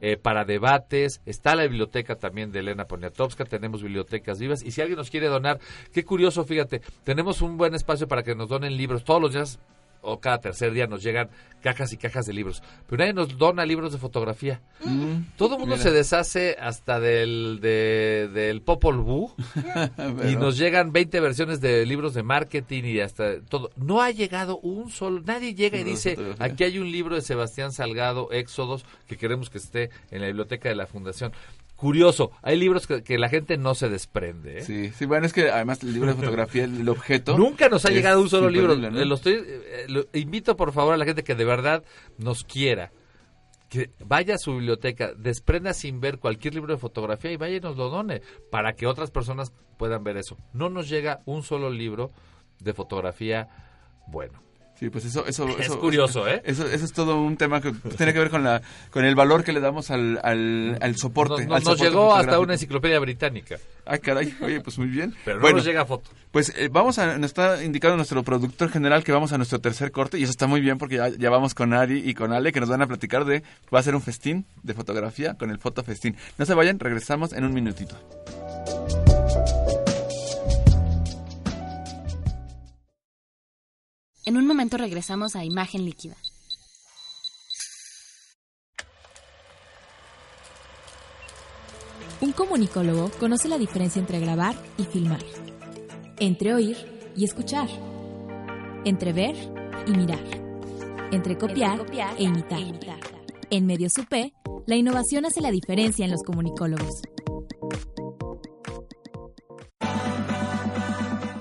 eh, 0.00 0.16
para 0.16 0.44
debates. 0.44 1.20
Está 1.26 1.54
la 1.54 1.62
biblioteca 1.62 2.16
también 2.16 2.52
de 2.52 2.60
Elena 2.60 2.84
Poniatowska, 2.84 3.44
tenemos 3.44 3.82
bibliotecas 3.82 4.38
vivas. 4.38 4.62
Y 4.62 4.72
si 4.72 4.80
alguien 4.80 4.98
nos 4.98 5.10
quiere 5.10 5.28
donar, 5.28 5.60
qué 5.92 6.04
curioso, 6.04 6.44
fíjate, 6.44 6.82
tenemos 7.04 7.40
un 7.40 7.56
buen 7.56 7.74
espacio 7.74 8.06
para 8.06 8.22
que 8.22 8.34
nos 8.34 8.48
donen 8.48 8.76
libros. 8.76 9.04
Todos 9.04 9.22
los 9.22 9.32
días 9.32 9.58
o 10.02 10.20
cada 10.20 10.38
tercer 10.38 10.72
día 10.72 10.86
nos 10.86 11.02
llegan 11.02 11.30
cajas 11.62 11.92
y 11.92 11.96
cajas 11.96 12.26
de 12.26 12.32
libros. 12.32 12.62
Pero 12.86 12.98
nadie 12.98 13.14
nos 13.14 13.38
dona 13.38 13.64
libros 13.64 13.92
de 13.92 13.98
fotografía. 13.98 14.60
Mm. 14.84 15.36
Todo 15.36 15.54
el 15.54 15.60
mundo 15.60 15.76
se 15.78 15.92
deshace 15.92 16.56
hasta 16.60 17.00
del, 17.00 17.60
del 17.60 18.60
Popol 18.62 18.98
Vuh 18.98 19.32
y 20.30 20.36
nos 20.36 20.58
llegan 20.58 20.92
20 20.92 21.20
versiones 21.20 21.60
de 21.60 21.86
libros 21.86 22.14
de 22.14 22.22
marketing 22.22 22.82
y 22.84 23.00
hasta 23.00 23.40
todo. 23.40 23.70
No 23.76 24.02
ha 24.02 24.10
llegado 24.10 24.58
un 24.58 24.90
solo, 24.90 25.22
nadie 25.24 25.54
llega 25.54 25.78
y 25.78 25.84
dice, 25.84 26.18
aquí 26.38 26.64
hay 26.64 26.78
un 26.78 26.90
libro 26.90 27.14
de 27.14 27.22
Sebastián 27.22 27.72
Salgado, 27.72 28.30
Éxodos, 28.32 28.84
que 29.06 29.16
queremos 29.16 29.48
que 29.48 29.58
esté 29.58 29.90
en 30.10 30.20
la 30.20 30.26
biblioteca 30.26 30.68
de 30.68 30.74
la 30.74 30.86
Fundación 30.86 31.32
curioso. 31.82 32.30
Hay 32.42 32.56
libros 32.56 32.86
que, 32.86 33.18
la 33.18 33.28
gente 33.28 33.56
no 33.56 33.74
se 33.74 33.88
desprende. 33.88 34.58
¿eh? 34.58 34.62
Sí, 34.62 34.92
sí, 34.92 35.04
bueno, 35.04 35.26
es 35.26 35.32
que 35.32 35.50
además 35.50 35.82
el 35.82 35.92
libro 35.92 36.10
de 36.10 36.14
fotografía, 36.14 36.62
el, 36.62 36.88
objeto. 36.88 37.36
Nunca 37.36 37.68
nos 37.68 37.84
ha 37.84 37.90
llegado 37.90 38.20
un 38.20 38.28
solo 38.28 38.48
libro. 38.48 38.76
Lo 38.76 39.14
estoy, 39.16 39.42
eh, 39.44 39.86
invito 40.12 40.56
por 40.56 40.72
favor 40.72 40.94
a 40.94 40.96
la 40.96 41.04
gente 41.04 41.24
que 41.24 41.34
de 41.34 41.44
verdad 41.44 41.82
nos 42.18 42.44
quiera. 42.44 42.92
Que 43.68 43.90
vaya 43.98 44.36
a 44.36 44.38
su 44.38 44.52
biblioteca, 44.52 45.12
desprenda 45.14 45.74
sin 45.74 46.00
ver 46.00 46.18
cualquier 46.20 46.54
libro 46.54 46.72
de 46.72 46.78
fotografía 46.78 47.32
y 47.32 47.36
vaya 47.36 47.56
y 47.56 47.60
nos 47.60 47.76
lo 47.76 47.88
done 47.88 48.22
para 48.52 48.74
que 48.74 48.86
otras 48.86 49.10
personas 49.10 49.52
puedan 49.76 50.04
ver 50.04 50.18
eso. 50.18 50.36
No 50.52 50.70
nos 50.70 50.88
llega 50.88 51.20
un 51.24 51.42
solo 51.42 51.68
libro 51.68 52.12
de 52.60 52.74
fotografía 52.74 53.48
bueno. 54.06 54.40
Sí, 54.82 54.90
pues 54.90 55.04
eso, 55.04 55.24
eso, 55.28 55.46
es 55.60 55.68
curioso, 55.68 56.26
¿eh? 56.26 56.42
Eso, 56.44 56.66
eso 56.66 56.84
es 56.84 56.92
todo 56.92 57.22
un 57.22 57.36
tema 57.36 57.60
que 57.60 57.70
tiene 57.96 58.12
que 58.12 58.18
ver 58.18 58.30
con 58.30 58.42
la, 58.42 58.62
con 58.90 59.04
el 59.04 59.14
valor 59.14 59.44
que 59.44 59.52
le 59.52 59.60
damos 59.60 59.92
al, 59.92 60.18
al, 60.24 60.96
soporte. 60.96 61.46
nos 61.46 61.80
llegó 61.80 62.12
hasta 62.12 62.40
una 62.40 62.54
enciclopedia 62.54 62.98
británica. 62.98 63.58
Ay, 63.86 64.00
caray, 64.00 64.34
oye, 64.40 64.60
pues 64.60 64.78
muy 64.78 64.88
bien. 64.88 65.14
Pero 65.24 65.38
no 65.38 65.52
nos 65.52 65.64
llega 65.64 65.86
foto. 65.86 66.10
Pues 66.32 66.52
eh, 66.56 66.68
vamos 66.68 66.98
a, 66.98 67.16
nos 67.16 67.30
está 67.30 67.62
indicando 67.62 67.96
nuestro 67.96 68.24
productor 68.24 68.70
general 68.70 69.04
que 69.04 69.12
vamos 69.12 69.32
a 69.32 69.36
nuestro 69.36 69.60
tercer 69.60 69.92
corte 69.92 70.18
y 70.18 70.24
eso 70.24 70.32
está 70.32 70.48
muy 70.48 70.60
bien 70.60 70.78
porque 70.78 70.96
ya, 70.96 71.10
ya 71.10 71.30
vamos 71.30 71.54
con 71.54 71.74
Ari 71.74 72.02
y 72.04 72.14
con 72.14 72.32
Ale 72.32 72.50
que 72.50 72.58
nos 72.58 72.68
van 72.68 72.82
a 72.82 72.88
platicar 72.88 73.24
de, 73.24 73.44
va 73.72 73.78
a 73.78 73.82
ser 73.84 73.94
un 73.94 74.02
festín 74.02 74.46
de 74.64 74.74
fotografía 74.74 75.34
con 75.34 75.50
el 75.50 75.60
fotofestín. 75.60 76.16
No 76.38 76.44
se 76.44 76.54
vayan, 76.54 76.80
regresamos 76.80 77.32
en 77.34 77.44
un 77.44 77.54
minutito. 77.54 77.96
En 84.24 84.36
un 84.36 84.46
momento 84.46 84.76
regresamos 84.76 85.34
a 85.34 85.44
Imagen 85.44 85.84
Líquida. 85.84 86.16
Un 92.20 92.30
comunicólogo 92.30 93.10
conoce 93.18 93.48
la 93.48 93.58
diferencia 93.58 93.98
entre 93.98 94.20
grabar 94.20 94.54
y 94.78 94.84
filmar, 94.84 95.24
entre 96.20 96.54
oír 96.54 96.76
y 97.16 97.24
escuchar, 97.24 97.68
entre 98.84 99.12
ver 99.12 99.34
y 99.88 99.90
mirar, 99.90 100.22
entre 101.10 101.36
copiar, 101.36 101.84
e, 102.16 102.22
imitar. 102.22 102.60
e 102.60 102.62
imitar. 102.62 103.00
En 103.50 103.66
Medios 103.66 103.98
UP, 103.98 104.32
la 104.66 104.76
innovación 104.76 105.26
hace 105.26 105.40
la 105.40 105.50
diferencia 105.50 106.04
en 106.04 106.12
los 106.12 106.22
comunicólogos. 106.22 107.02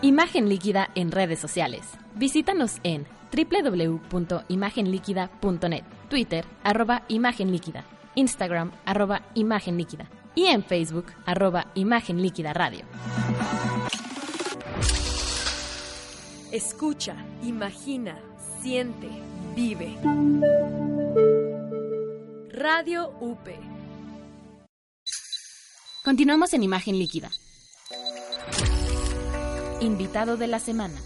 Imagen 0.02 0.50
líquida 0.50 0.90
en 0.96 1.12
redes 1.12 1.40
sociales. 1.40 1.82
Visítanos 2.16 2.80
en 2.84 3.06
www.imagenliquida.net, 3.32 5.84
Twitter, 6.10 6.46
arroba 6.64 7.04
Imagen 7.08 7.52
Líquida, 7.52 7.86
Instagram, 8.16 8.72
arroba 8.86 9.22
Imagen 9.34 9.78
Líquida 9.78 10.10
y 10.36 10.48
en 10.48 10.64
Facebook, 10.64 11.06
arroba 11.26 11.68
Imagen 11.76 12.22
Líquida 12.22 12.52
Radio. 12.54 12.86
Escucha, 16.52 17.16
imagina, 17.44 18.20
siente, 18.62 19.08
vive. 19.56 19.98
Radio 22.52 23.14
UP. 23.22 23.48
Continuamos 26.04 26.54
en 26.54 26.64
imagen 26.64 27.00
líquida. 27.00 27.32
Invitado 29.80 30.36
de 30.36 30.48
la 30.48 30.60
semana. 30.60 31.00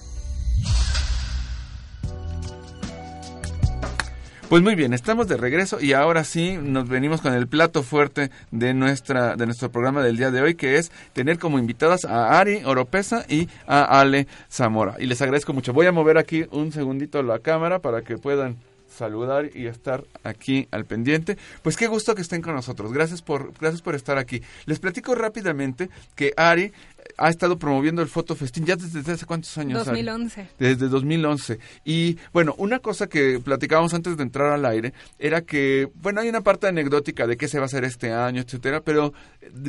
Pues 4.49 4.61
muy 4.61 4.75
bien, 4.75 4.93
estamos 4.93 5.27
de 5.27 5.37
regreso 5.37 5.81
y 5.81 5.93
ahora 5.93 6.23
sí 6.23 6.59
nos 6.61 6.87
venimos 6.87 7.19
con 7.19 7.33
el 7.33 7.47
plato 7.47 7.81
fuerte 7.81 8.29
de 8.51 8.75
nuestra 8.75 9.35
de 9.35 9.47
nuestro 9.47 9.71
programa 9.71 10.03
del 10.03 10.17
día 10.17 10.29
de 10.29 10.39
hoy, 10.39 10.53
que 10.53 10.77
es 10.77 10.91
tener 11.13 11.39
como 11.39 11.57
invitadas 11.57 12.05
a 12.05 12.39
Ari 12.39 12.63
Oropesa 12.63 13.25
y 13.27 13.49
a 13.65 13.99
Ale 13.99 14.27
Zamora. 14.51 14.97
Y 14.99 15.07
les 15.07 15.19
agradezco 15.23 15.51
mucho. 15.51 15.73
Voy 15.73 15.87
a 15.87 15.91
mover 15.91 16.19
aquí 16.19 16.45
un 16.51 16.71
segundito 16.71 17.23
la 17.23 17.39
cámara 17.39 17.79
para 17.79 18.03
que 18.03 18.19
puedan 18.19 18.57
saludar 18.87 19.49
y 19.53 19.65
estar 19.65 20.03
aquí 20.23 20.67
al 20.69 20.85
pendiente. 20.85 21.37
Pues 21.63 21.75
qué 21.75 21.87
gusto 21.87 22.13
que 22.13 22.21
estén 22.21 22.43
con 22.43 22.53
nosotros. 22.53 22.93
Gracias 22.93 23.23
por 23.23 23.51
gracias 23.59 23.81
por 23.81 23.95
estar 23.95 24.19
aquí. 24.19 24.43
Les 24.67 24.79
platico 24.79 25.15
rápidamente 25.15 25.89
que 26.15 26.33
Ari 26.37 26.71
ha 27.17 27.29
estado 27.29 27.57
promoviendo 27.57 28.01
el 28.01 28.07
Foto 28.07 28.35
Festín 28.35 28.65
ya 28.65 28.75
desde, 28.75 29.11
hace 29.11 29.25
cuántos 29.25 29.57
años. 29.57 29.85
2011. 29.85 30.47
Desde 30.59 30.87
2011. 30.87 31.59
Y 31.83 32.17
bueno, 32.33 32.55
una 32.57 32.79
cosa 32.79 33.07
que 33.07 33.39
platicábamos 33.39 33.93
antes 33.93 34.17
de 34.17 34.23
entrar 34.23 34.51
al 34.51 34.65
aire 34.65 34.93
era 35.19 35.41
que, 35.41 35.89
bueno, 35.95 36.21
hay 36.21 36.29
una 36.29 36.41
parte 36.41 36.67
anecdótica 36.67 37.27
de 37.27 37.37
qué 37.37 37.47
se 37.47 37.57
va 37.57 37.63
a 37.63 37.65
hacer 37.67 37.83
este 37.83 38.11
año, 38.11 38.41
etcétera, 38.41 38.81
pero 38.81 39.13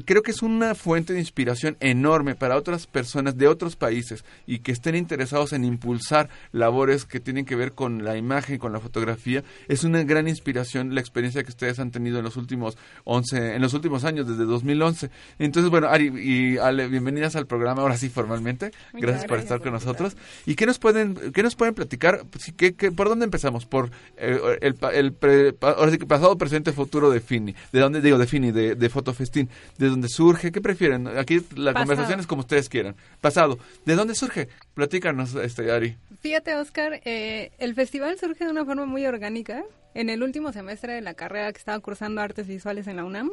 creo 0.04 0.22
que 0.22 0.30
es 0.30 0.42
una 0.42 0.74
fuente 0.74 1.12
de 1.12 1.20
inspiración 1.20 1.76
enorme 1.80 2.34
para 2.34 2.56
otras 2.56 2.86
personas 2.86 3.36
de 3.36 3.48
otros 3.48 3.76
países 3.76 4.24
y 4.46 4.60
que 4.60 4.72
estén 4.72 4.94
interesados 4.94 5.52
en 5.52 5.64
impulsar 5.64 6.28
labores 6.52 7.04
que 7.04 7.20
tienen 7.20 7.44
que 7.44 7.56
ver 7.56 7.72
con 7.72 8.04
la 8.04 8.16
imagen, 8.16 8.58
con 8.58 8.72
la 8.72 8.80
fotografía. 8.80 9.44
Es 9.68 9.84
una 9.84 10.02
gran 10.04 10.28
inspiración 10.28 10.94
la 10.94 11.00
experiencia 11.00 11.42
que 11.42 11.50
ustedes 11.50 11.78
han 11.78 11.90
tenido 11.90 12.18
en 12.18 12.24
los 12.24 12.36
últimos 12.36 12.76
11, 13.04 13.54
en 13.54 13.62
los 13.62 13.74
últimos 13.74 14.04
años, 14.04 14.26
desde 14.26 14.44
2011. 14.44 15.10
Entonces, 15.38 15.70
bueno, 15.70 15.88
Ari 15.88 16.06
y 16.16 16.58
Ale, 16.58 16.88
bienvenidas 17.26 17.36
al 17.36 17.46
programa, 17.46 17.82
ahora 17.82 17.96
sí 17.96 18.08
formalmente. 18.08 18.70
Gracias, 18.92 19.24
por 19.26 19.38
estar 19.38 19.60
con 19.60 19.72
nosotros. 19.72 20.16
¿Y 20.46 20.54
qué 20.54 20.66
nos 20.66 20.78
pueden, 20.78 21.32
qué 21.32 21.42
nos 21.42 21.56
pueden 21.56 21.74
platicar? 21.74 22.24
¿Qué, 22.56 22.74
qué, 22.74 22.92
por 22.92 23.08
dónde 23.08 23.24
empezamos? 23.24 23.66
Por 23.66 23.90
eh, 24.16 24.58
el, 24.60 24.76
el, 24.92 25.56
ahora 25.60 25.90
sí 25.90 25.98
que 25.98 26.06
pasado, 26.06 26.36
presente, 26.38 26.72
futuro 26.72 27.10
de 27.10 27.20
Fini. 27.20 27.54
¿De 27.72 27.80
dónde 27.80 28.00
digo 28.00 28.18
de 28.18 28.26
Fini? 28.26 28.52
De, 28.52 28.74
de 28.74 28.88
Fotofestín. 28.88 29.48
¿De 29.78 29.88
dónde 29.88 30.08
surge? 30.08 30.52
¿Qué 30.52 30.60
prefieren? 30.60 31.08
Aquí 31.18 31.44
la 31.56 31.74
conversación 31.74 32.20
es 32.20 32.26
como 32.26 32.40
ustedes 32.40 32.68
quieran. 32.68 32.94
Pasado. 33.20 33.58
¿De 33.84 33.94
dónde 33.94 34.14
surge? 34.14 34.48
Platícanos, 34.74 35.34
este, 35.34 35.70
Ari. 35.70 35.96
Fíjate, 36.20 36.54
Oscar, 36.56 37.00
eh, 37.04 37.50
el 37.58 37.74
festival 37.74 38.18
surge 38.18 38.44
de 38.44 38.50
una 38.50 38.64
forma 38.64 38.86
muy 38.86 39.06
orgánica. 39.06 39.64
En 39.94 40.10
el 40.10 40.22
último 40.22 40.52
semestre 40.52 40.92
de 40.92 41.00
la 41.00 41.14
carrera 41.14 41.50
que 41.52 41.58
estaba 41.58 41.80
cursando 41.80 42.20
artes 42.20 42.46
visuales 42.46 42.86
en 42.86 42.96
la 42.96 43.04
UNAM, 43.04 43.30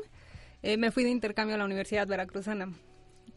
eh, 0.62 0.78
me 0.78 0.92
fui 0.92 1.04
de 1.04 1.10
intercambio 1.10 1.56
a 1.56 1.58
la 1.58 1.66
Universidad 1.66 2.08
Veracruzana 2.08 2.70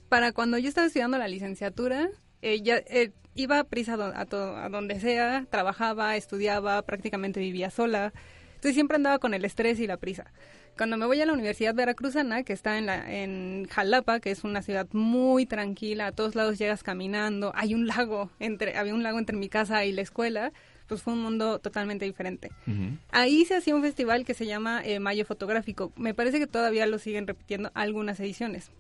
para 0.09 0.33
cuando 0.33 0.59
yo 0.59 0.69
estaba 0.69 0.87
estudiando 0.87 1.19
la 1.19 1.29
licenciatura, 1.29 2.09
ella 2.43 2.83
eh, 2.87 3.13
iba 3.35 3.59
a 3.59 3.65
prisa 3.65 3.95
a, 3.95 4.21
a 4.65 4.69
donde 4.69 5.01
sea, 5.01 5.47
trabajaba, 5.51 6.17
estudiaba, 6.17 6.83
prácticamente 6.83 7.41
vivía 7.41 7.71
sola. 7.71 8.13
Entonces 8.55 8.75
siempre 8.75 8.97
andaba 8.97 9.19
con 9.19 9.35
el 9.35 9.45
estrés 9.45 9.79
y 9.81 9.87
la 9.87 9.97
prisa. 9.97 10.33
Cuando 10.77 10.99
me 10.99 11.07
voy 11.07 11.21
a 11.23 11.27
la 11.27 11.33
Universidad 11.33 11.75
Veracruzana, 11.75 12.43
que 12.43 12.53
está 12.53 12.77
en, 12.77 12.85
la, 12.85 13.11
en 13.11 13.67
Jalapa, 13.71 14.21
que 14.21 14.31
es 14.31 14.45
una 14.45 14.61
ciudad 14.61 14.87
muy 14.93 15.47
tranquila, 15.47 16.09
a 16.09 16.13
todos 16.13 16.35
lados 16.35 16.59
llegas 16.59 16.83
caminando, 16.83 17.51
hay 17.55 17.75
un 17.75 17.87
lago, 17.87 18.31
entre, 18.41 18.77
había 18.77 18.95
un 18.95 19.03
lago 19.03 19.19
entre 19.19 19.37
mi 19.37 19.49
casa 19.49 19.87
y 19.87 19.93
la 19.93 20.03
escuela, 20.03 20.53
pues 20.87 21.03
fue 21.03 21.15
un 21.15 21.23
mundo 21.23 21.61
totalmente 21.61 22.05
diferente. 22.05 22.51
Ahí 23.11 23.47
se 23.47 23.57
hacía 23.57 23.75
un 23.75 23.83
festival 23.83 24.27
que 24.27 24.35
se 24.35 24.45
llama 24.45 24.83
eh, 24.85 25.01
Mayo 25.01 25.25
Fotográfico. 25.25 25.93
Me 25.97 26.13
parece 26.13 26.39
que 26.39 26.47
todavía 26.47 26.87
lo 26.87 26.99
siguen 26.99 27.27
repitiendo 27.27 27.71
algunas 27.75 28.21
ediciones 28.21 28.71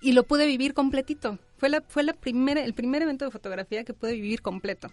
y 0.00 0.12
lo 0.12 0.24
pude 0.24 0.46
vivir 0.46 0.74
completito. 0.74 1.38
Fue 1.56 1.68
la 1.68 1.82
fue 1.88 2.02
la 2.02 2.12
primera 2.12 2.64
el 2.64 2.74
primer 2.74 3.02
evento 3.02 3.24
de 3.24 3.30
fotografía 3.30 3.84
que 3.84 3.94
pude 3.94 4.12
vivir 4.12 4.42
completo. 4.42 4.90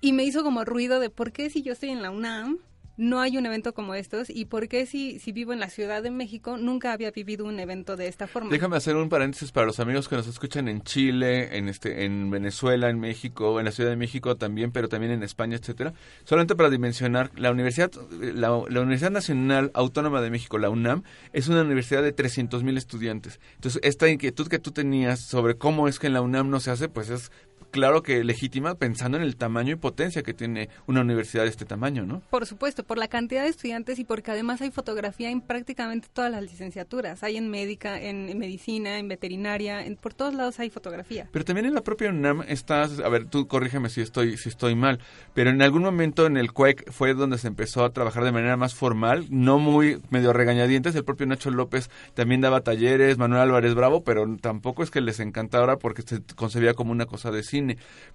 Y 0.00 0.12
me 0.12 0.24
hizo 0.24 0.42
como 0.42 0.64
ruido 0.64 1.00
de 1.00 1.10
por 1.10 1.32
qué 1.32 1.50
si 1.50 1.62
yo 1.62 1.72
estoy 1.72 1.90
en 1.90 2.02
la 2.02 2.10
UNAM 2.10 2.58
no 2.96 3.20
hay 3.20 3.36
un 3.36 3.46
evento 3.46 3.74
como 3.74 3.94
estos 3.94 4.30
y 4.30 4.44
por 4.44 4.68
qué 4.68 4.86
si, 4.86 5.18
si 5.18 5.32
vivo 5.32 5.52
en 5.52 5.60
la 5.60 5.68
Ciudad 5.68 6.02
de 6.02 6.10
México 6.10 6.56
nunca 6.56 6.92
había 6.92 7.10
vivido 7.10 7.44
un 7.44 7.58
evento 7.58 7.96
de 7.96 8.08
esta 8.08 8.26
forma. 8.26 8.50
Déjame 8.50 8.76
hacer 8.76 8.96
un 8.96 9.08
paréntesis 9.08 9.52
para 9.52 9.66
los 9.66 9.80
amigos 9.80 10.08
que 10.08 10.16
nos 10.16 10.26
escuchan 10.26 10.68
en 10.68 10.82
Chile, 10.82 11.56
en 11.56 11.68
este, 11.68 12.04
en 12.04 12.30
Venezuela, 12.30 12.88
en 12.90 13.00
México, 13.00 13.58
en 13.58 13.66
la 13.66 13.72
Ciudad 13.72 13.90
de 13.90 13.96
México 13.96 14.36
también, 14.36 14.70
pero 14.72 14.88
también 14.88 15.12
en 15.12 15.22
España, 15.22 15.56
etcétera. 15.56 15.94
Solamente 16.24 16.54
para 16.54 16.70
dimensionar, 16.70 17.30
la 17.36 17.50
Universidad, 17.50 17.90
la, 18.10 18.54
Universidad 18.54 19.10
Nacional 19.10 19.70
Autónoma 19.74 20.20
de 20.20 20.30
México, 20.30 20.58
la 20.58 20.70
UNAM, 20.70 21.02
es 21.32 21.48
una 21.48 21.62
universidad 21.62 22.02
de 22.02 22.12
300 22.12 22.62
mil 22.62 22.76
estudiantes. 22.76 23.40
Entonces, 23.56 23.80
esta 23.84 24.08
inquietud 24.08 24.48
que 24.48 24.58
tú 24.58 24.70
tenías 24.70 25.20
sobre 25.20 25.56
cómo 25.56 25.88
es 25.88 25.98
que 25.98 26.06
en 26.06 26.14
la 26.14 26.22
UNAM 26.22 26.50
no 26.50 26.60
se 26.60 26.70
hace, 26.70 26.88
pues 26.88 27.10
es 27.10 27.30
claro 27.74 28.04
que 28.04 28.22
legítima 28.22 28.76
pensando 28.76 29.16
en 29.16 29.24
el 29.24 29.34
tamaño 29.34 29.72
y 29.72 29.74
potencia 29.74 30.22
que 30.22 30.32
tiene 30.32 30.68
una 30.86 31.00
universidad 31.00 31.42
de 31.42 31.48
este 31.48 31.64
tamaño, 31.64 32.06
¿no? 32.06 32.22
Por 32.30 32.46
supuesto, 32.46 32.84
por 32.84 32.98
la 32.98 33.08
cantidad 33.08 33.42
de 33.42 33.48
estudiantes 33.48 33.98
y 33.98 34.04
porque 34.04 34.30
además 34.30 34.62
hay 34.62 34.70
fotografía 34.70 35.28
en 35.28 35.40
prácticamente 35.40 36.06
todas 36.12 36.30
las 36.30 36.42
licenciaturas. 36.44 37.24
Hay 37.24 37.36
en 37.36 37.50
médica, 37.50 38.00
en, 38.00 38.38
medicina, 38.38 39.00
en 39.00 39.08
veterinaria, 39.08 39.84
en, 39.84 39.96
por 39.96 40.14
todos 40.14 40.34
lados 40.34 40.60
hay 40.60 40.70
fotografía. 40.70 41.28
Pero 41.32 41.44
también 41.44 41.66
en 41.66 41.74
la 41.74 41.80
propia 41.80 42.10
UNAM 42.10 42.42
estás, 42.46 43.00
a 43.00 43.08
ver, 43.08 43.24
tú 43.24 43.48
corrígeme 43.48 43.88
si 43.88 44.02
estoy 44.02 44.36
si 44.36 44.50
estoy 44.50 44.76
mal, 44.76 45.00
pero 45.34 45.50
en 45.50 45.60
algún 45.60 45.82
momento 45.82 46.26
en 46.26 46.36
el 46.36 46.52
CUEC 46.52 46.92
fue 46.92 47.14
donde 47.14 47.38
se 47.38 47.48
empezó 47.48 47.84
a 47.84 47.92
trabajar 47.92 48.22
de 48.22 48.30
manera 48.30 48.56
más 48.56 48.76
formal, 48.76 49.26
no 49.30 49.58
muy 49.58 50.00
medio 50.10 50.32
regañadientes. 50.32 50.94
El 50.94 51.04
propio 51.04 51.26
Nacho 51.26 51.50
López 51.50 51.90
también 52.14 52.40
daba 52.40 52.60
talleres, 52.60 53.18
Manuel 53.18 53.42
Álvarez 53.42 53.74
Bravo, 53.74 54.04
pero 54.04 54.24
tampoco 54.40 54.84
es 54.84 54.92
que 54.92 55.00
les 55.00 55.18
encantara 55.18 55.76
porque 55.76 56.02
se 56.02 56.22
concebía 56.36 56.74
como 56.74 56.92
una 56.92 57.06
cosa 57.06 57.32
de 57.32 57.42
cine 57.42 57.63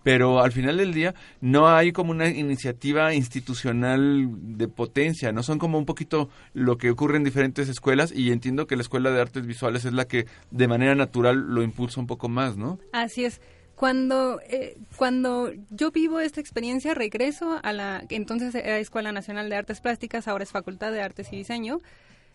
pero 0.03 0.41
al 0.41 0.51
final 0.51 0.77
del 0.77 0.93
día 0.93 1.13
no 1.41 1.69
hay 1.69 1.91
como 1.91 2.11
una 2.11 2.27
iniciativa 2.27 3.13
institucional 3.13 4.57
de 4.57 4.67
potencia, 4.67 5.31
no 5.31 5.43
son 5.43 5.59
como 5.59 5.77
un 5.77 5.85
poquito 5.85 6.29
lo 6.53 6.77
que 6.77 6.89
ocurre 6.89 7.17
en 7.17 7.23
diferentes 7.23 7.69
escuelas 7.69 8.11
y 8.11 8.31
entiendo 8.31 8.67
que 8.67 8.75
la 8.75 8.81
Escuela 8.81 9.11
de 9.11 9.21
Artes 9.21 9.45
Visuales 9.45 9.85
es 9.85 9.93
la 9.93 10.05
que 10.05 10.25
de 10.51 10.67
manera 10.67 10.95
natural 10.95 11.37
lo 11.37 11.63
impulsa 11.63 11.99
un 11.99 12.07
poco 12.07 12.29
más, 12.29 12.57
¿no? 12.57 12.79
Así 12.91 13.25
es. 13.25 13.41
Cuando, 13.75 14.41
eh, 14.49 14.77
cuando 14.97 15.53
yo 15.69 15.91
vivo 15.91 16.19
esta 16.19 16.41
experiencia, 16.41 16.93
regreso 16.93 17.61
a 17.63 17.71
la 17.71 18.03
entonces 18.09 18.53
era 18.53 18.77
Escuela 18.77 19.13
Nacional 19.13 19.49
de 19.49 19.55
Artes 19.55 19.79
Plásticas, 19.79 20.27
ahora 20.27 20.43
es 20.43 20.51
Facultad 20.51 20.91
de 20.91 21.01
Artes 21.01 21.31
y 21.31 21.37
Diseño, 21.37 21.79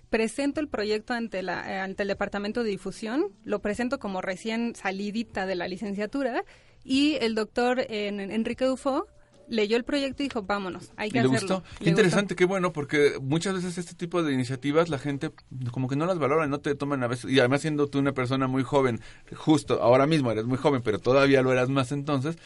presento 0.09 0.61
el 0.61 0.69
proyecto 0.69 1.13
ante, 1.13 1.43
la, 1.43 1.71
eh, 1.71 1.81
ante 1.81 2.03
el 2.03 2.09
Departamento 2.09 2.63
de 2.63 2.71
Difusión, 2.71 3.27
lo 3.45 3.59
presento 3.59 3.99
como 3.99 4.23
recién 4.23 4.75
salidita 4.75 5.45
de 5.45 5.55
la 5.55 5.69
licenciatura 5.69 6.45
y 6.85 7.15
el 7.21 7.35
doctor 7.35 7.85
Enrique 7.89 8.65
Dufo 8.65 9.09
leyó 9.49 9.77
el 9.77 9.85
proyecto 9.85 10.23
y 10.23 10.27
dijo, 10.27 10.43
vámonos, 10.43 10.93
hay 10.97 11.11
que 11.11 11.23
¿Le 11.23 11.29
hacerlo. 11.29 11.57
Gustó? 11.61 11.83
Qué 11.83 11.91
interesante, 11.91 12.37
qué 12.37 12.45
bueno, 12.45 12.73
porque 12.73 13.19
muchas 13.21 13.55
veces 13.55 13.79
este 13.79 13.95
tipo 13.95 14.23
de 14.23 14.33
iniciativas 14.33 14.89
la 14.89 14.99
gente 14.99 15.31
como 15.71 15.89
que 15.89 15.97
no 15.97 16.07
las 16.07 16.19
valora, 16.19 16.47
no 16.47 16.61
te 16.61 16.75
toman 16.75 17.03
a 17.03 17.09
veces, 17.09 17.31
y 17.31 17.39
además 17.39 17.61
siendo 17.63 17.87
tú 17.89 17.99
una 17.99 18.13
persona 18.13 18.47
muy 18.47 18.63
joven, 18.63 19.01
justo 19.35 19.83
ahora 19.83 20.07
mismo 20.07 20.31
eres 20.31 20.45
muy 20.45 20.59
joven, 20.59 20.83
pero 20.83 20.99
todavía 20.99 21.43
lo 21.43 21.53
eras 21.53 21.69
más 21.69 21.93
entonces, 21.93 22.37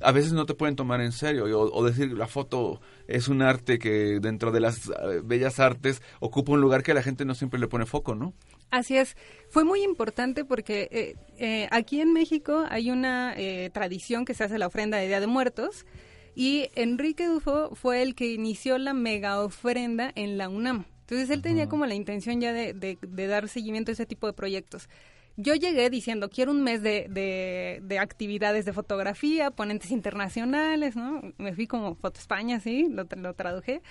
a 0.00 0.12
veces 0.12 0.32
no 0.32 0.46
te 0.46 0.54
pueden 0.54 0.76
tomar 0.76 1.00
en 1.00 1.12
serio, 1.12 1.44
o, 1.44 1.84
decir 1.84 2.12
la 2.12 2.26
foto 2.26 2.80
es 3.06 3.28
un 3.28 3.42
arte 3.42 3.78
que 3.78 4.20
dentro 4.20 4.52
de 4.52 4.60
las 4.60 4.88
eh, 4.88 5.20
bellas 5.24 5.60
artes 5.60 6.02
ocupa 6.20 6.52
un 6.52 6.60
lugar 6.60 6.82
que 6.82 6.94
la 6.94 7.02
gente 7.02 7.24
no 7.24 7.34
siempre 7.34 7.60
le 7.60 7.68
pone 7.68 7.86
foco, 7.86 8.14
¿no? 8.14 8.34
Así 8.70 8.96
es. 8.96 9.16
Fue 9.48 9.64
muy 9.64 9.82
importante 9.82 10.44
porque 10.44 10.88
eh, 10.90 11.16
eh, 11.38 11.68
aquí 11.70 12.00
en 12.00 12.12
México 12.12 12.64
hay 12.68 12.90
una 12.90 13.34
tradición 13.72 14.24
que 14.24 14.34
se 14.34 14.44
hace 14.44 14.58
la 14.58 14.66
ofrenda 14.66 14.98
de 14.98 15.06
Día 15.08 15.20
de 15.20 15.26
Muertos, 15.26 15.86
y 16.38 16.70
Enrique 16.76 17.26
Dufo 17.26 17.74
fue 17.74 18.00
el 18.00 18.14
que 18.14 18.32
inició 18.32 18.78
la 18.78 18.94
mega 18.94 19.42
ofrenda 19.42 20.12
en 20.14 20.38
la 20.38 20.48
UNAM. 20.48 20.84
Entonces 21.00 21.30
él 21.30 21.42
tenía 21.42 21.68
como 21.68 21.84
la 21.84 21.96
intención 21.96 22.40
ya 22.40 22.52
de, 22.52 22.74
de, 22.74 23.26
dar 23.26 23.48
seguimiento 23.48 23.90
a 23.90 23.94
ese 23.94 24.06
tipo 24.06 24.28
de 24.28 24.34
proyectos. 24.34 24.88
Yo 25.36 25.56
llegué 25.56 25.90
diciendo, 25.90 26.30
quiero 26.30 26.52
un 26.52 26.62
mes 26.62 26.80
de, 26.80 27.08
de, 27.82 27.98
actividades 27.98 28.66
de 28.66 28.72
fotografía, 28.72 29.50
ponentes 29.50 29.90
internacionales, 29.90 30.94
¿no? 30.94 31.22
Me 31.38 31.54
fui 31.54 31.66
como 31.66 31.96
Foto 31.96 32.20
España, 32.20 32.60
sí, 32.60 32.86
lo, 32.88 33.08
lo 33.16 33.34
traduje. 33.34 33.82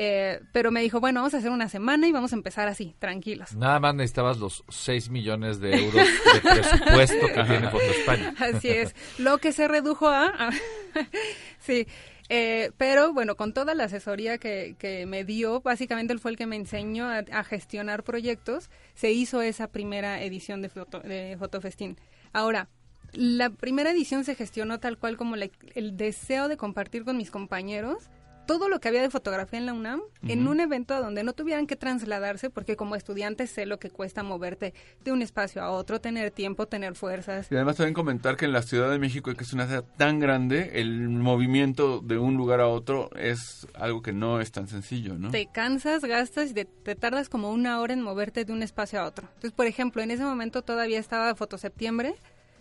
Eh, 0.00 0.40
pero 0.52 0.70
me 0.70 0.80
dijo, 0.80 1.00
bueno, 1.00 1.18
vamos 1.18 1.34
a 1.34 1.38
hacer 1.38 1.50
una 1.50 1.68
semana 1.68 2.06
y 2.06 2.12
vamos 2.12 2.32
a 2.32 2.36
empezar 2.36 2.68
así, 2.68 2.94
tranquilos. 3.00 3.56
Nada 3.56 3.80
más 3.80 3.96
necesitabas 3.96 4.38
los 4.38 4.62
6 4.68 5.10
millones 5.10 5.58
de 5.58 5.74
euros 5.76 6.06
de 6.34 6.40
presupuesto 6.40 7.26
que 7.26 7.42
tiene 7.44 7.68
Foto 7.68 7.82
España. 7.82 8.32
Así 8.38 8.68
es. 8.68 8.94
Lo 9.18 9.38
que 9.38 9.50
se 9.50 9.66
redujo 9.66 10.08
a... 10.08 10.50
sí. 11.58 11.88
Eh, 12.28 12.70
pero 12.76 13.12
bueno, 13.12 13.34
con 13.34 13.52
toda 13.52 13.74
la 13.74 13.84
asesoría 13.84 14.38
que, 14.38 14.76
que, 14.78 15.04
me 15.04 15.24
dio, 15.24 15.62
básicamente 15.62 16.12
él 16.12 16.20
fue 16.20 16.30
el 16.30 16.36
que 16.36 16.46
me 16.46 16.54
enseñó 16.54 17.08
a, 17.08 17.42
gestionar 17.42 18.04
proyectos, 18.04 18.70
se 18.94 19.10
hizo 19.10 19.42
esa 19.42 19.66
primera 19.66 20.22
edición 20.22 20.62
de, 20.62 20.68
foto, 20.68 21.00
de 21.00 21.34
Fotofestín. 21.40 21.96
Ahora, 22.32 22.68
La 23.14 23.50
primera 23.50 23.90
edición 23.90 24.22
se 24.24 24.36
gestionó 24.36 24.78
tal 24.78 24.96
cual 24.96 25.16
como 25.16 25.34
la- 25.34 25.50
el 25.74 25.96
deseo 25.96 26.46
de 26.46 26.56
compartir 26.56 27.04
con 27.04 27.16
mis 27.16 27.32
compañeros 27.32 28.10
todo 28.48 28.70
lo 28.70 28.80
que 28.80 28.88
había 28.88 29.02
de 29.02 29.10
fotografía 29.10 29.58
en 29.58 29.66
la 29.66 29.74
UNAM 29.74 30.00
en 30.26 30.48
un 30.48 30.58
evento 30.60 30.94
a 30.94 31.00
donde 31.00 31.22
no 31.22 31.34
tuvieran 31.34 31.66
que 31.66 31.76
trasladarse, 31.76 32.48
porque 32.48 32.76
como 32.76 32.96
estudiante 32.96 33.46
sé 33.46 33.66
lo 33.66 33.78
que 33.78 33.90
cuesta 33.90 34.22
moverte 34.22 34.72
de 35.04 35.12
un 35.12 35.20
espacio 35.20 35.62
a 35.62 35.70
otro, 35.70 36.00
tener 36.00 36.30
tiempo, 36.30 36.64
tener 36.64 36.94
fuerzas. 36.94 37.48
Y 37.52 37.56
además 37.56 37.76
también 37.76 37.92
comentar 37.92 38.38
que 38.38 38.46
en 38.46 38.52
la 38.52 38.62
Ciudad 38.62 38.90
de 38.90 38.98
México, 38.98 39.34
que 39.34 39.44
es 39.44 39.52
una 39.52 39.66
ciudad 39.66 39.84
tan 39.98 40.18
grande, 40.18 40.80
el 40.80 41.10
movimiento 41.10 42.00
de 42.00 42.16
un 42.16 42.38
lugar 42.38 42.60
a 42.60 42.68
otro 42.68 43.10
es 43.16 43.66
algo 43.74 44.00
que 44.00 44.14
no 44.14 44.40
es 44.40 44.50
tan 44.50 44.66
sencillo, 44.66 45.18
¿no? 45.18 45.30
Te 45.30 45.46
cansas, 45.52 46.02
gastas 46.02 46.52
y 46.52 46.54
te, 46.54 46.64
te 46.64 46.94
tardas 46.94 47.28
como 47.28 47.50
una 47.50 47.78
hora 47.82 47.92
en 47.92 48.00
moverte 48.00 48.46
de 48.46 48.52
un 48.54 48.62
espacio 48.62 48.98
a 48.98 49.04
otro. 49.04 49.28
Entonces, 49.34 49.52
por 49.52 49.66
ejemplo, 49.66 50.00
en 50.00 50.10
ese 50.10 50.24
momento 50.24 50.62
todavía 50.62 50.98
estaba 50.98 51.34
Fotoseptiembre 51.34 52.14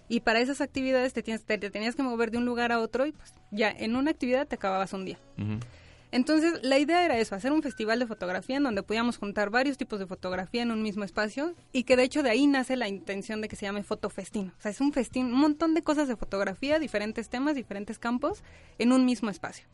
y 0.09 0.21
para 0.21 0.39
esas 0.39 0.61
actividades 0.61 1.13
te, 1.13 1.21
tienes- 1.23 1.43
te- 1.43 1.57
te 1.57 1.69
tenías 1.69 1.95
que 1.95 2.03
mover 2.03 2.31
de 2.31 2.37
un 2.37 2.45
lugar 2.45 2.71
a 2.71 2.79
otro 2.79 3.05
y 3.05 3.11
pues 3.11 3.33
ya 3.51 3.69
en 3.71 3.95
una 3.95 4.11
actividad 4.11 4.47
te 4.47 4.55
acababas 4.55 4.93
un 4.93 5.05
día. 5.05 5.19
Entonces, 6.09 6.61
la 6.63 6.79
idea 6.79 7.03
era 7.03 7.17
eso, 7.19 7.35
hacer 7.35 7.51
un 7.51 7.61
festival 7.61 7.99
de 7.99 8.07
fotografía 8.07 8.55
en 8.55 8.63
donde 8.63 8.81
podíamos 8.81 9.17
juntar 9.17 9.49
varios 9.49 9.77
tipos 9.77 9.99
de 9.99 10.07
fotografía 10.07 10.61
en 10.61 10.71
un 10.71 10.81
mismo 10.81 11.03
espacio 11.03 11.53
y 11.73 11.83
que 11.83 11.97
de 11.97 12.03
hecho 12.03 12.23
de 12.23 12.29
ahí 12.29 12.47
nace 12.47 12.77
la 12.77 12.87
intención 12.87 13.41
de 13.41 13.49
que 13.49 13.57
se 13.57 13.65
llame 13.65 13.83
fotofestín. 13.83 14.53
O 14.57 14.61
sea, 14.61 14.71
es 14.71 14.79
un 14.79 14.93
festín, 14.93 15.25
un 15.27 15.39
montón 15.39 15.73
de 15.73 15.81
cosas 15.81 16.07
de 16.07 16.15
fotografía, 16.15 16.79
diferentes 16.79 17.27
temas, 17.27 17.55
diferentes 17.55 17.99
campos 17.99 18.41
en 18.79 18.93
un 18.93 19.03
mismo 19.05 19.29
espacio. 19.29 19.67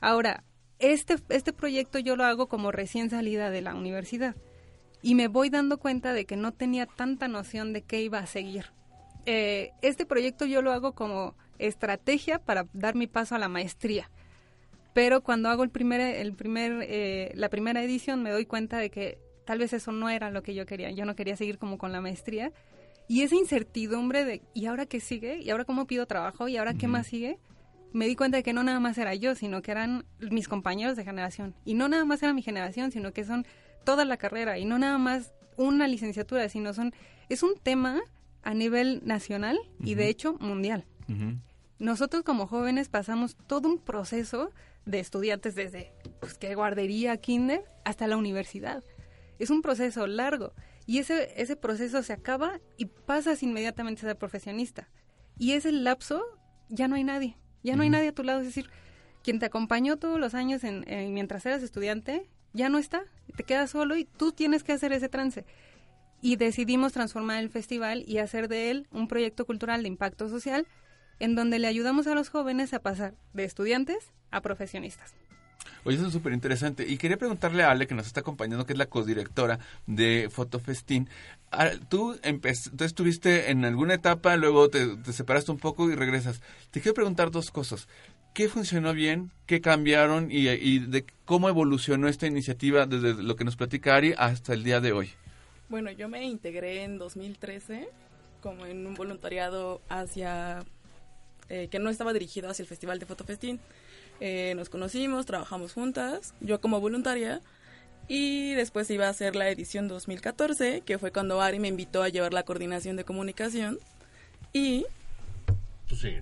Ahora, 0.00 0.44
este, 0.78 1.16
este 1.28 1.52
proyecto 1.52 1.98
yo 1.98 2.14
lo 2.14 2.24
hago 2.24 2.46
como 2.48 2.70
recién 2.70 3.10
salida 3.10 3.50
de 3.50 3.62
la 3.62 3.74
universidad 3.74 4.36
y 5.02 5.16
me 5.16 5.26
voy 5.26 5.50
dando 5.50 5.78
cuenta 5.78 6.12
de 6.12 6.24
que 6.24 6.36
no 6.36 6.52
tenía 6.52 6.86
tanta 6.86 7.26
noción 7.26 7.72
de 7.72 7.82
qué 7.82 8.00
iba 8.00 8.20
a 8.20 8.26
seguir. 8.26 8.66
Eh, 9.26 9.70
este 9.82 10.06
proyecto 10.06 10.44
yo 10.44 10.62
lo 10.62 10.72
hago 10.72 10.92
como 10.92 11.34
estrategia 11.58 12.38
para 12.38 12.66
dar 12.72 12.94
mi 12.94 13.06
paso 13.06 13.34
a 13.34 13.38
la 13.38 13.48
maestría 13.48 14.10
pero 14.94 15.22
cuando 15.22 15.50
hago 15.50 15.64
el 15.64 15.70
primer, 15.70 16.00
el 16.00 16.32
primer, 16.34 16.86
eh, 16.88 17.32
la 17.34 17.50
primera 17.50 17.82
edición 17.82 18.22
me 18.22 18.30
doy 18.30 18.46
cuenta 18.46 18.78
de 18.78 18.90
que 18.90 19.18
tal 19.44 19.58
vez 19.58 19.72
eso 19.72 19.90
no 19.92 20.08
era 20.08 20.30
lo 20.30 20.42
que 20.42 20.54
yo 20.54 20.64
quería. 20.64 20.90
Yo 20.92 21.04
no 21.04 21.16
quería 21.16 21.36
seguir 21.36 21.58
como 21.58 21.76
con 21.76 21.92
la 21.92 22.00
maestría. 22.00 22.52
Y 23.08 23.22
esa 23.22 23.34
incertidumbre 23.34 24.24
de, 24.24 24.40
¿y 24.54 24.66
ahora 24.66 24.86
qué 24.86 25.00
sigue? 25.00 25.40
¿Y 25.42 25.50
ahora 25.50 25.64
cómo 25.64 25.86
pido 25.86 26.06
trabajo? 26.06 26.48
¿Y 26.48 26.56
ahora 26.56 26.74
qué 26.74 26.86
más 26.86 27.08
sigue? 27.08 27.38
Me 27.92 28.06
di 28.06 28.14
cuenta 28.14 28.38
de 28.38 28.44
que 28.44 28.52
no 28.52 28.62
nada 28.62 28.80
más 28.80 28.96
era 28.96 29.14
yo, 29.14 29.34
sino 29.34 29.62
que 29.62 29.72
eran 29.72 30.06
mis 30.30 30.48
compañeros 30.48 30.96
de 30.96 31.04
generación. 31.04 31.54
Y 31.64 31.74
no 31.74 31.88
nada 31.88 32.04
más 32.04 32.22
era 32.22 32.32
mi 32.32 32.42
generación, 32.42 32.92
sino 32.92 33.12
que 33.12 33.24
son 33.24 33.44
toda 33.84 34.04
la 34.04 34.16
carrera. 34.16 34.58
Y 34.58 34.64
no 34.64 34.78
nada 34.78 34.96
más 34.98 35.34
una 35.56 35.88
licenciatura, 35.88 36.48
sino 36.48 36.72
son... 36.72 36.94
Es 37.28 37.42
un 37.42 37.56
tema 37.56 38.00
a 38.44 38.54
nivel 38.54 39.00
nacional 39.04 39.58
y 39.82 39.94
de 39.94 40.08
hecho 40.08 40.34
mundial. 40.40 40.84
Nosotros 41.78 42.22
como 42.22 42.46
jóvenes 42.46 42.88
pasamos 42.88 43.36
todo 43.46 43.68
un 43.68 43.78
proceso 43.78 44.50
de 44.86 45.00
estudiantes 45.00 45.54
desde 45.54 45.92
pues, 46.20 46.34
que 46.38 46.54
guardería, 46.54 47.16
kinder, 47.16 47.64
hasta 47.84 48.06
la 48.06 48.16
universidad. 48.16 48.82
Es 49.38 49.50
un 49.50 49.62
proceso 49.62 50.06
largo 50.06 50.52
y 50.86 50.98
ese, 50.98 51.32
ese 51.40 51.56
proceso 51.56 52.02
se 52.02 52.12
acaba 52.12 52.60
y 52.76 52.86
pasas 52.86 53.42
inmediatamente 53.42 54.00
a 54.02 54.10
ser 54.10 54.18
profesionista. 54.18 54.88
Y 55.38 55.52
ese 55.52 55.72
lapso 55.72 56.22
ya 56.68 56.86
no 56.86 56.94
hay 56.96 57.04
nadie, 57.04 57.36
ya 57.62 57.74
no 57.76 57.82
hay 57.82 57.90
nadie 57.90 58.08
a 58.08 58.14
tu 58.14 58.22
lado. 58.22 58.40
Es 58.40 58.46
decir, 58.46 58.70
quien 59.22 59.38
te 59.40 59.46
acompañó 59.46 59.96
todos 59.96 60.20
los 60.20 60.34
años 60.34 60.62
en, 60.64 60.88
en- 60.88 61.12
mientras 61.12 61.44
eras 61.46 61.62
estudiante 61.62 62.28
ya 62.52 62.68
no 62.68 62.78
está, 62.78 63.02
te 63.36 63.42
quedas 63.42 63.70
solo 63.70 63.96
y 63.96 64.04
tú 64.04 64.30
tienes 64.30 64.62
que 64.62 64.72
hacer 64.72 64.92
ese 64.92 65.08
trance. 65.08 65.44
Y 66.24 66.36
decidimos 66.36 66.94
transformar 66.94 67.42
el 67.42 67.50
festival 67.50 68.02
y 68.06 68.16
hacer 68.16 68.48
de 68.48 68.70
él 68.70 68.86
un 68.90 69.08
proyecto 69.08 69.44
cultural 69.44 69.82
de 69.82 69.88
impacto 69.88 70.30
social 70.30 70.66
en 71.20 71.34
donde 71.34 71.58
le 71.58 71.66
ayudamos 71.66 72.06
a 72.06 72.14
los 72.14 72.30
jóvenes 72.30 72.72
a 72.72 72.78
pasar 72.78 73.12
de 73.34 73.44
estudiantes 73.44 73.98
a 74.30 74.40
profesionistas. 74.40 75.12
Oye, 75.84 75.98
eso 75.98 76.06
es 76.06 76.14
súper 76.14 76.32
interesante. 76.32 76.88
Y 76.88 76.96
quería 76.96 77.18
preguntarle 77.18 77.62
a 77.62 77.70
Ale, 77.70 77.86
que 77.86 77.94
nos 77.94 78.06
está 78.06 78.20
acompañando, 78.20 78.64
que 78.64 78.72
es 78.72 78.78
la 78.78 78.86
codirectora 78.86 79.58
de 79.86 80.30
Fotofestín. 80.32 81.10
Ah, 81.52 81.72
Tú, 81.90 82.18
tú 82.74 82.84
estuviste 82.84 83.50
en 83.50 83.66
alguna 83.66 83.92
etapa, 83.92 84.34
luego 84.38 84.70
te, 84.70 84.96
te 84.96 85.12
separaste 85.12 85.52
un 85.52 85.58
poco 85.58 85.90
y 85.90 85.94
regresas. 85.94 86.40
Te 86.70 86.80
quiero 86.80 86.94
preguntar 86.94 87.32
dos 87.32 87.50
cosas. 87.50 87.86
¿Qué 88.32 88.48
funcionó 88.48 88.94
bien? 88.94 89.30
¿Qué 89.44 89.60
cambiaron? 89.60 90.30
Y, 90.30 90.48
y 90.48 90.78
de 90.78 91.04
cómo 91.26 91.50
evolucionó 91.50 92.08
esta 92.08 92.26
iniciativa 92.26 92.86
desde 92.86 93.22
lo 93.22 93.36
que 93.36 93.44
nos 93.44 93.56
platica 93.56 93.94
Ari 93.94 94.14
hasta 94.16 94.54
el 94.54 94.64
día 94.64 94.80
de 94.80 94.92
hoy. 94.92 95.10
Bueno, 95.74 95.90
yo 95.90 96.08
me 96.08 96.22
integré 96.24 96.84
en 96.84 96.98
2013 96.98 97.88
como 98.40 98.64
en 98.64 98.86
un 98.86 98.94
voluntariado 98.94 99.80
hacia 99.88 100.62
eh, 101.48 101.66
que 101.68 101.80
no 101.80 101.90
estaba 101.90 102.12
dirigido 102.12 102.48
hacia 102.48 102.62
el 102.62 102.68
Festival 102.68 103.00
de 103.00 103.06
Fotofestín. 103.06 103.58
Eh, 104.20 104.52
nos 104.54 104.68
conocimos, 104.68 105.26
trabajamos 105.26 105.72
juntas, 105.72 106.32
yo 106.38 106.60
como 106.60 106.80
voluntaria, 106.80 107.40
y 108.06 108.54
después 108.54 108.88
iba 108.90 109.08
a 109.08 109.10
hacer 109.10 109.34
la 109.34 109.48
edición 109.48 109.88
2014, 109.88 110.82
que 110.82 110.96
fue 110.96 111.10
cuando 111.10 111.42
Ari 111.42 111.58
me 111.58 111.66
invitó 111.66 112.04
a 112.04 112.08
llevar 112.08 112.32
la 112.32 112.44
coordinación 112.44 112.94
de 112.94 113.02
comunicación. 113.02 113.80
Y. 114.52 114.86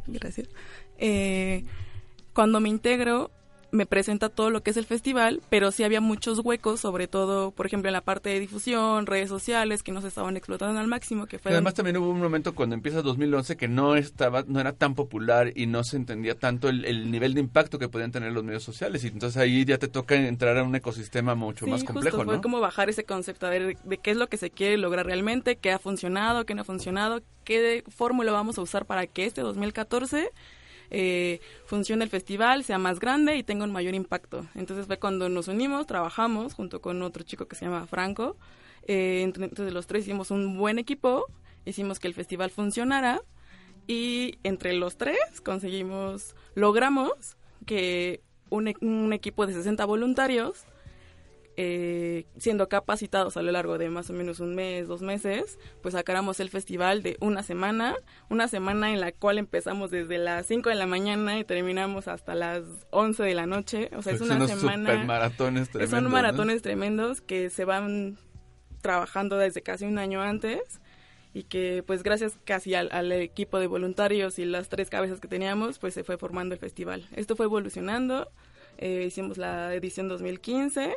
Gracias. 0.07 0.49
Eh, 0.97 1.67
cuando 2.33 2.59
me 2.59 2.71
integro, 2.71 3.31
me 3.73 3.87
presenta 3.87 4.29
todo 4.29 4.51
lo 4.51 4.63
que 4.63 4.71
es 4.71 4.77
el 4.77 4.85
festival, 4.85 5.41
pero 5.49 5.73
sí 5.73 5.83
había 5.83 6.03
muchos 6.03 6.41
huecos, 6.41 6.79
sobre 6.79 7.09
todo, 7.09 7.51
por 7.51 7.67
ejemplo, 7.67 7.89
en 7.89 7.95
la 7.95 8.03
parte 8.03 8.29
de 8.29 8.39
difusión, 8.39 9.07
redes 9.07 9.31
sociales, 9.31 9.83
que 9.83 9.93
no 9.93 10.03
se 10.03 10.09
estaban 10.09 10.37
explotando 10.37 10.79
al 10.79 10.87
máximo, 10.87 11.27
que 11.27 11.39
fue 11.39 11.53
Además 11.53 11.73
también 11.75 11.97
hubo 11.97 12.11
un 12.11 12.21
momento 12.21 12.55
cuando 12.55 12.75
empieza 12.75 13.01
2011 13.01 13.57
que 13.57 13.69
no 13.69 13.97
estaba, 13.97 14.45
no 14.47 14.61
era 14.61 14.75
tan 14.75 14.95
popular 14.95 15.53
y 15.57 15.67
no 15.67 15.85
se 15.85 15.97
entendía 15.97 16.39
tanto 16.39 16.69
el, 16.69 16.85
el 16.85 17.11
nivel 17.11 17.33
de 17.33 17.41
impacto 17.41 17.79
que 17.79 17.89
podían 17.89 18.13
tener 18.13 18.33
los 18.33 18.45
medios 18.45 18.63
sociales. 18.63 19.03
Y 19.05 19.09
entonces 19.09 19.41
ahí 19.41 19.65
ya 19.65 19.79
te 19.79 19.89
toca 19.89 20.17
entrar 20.17 20.59
a 20.59 20.65
un 20.65 20.75
ecosistema 20.75 21.35
mucho 21.35 21.65
Sí, 21.65 21.71
más 21.71 21.81
justo, 21.81 21.95
complejo, 21.95 22.25
fue 22.25 22.37
¿no? 22.37 22.43
como 22.43 22.61
bajar 22.61 22.91
ese 22.91 23.05
concepto, 23.05 23.47
a 23.47 23.51
ver 23.51 23.79
de 23.83 23.99
qué 23.99 24.11
es 24.11 24.19
lo 24.19 24.29
que 24.29 24.37
se 24.37 24.51
quiere 24.51 24.77
lograr 24.77 25.07
realmente, 25.07 25.57
qué 25.57 25.73
ha 25.73 25.79
funcionado, 25.79 26.45
qué 26.45 26.55
no 26.55 26.61
ha 26.61 26.65
funcionado, 26.65 27.23
qué 27.45 27.85
fórmula 27.89 28.33
vamos 28.33 28.59
a 28.59 28.63
usar 28.63 28.85
para 28.85 29.07
que 29.07 29.25
este 29.25 29.41
2014 29.41 30.31
eh, 30.91 31.41
funcione 31.65 32.05
el 32.05 32.11
festival, 32.11 32.65
sea 32.65 32.79
más 32.79 33.01
grande 33.01 33.37
y 33.37 33.43
tenga 33.43 33.65
un 33.65 33.73
mayor 33.73 33.95
impacto. 33.95 34.47
Entonces 34.55 34.87
fue 34.87 34.99
cuando 34.99 35.29
nos 35.29 35.49
unimos, 35.49 35.87
trabajamos 35.87 36.55
junto 36.55 36.81
con 36.81 37.03
otro 37.03 37.23
chico 37.25 37.47
que 37.47 37.57
se 37.57 37.65
llama 37.65 37.87
Franco. 37.87 38.37
Eh, 38.87 39.23
entonces 39.23 39.73
los 39.73 39.87
tres 39.87 40.05
hicimos 40.05 40.31
un 40.31 40.59
buen 40.59 40.79
equipo, 40.79 41.27
hicimos 41.65 41.99
que 42.01 42.09
el 42.09 42.15
festival 42.15 42.51
funcionara 42.51 43.21
y 43.87 44.39
entre 44.43 44.73
los 44.75 44.97
tres 44.97 45.19
conseguimos, 45.45 46.35
logramos 46.55 47.37
que 47.67 48.21
un, 48.51 48.69
e- 48.69 48.77
un 48.81 49.13
equipo 49.13 49.47
de 49.47 49.55
60 49.55 49.85
voluntarios 49.85 50.65
eh, 51.65 52.27
siendo 52.39 52.69
capacitados 52.69 53.37
a 53.37 53.43
lo 53.43 53.53
largo 53.53 53.79
de 53.79 53.89
más 53.89 54.11
o 54.11 54.13
menos 54.13 54.41
un 54.41 54.57
mes, 54.57 54.89
dos 54.89 55.01
meses, 55.01 55.61
pues 55.81 55.95
sacáramos 55.95 56.41
el 56.41 56.51
festival 56.51 57.05
de 57.05 57.17
una 57.21 57.45
semana, 57.45 57.95
una 58.29 58.49
semana 58.49 58.91
en 58.91 59.01
la 59.01 59.13
cual 59.13 59.39
empezamos 59.39 59.93
desde 59.93 60.19
las 60.19 60.47
5 60.47 60.71
de 60.71 60.75
la 60.75 60.89
mañana 60.89 61.39
y 61.39 61.45
terminamos 61.45 62.09
hasta 62.09 62.35
las 62.35 62.65
11 62.91 63.23
de 63.23 63.35
la 63.35 63.47
noche, 63.47 63.91
o 63.97 64.03
sea, 64.03 64.15
es 64.15 64.19
Son 64.19 64.33
una 64.33 64.49
semana... 64.49 64.91
supermaratones 64.91 65.69
tremendos, 65.69 65.91
Son 65.91 66.03
¿no? 66.03 66.11
maratones 66.11 66.63
tremendos 66.63 67.21
que 67.21 67.49
se 67.49 67.65
van 67.65 68.19
trabajando 68.81 69.39
desde 69.39 69.63
casi 69.63 69.85
un 69.85 69.99
año 69.99 70.21
antes 70.21 70.81
y 71.33 71.45
que 71.45 71.85
pues 71.87 72.03
gracias 72.03 72.39
casi 72.45 72.75
al, 72.75 72.89
al 72.91 73.13
equipo 73.13 73.61
de 73.61 73.69
voluntarios 73.69 74.41
y 74.41 74.47
las 74.47 74.69
tres 74.69 74.91
cabezas 74.91 75.21
que 75.21 75.29
teníamos 75.29 75.79
pues 75.79 75.95
se 75.95 76.03
fue 76.03 76.19
formando 76.19 76.57
el 76.57 76.61
festival. 76.61 77.07
Esto 77.15 77.37
fue 77.37 77.47
evolucionando, 77.47 78.33
eh, 78.79 79.05
hicimos 79.07 79.39
la 79.39 79.73
edición 79.77 80.09
2015 80.09 80.97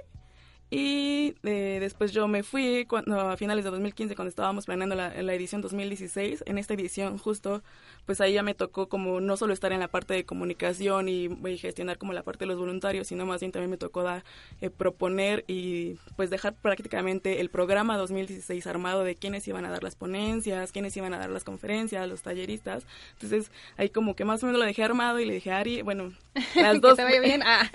y 0.71 1.35
eh, 1.43 1.77
después 1.79 2.11
yo 2.11 2.27
me 2.27 2.41
fui 2.41 2.85
cuando, 2.85 3.19
a 3.19 3.37
finales 3.37 3.63
de 3.63 3.71
2015 3.71 4.15
cuando 4.15 4.29
estábamos 4.29 4.65
planeando 4.65 4.95
la, 4.95 5.21
la 5.21 5.33
edición 5.33 5.61
2016. 5.61 6.43
En 6.47 6.57
esta 6.57 6.73
edición 6.73 7.17
justo, 7.19 7.61
pues 8.05 8.19
ahí 8.19 8.33
ya 8.33 8.43
me 8.43 8.55
tocó 8.55 8.89
como 8.89 9.21
no 9.21 9.37
solo 9.37 9.53
estar 9.53 9.71
en 9.71 9.79
la 9.79 9.87
parte 9.87 10.15
de 10.15 10.25
comunicación 10.25 11.07
y, 11.07 11.25
y 11.25 11.57
gestionar 11.57 11.97
como 11.99 12.13
la 12.13 12.23
parte 12.23 12.45
de 12.45 12.47
los 12.47 12.57
voluntarios, 12.57 13.07
sino 13.07 13.25
más 13.25 13.41
bien 13.41 13.51
también 13.51 13.69
me 13.69 13.77
tocó 13.77 14.01
dar, 14.01 14.23
eh, 14.59 14.71
proponer 14.71 15.45
y 15.47 15.95
pues 16.15 16.31
dejar 16.31 16.55
prácticamente 16.55 17.41
el 17.41 17.49
programa 17.49 17.97
2016 17.97 18.65
armado 18.65 19.03
de 19.03 19.15
quiénes 19.15 19.47
iban 19.47 19.65
a 19.65 19.69
dar 19.69 19.83
las 19.83 19.95
ponencias, 19.95 20.71
quiénes 20.71 20.97
iban 20.97 21.13
a 21.13 21.19
dar 21.19 21.29
las 21.29 21.43
conferencias, 21.43 22.07
los 22.09 22.23
talleristas. 22.23 22.87
Entonces 23.13 23.51
ahí 23.77 23.89
como 23.89 24.15
que 24.15 24.25
más 24.25 24.41
o 24.41 24.47
menos 24.47 24.59
lo 24.59 24.65
dejé 24.65 24.83
armado 24.83 25.19
y 25.19 25.25
le 25.25 25.35
dije 25.35 25.51
a 25.51 25.59
Ari, 25.59 25.83
bueno, 25.83 26.11
las 26.55 26.81
dos 26.81 26.97
bien. 27.21 27.43
Ah. 27.47 27.69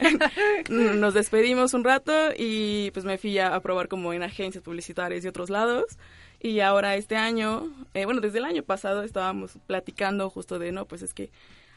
nos 0.69 1.15
despedimos 1.15 1.75
un 1.75 1.85
rato 1.85 2.13
y 2.37 2.80
pues 2.91 3.05
me 3.05 3.19
fui 3.19 3.39
a, 3.39 3.55
a 3.55 3.61
probar 3.61 3.89
como 3.89 4.13
en 4.13 4.23
agencias 4.23 4.65
publicitarias 4.65 5.25
y 5.25 5.29
otros 5.29 5.51
lados. 5.51 5.99
Y 6.41 6.61
ahora 6.61 6.97
este 6.97 7.17
año, 7.17 7.71
eh, 7.93 8.07
bueno, 8.07 8.23
desde 8.23 8.39
el 8.39 8.47
año 8.47 8.63
pasado 8.63 9.03
estábamos 9.03 9.59
platicando 9.67 10.31
justo 10.31 10.59
de, 10.59 10.73
no, 10.73 10.87
pues 10.87 11.03
es 11.03 11.13
que 11.13 11.31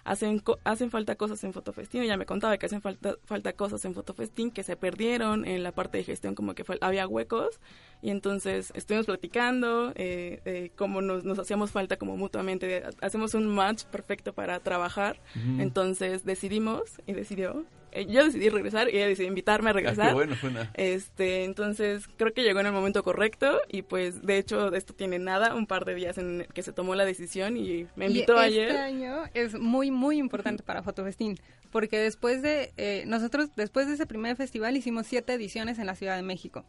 hacen, 0.05 0.41
hacen 0.63 0.89
falta 0.89 1.15
cosas 1.15 1.43
en 1.43 1.51
Fotofestín. 1.51 2.01
Ella 2.01 2.15
me 2.15 2.25
contaba 2.25 2.57
que 2.57 2.65
hacen 2.65 2.81
falta, 2.81 3.15
falta 3.25 3.51
cosas 3.53 3.83
en 3.83 3.93
Fotofestín 3.93 4.51
que 4.51 4.63
se 4.63 4.77
perdieron 4.77 5.45
en 5.45 5.63
la 5.63 5.73
parte 5.73 5.97
de 5.97 6.05
gestión, 6.05 6.33
como 6.33 6.55
que 6.55 6.63
había 6.79 7.07
huecos. 7.07 7.59
Y 8.01 8.09
entonces 8.09 8.71
estuvimos 8.73 9.05
platicando 9.05 9.91
eh, 9.95 10.41
eh, 10.45 10.71
cómo 10.77 11.01
nos, 11.01 11.25
nos, 11.25 11.39
hacíamos 11.39 11.71
falta 11.71 11.97
como 11.97 12.15
mutuamente. 12.15 12.83
Hacemos 13.01 13.33
un 13.33 13.47
match 13.47 13.83
perfecto 13.83 14.31
para 14.31 14.61
trabajar. 14.61 15.19
Entonces 15.59 16.23
decidimos 16.23 17.01
y 17.05 17.11
decidió 17.13 17.65
yo 18.07 18.25
decidí 18.25 18.49
regresar 18.49 18.89
y 18.89 18.97
ella 18.97 19.07
decidió 19.07 19.27
invitarme 19.27 19.69
a 19.69 19.71
ah, 19.71 19.73
regresar. 19.73 20.13
bueno, 20.13 20.35
Este, 20.73 21.43
entonces 21.43 22.07
creo 22.17 22.33
que 22.33 22.43
llegó 22.43 22.59
en 22.59 22.67
el 22.67 22.71
momento 22.71 23.03
correcto 23.03 23.61
y 23.67 23.83
pues 23.83 24.25
de 24.25 24.37
hecho 24.37 24.73
esto 24.73 24.93
tiene 24.93 25.19
nada, 25.19 25.55
un 25.55 25.67
par 25.67 25.85
de 25.85 25.95
días 25.95 26.17
en 26.17 26.47
que 26.53 26.63
se 26.63 26.73
tomó 26.73 26.95
la 26.95 27.05
decisión 27.05 27.57
y 27.57 27.87
me 27.95 28.07
invitó 28.07 28.35
y 28.35 28.45
ayer. 28.45 28.69
Este 28.69 28.81
año 28.81 29.23
es 29.33 29.59
muy 29.59 29.91
muy 29.91 30.17
importante 30.17 30.63
para 30.63 30.83
Fotofestín 30.83 31.37
porque 31.71 31.99
después 31.99 32.41
de 32.41 32.71
eh, 32.77 33.03
nosotros 33.07 33.49
después 33.55 33.87
de 33.87 33.93
ese 33.93 34.05
primer 34.05 34.35
festival 34.35 34.75
hicimos 34.77 35.07
siete 35.07 35.33
ediciones 35.33 35.79
en 35.79 35.85
la 35.85 35.95
Ciudad 35.95 36.15
de 36.15 36.23
México. 36.23 36.65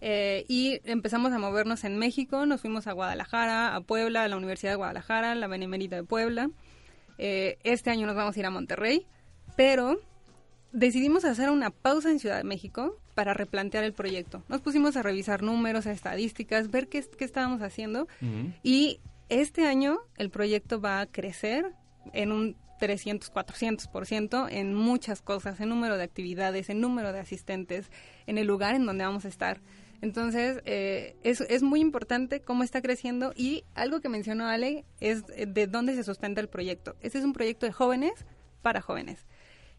Eh, 0.00 0.44
y 0.48 0.80
empezamos 0.84 1.32
a 1.32 1.38
movernos 1.38 1.84
en 1.84 1.98
México, 1.98 2.46
nos 2.46 2.62
fuimos 2.62 2.86
a 2.86 2.92
Guadalajara, 2.92 3.76
a 3.76 3.80
Puebla, 3.82 4.24
a 4.24 4.28
la 4.28 4.36
Universidad 4.36 4.72
de 4.72 4.76
Guadalajara, 4.76 5.34
la 5.34 5.46
Benemérita 5.46 5.96
de 5.96 6.04
Puebla. 6.04 6.50
este 7.18 7.90
año 7.90 8.06
nos 8.06 8.16
vamos 8.16 8.36
a 8.36 8.40
ir 8.40 8.46
a 8.46 8.50
Monterrey, 8.50 9.06
pero 9.56 10.00
decidimos 10.72 11.24
hacer 11.24 11.50
una 11.50 11.70
pausa 11.70 12.10
en 12.10 12.18
Ciudad 12.18 12.36
de 12.36 12.44
México 12.44 12.96
para 13.14 13.34
replantear 13.34 13.84
el 13.84 13.92
proyecto. 13.92 14.42
Nos 14.48 14.60
pusimos 14.60 14.96
a 14.96 15.02
revisar 15.02 15.42
números, 15.42 15.86
estadísticas, 15.86 16.70
ver 16.70 16.88
qué, 16.88 17.04
qué 17.16 17.24
estábamos 17.24 17.62
haciendo 17.62 18.08
y 18.62 19.00
este 19.28 19.66
año 19.66 19.98
el 20.16 20.30
proyecto 20.30 20.80
va 20.80 21.00
a 21.00 21.06
crecer 21.06 21.72
en 22.12 22.32
un 22.32 22.56
300, 22.80 23.30
400% 23.32 24.48
en 24.50 24.74
muchas 24.74 25.20
cosas, 25.20 25.60
en 25.60 25.68
número 25.68 25.98
de 25.98 26.04
actividades, 26.04 26.70
en 26.70 26.80
número 26.80 27.12
de 27.12 27.20
asistentes, 27.20 27.90
en 28.26 28.38
el 28.38 28.46
lugar 28.46 28.74
en 28.74 28.86
donde 28.86 29.04
vamos 29.04 29.24
a 29.26 29.28
estar. 29.28 29.60
Entonces, 30.00 30.62
eh, 30.64 31.14
es, 31.22 31.42
es 31.42 31.62
muy 31.62 31.80
importante 31.80 32.40
cómo 32.40 32.62
está 32.62 32.80
creciendo 32.80 33.32
y 33.36 33.64
algo 33.74 34.00
que 34.00 34.08
mencionó 34.08 34.46
Ale 34.46 34.86
es 34.98 35.24
de 35.26 35.66
dónde 35.66 35.94
se 35.94 36.04
sustenta 36.04 36.40
el 36.40 36.48
proyecto. 36.48 36.96
Este 37.02 37.18
es 37.18 37.24
un 37.24 37.34
proyecto 37.34 37.66
de 37.66 37.72
jóvenes 37.72 38.12
para 38.62 38.80
jóvenes. 38.80 39.26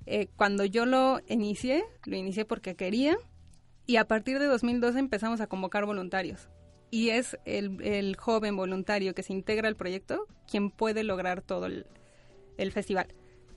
Eh, 0.05 0.27
cuando 0.35 0.65
yo 0.65 0.85
lo 0.85 1.19
inicié, 1.27 1.83
lo 2.05 2.15
inicié 2.15 2.45
porque 2.45 2.75
quería 2.75 3.17
y 3.85 3.97
a 3.97 4.07
partir 4.07 4.39
de 4.39 4.45
2012 4.45 4.99
empezamos 4.99 5.41
a 5.41 5.47
convocar 5.47 5.85
voluntarios. 5.85 6.49
Y 6.89 7.09
es 7.09 7.37
el, 7.45 8.15
joven 8.17 8.57
voluntario 8.57 9.13
que 9.13 9.23
se 9.23 9.33
integra 9.33 9.67
al 9.67 9.75
proyecto 9.75 10.27
quien 10.49 10.71
puede 10.71 11.03
lograr 11.03 11.41
todo 11.41 11.65
el, 11.67 11.85
el 12.57 12.71
festival 12.71 13.07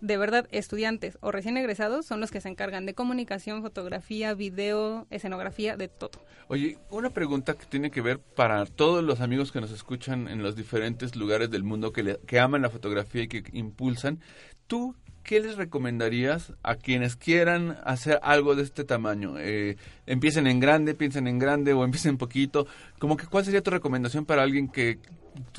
de 0.05 0.19
verdad, 0.19 0.47
estudiantes 0.51 1.17
o 1.23 1.33
recién 1.33 1.57
egresados 1.57 2.05
son 2.05 2.21
los 2.21 2.31
que 2.31 2.43
se 2.43 2.51
encargan 2.51 2.85
de 2.85 2.93
comunicación, 2.93 3.63
fotografía, 3.63 4.35
video, 4.35 5.07
escenografía, 5.09 5.79
de 5.79 5.89
todo. 5.89 6.23
Oye, 6.49 6.77
una 6.91 7.09
pregunta 7.09 7.55
que 7.55 7.65
tiene 7.65 7.91
que 7.91 8.03
ver 8.03 8.19
para 8.19 8.67
todos 8.67 9.03
los 9.03 9.23
amigos 9.23 9.51
que 9.51 9.63
nos 9.63 9.71
escuchan 9.71 10.29
en 10.29 10.43
los 10.43 10.57
diferentes 10.57 11.17
lugares 11.17 11.51
del 11.51 11.65
mundo 11.65 11.95
que, 11.95 12.19
que 12.27 12.39
aman 12.39 12.61
la 12.61 12.69
fotografía 12.69 13.23
y 13.23 13.29
que 13.29 13.45
impulsan. 13.55 14.21
¿Tú 14.67 14.95
¿qué 15.25 15.41
les 15.41 15.57
recomendarías 15.57 16.53
a 16.63 16.77
quienes 16.77 17.17
quieran 17.17 17.79
hacer 17.85 18.21
algo 18.23 18.55
de 18.55 18.63
este 18.63 18.85
tamaño? 18.85 19.35
Eh, 19.39 19.77
empiecen 20.07 20.47
en 20.47 20.61
grande, 20.61 20.95
piensen 20.95 21.27
en 21.27 21.39
grande 21.39 21.73
o 21.73 21.83
empiecen 21.83 22.19
poquito. 22.19 22.67
Como 23.01 23.17
que, 23.17 23.27
¿Cuál 23.27 23.45
sería 23.45 23.63
tu 23.63 23.71
recomendación 23.71 24.25
para 24.27 24.43
alguien 24.43 24.69
que, 24.69 25.01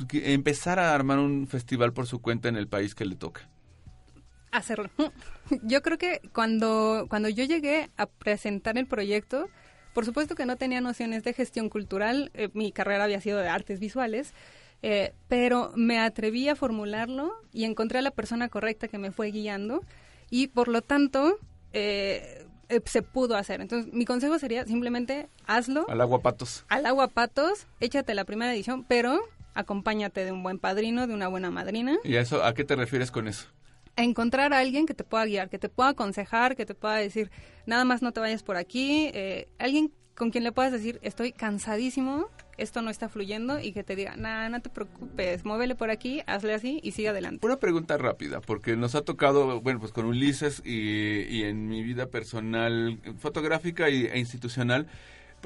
que 0.08 0.32
empezara 0.32 0.90
a 0.90 0.94
armar 0.94 1.18
un 1.18 1.46
festival 1.46 1.92
por 1.92 2.06
su 2.06 2.20
cuenta 2.20 2.48
en 2.48 2.56
el 2.56 2.68
país 2.68 2.94
que 2.94 3.04
le 3.04 3.16
toca? 3.16 3.48
Hacerlo. 4.52 4.88
Yo 5.62 5.82
creo 5.82 5.98
que 5.98 6.22
cuando, 6.32 7.06
cuando 7.10 7.28
yo 7.28 7.44
llegué 7.44 7.90
a 7.96 8.06
presentar 8.06 8.78
el 8.78 8.86
proyecto, 8.86 9.48
por 9.92 10.04
supuesto 10.04 10.34
que 10.34 10.46
no 10.46 10.56
tenía 10.56 10.80
nociones 10.80 11.24
de 11.24 11.32
gestión 11.32 11.68
cultural, 11.68 12.30
eh, 12.34 12.48
mi 12.52 12.72
carrera 12.72 13.04
había 13.04 13.20
sido 13.20 13.38
de 13.38 13.48
artes 13.48 13.80
visuales, 13.80 14.32
eh, 14.88 15.14
pero 15.26 15.72
me 15.74 15.98
atreví 15.98 16.48
a 16.48 16.54
formularlo 16.54 17.34
y 17.52 17.64
encontré 17.64 17.98
a 17.98 18.02
la 18.02 18.12
persona 18.12 18.48
correcta 18.48 18.86
que 18.86 18.98
me 18.98 19.10
fue 19.10 19.32
guiando 19.32 19.82
y 20.30 20.46
por 20.46 20.68
lo 20.68 20.80
tanto 20.80 21.40
eh, 21.72 22.46
eh, 22.68 22.80
se 22.84 23.02
pudo 23.02 23.34
hacer. 23.34 23.60
Entonces 23.60 23.92
mi 23.92 24.04
consejo 24.04 24.38
sería 24.38 24.64
simplemente 24.64 25.28
hazlo. 25.44 25.86
Al 25.88 26.00
agua 26.00 26.22
patos. 26.22 26.64
Al 26.68 26.86
agua 26.86 27.08
patos, 27.08 27.66
échate 27.80 28.14
la 28.14 28.24
primera 28.24 28.54
edición, 28.54 28.84
pero 28.84 29.18
acompáñate 29.54 30.24
de 30.24 30.30
un 30.30 30.44
buen 30.44 30.60
padrino, 30.60 31.08
de 31.08 31.14
una 31.14 31.26
buena 31.26 31.50
madrina. 31.50 31.96
¿Y 32.04 32.14
a 32.14 32.20
eso 32.20 32.44
a 32.44 32.54
qué 32.54 32.62
te 32.62 32.76
refieres 32.76 33.10
con 33.10 33.26
eso? 33.26 33.48
A 33.96 34.04
encontrar 34.04 34.52
a 34.52 34.58
alguien 34.60 34.86
que 34.86 34.94
te 34.94 35.02
pueda 35.02 35.24
guiar, 35.24 35.50
que 35.50 35.58
te 35.58 35.68
pueda 35.68 35.88
aconsejar, 35.88 36.54
que 36.54 36.64
te 36.64 36.76
pueda 36.76 36.94
decir, 36.94 37.32
nada 37.66 37.84
más 37.84 38.02
no 38.02 38.12
te 38.12 38.20
vayas 38.20 38.44
por 38.44 38.56
aquí, 38.56 39.10
alguien 39.58 39.90
con 40.14 40.30
quien 40.30 40.44
le 40.44 40.52
puedas 40.52 40.70
decir, 40.70 41.00
estoy 41.02 41.32
cansadísimo, 41.32 42.28
esto 42.58 42.82
no 42.82 42.90
está 42.90 43.08
fluyendo 43.08 43.60
y 43.60 43.72
que 43.72 43.84
te 43.84 43.96
diga, 43.96 44.16
nada, 44.16 44.48
no 44.48 44.60
te 44.60 44.70
preocupes, 44.70 45.44
muévele 45.44 45.74
por 45.74 45.90
aquí, 45.90 46.22
hazle 46.26 46.54
así 46.54 46.80
y 46.82 46.92
sigue 46.92 47.08
adelante. 47.08 47.46
Una 47.46 47.58
pregunta 47.58 47.96
rápida, 47.96 48.40
porque 48.40 48.76
nos 48.76 48.94
ha 48.94 49.02
tocado, 49.02 49.60
bueno, 49.60 49.80
pues 49.80 49.92
con 49.92 50.06
Ulises 50.06 50.62
y, 50.64 51.22
y 51.22 51.44
en 51.44 51.68
mi 51.68 51.82
vida 51.82 52.06
personal, 52.06 52.98
fotográfica 53.18 53.88
e 53.88 54.18
institucional, 54.18 54.86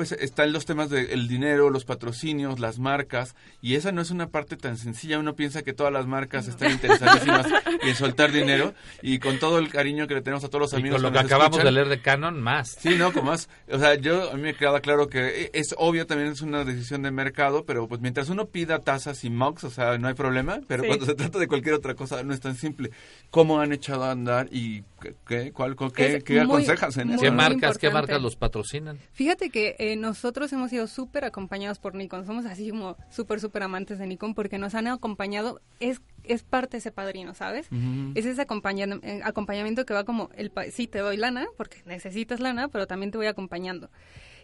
pues 0.00 0.12
están 0.12 0.50
los 0.50 0.64
temas 0.64 0.88
del 0.88 1.28
dinero, 1.28 1.68
los 1.68 1.84
patrocinios, 1.84 2.58
las 2.58 2.78
marcas, 2.78 3.34
y 3.60 3.74
esa 3.74 3.92
no 3.92 4.00
es 4.00 4.10
una 4.10 4.30
parte 4.30 4.56
tan 4.56 4.78
sencilla. 4.78 5.18
Uno 5.18 5.36
piensa 5.36 5.60
que 5.60 5.74
todas 5.74 5.92
las 5.92 6.06
marcas 6.06 6.48
están 6.48 6.70
interesadísimas 6.70 7.46
en 7.82 7.94
soltar 7.94 8.32
dinero, 8.32 8.72
y 9.02 9.18
con 9.18 9.38
todo 9.38 9.58
el 9.58 9.68
cariño 9.68 10.06
que 10.06 10.14
le 10.14 10.22
tenemos 10.22 10.42
a 10.42 10.48
todos 10.48 10.62
los 10.62 10.72
amigos. 10.72 11.02
con 11.02 11.12
lo 11.12 11.12
que, 11.12 11.18
acabamos 11.18 11.62
de 11.62 11.70
leer 11.70 11.90
de 11.90 12.00
Canon, 12.00 12.40
más. 12.40 12.78
Sí, 12.80 12.96
no, 12.96 13.12
con 13.12 13.26
más. 13.26 13.50
O 13.70 13.78
sea, 13.78 13.94
yo 13.96 14.30
a 14.30 14.36
mí 14.36 14.40
me 14.40 14.54
queda 14.54 14.80
claro 14.80 15.08
que 15.08 15.50
es 15.52 15.74
obvio, 15.76 16.06
también 16.06 16.32
es 16.32 16.40
una 16.40 16.64
decisión 16.64 17.02
de 17.02 17.10
mercado, 17.10 17.66
pero 17.66 17.86
pues 17.86 18.00
mientras 18.00 18.30
uno 18.30 18.46
pida 18.46 18.78
tasas 18.78 19.22
y 19.24 19.28
mocks, 19.28 19.64
o 19.64 19.70
sea, 19.70 19.98
no 19.98 20.08
hay 20.08 20.14
problema, 20.14 20.62
pero 20.66 20.82
cuando 20.86 21.04
se 21.04 21.14
trata 21.14 21.38
de 21.38 21.46
cualquier 21.46 21.74
otra 21.74 21.94
cosa 21.94 22.22
no 22.22 22.32
es 22.32 22.40
tan 22.40 22.56
simple. 22.56 22.90
¿Cómo 23.28 23.60
han 23.60 23.74
echado 23.74 24.04
a 24.04 24.12
andar 24.12 24.48
y 24.50 24.82
qué, 25.28 25.52
cuál, 25.52 25.76
qué, 25.94 26.22
qué 26.24 26.40
aconsejas 26.40 26.96
en 26.96 27.10
eso? 27.10 27.20
¿Qué 27.20 27.30
marcas, 27.30 27.76
qué 27.76 27.90
marcas 27.90 28.22
los 28.22 28.36
patrocinan? 28.36 28.98
Fíjate 29.12 29.50
que 29.50 29.76
eh, 29.78 29.89
nosotros 29.96 30.52
hemos 30.52 30.70
sido 30.70 30.86
súper 30.86 31.24
acompañados 31.24 31.78
por 31.78 31.94
Nikon. 31.94 32.26
Somos 32.26 32.46
así 32.46 32.70
como 32.70 32.96
súper, 33.10 33.40
súper 33.40 33.62
amantes 33.62 33.98
de 33.98 34.06
Nikon 34.06 34.34
porque 34.34 34.58
nos 34.58 34.74
han 34.74 34.86
acompañado. 34.86 35.60
Es, 35.78 36.00
es 36.24 36.42
parte 36.42 36.72
de 36.72 36.78
ese 36.78 36.92
padrino, 36.92 37.34
¿sabes? 37.34 37.68
Es 38.14 38.26
ese 38.26 38.42
eh, 38.42 39.20
acompañamiento 39.24 39.86
que 39.86 39.94
va 39.94 40.04
como, 40.04 40.30
el 40.34 40.52
sí, 40.72 40.86
te 40.86 40.98
doy 40.98 41.16
lana 41.16 41.46
porque 41.56 41.82
necesitas 41.86 42.40
lana, 42.40 42.68
pero 42.68 42.86
también 42.86 43.10
te 43.10 43.18
voy 43.18 43.26
acompañando. 43.26 43.90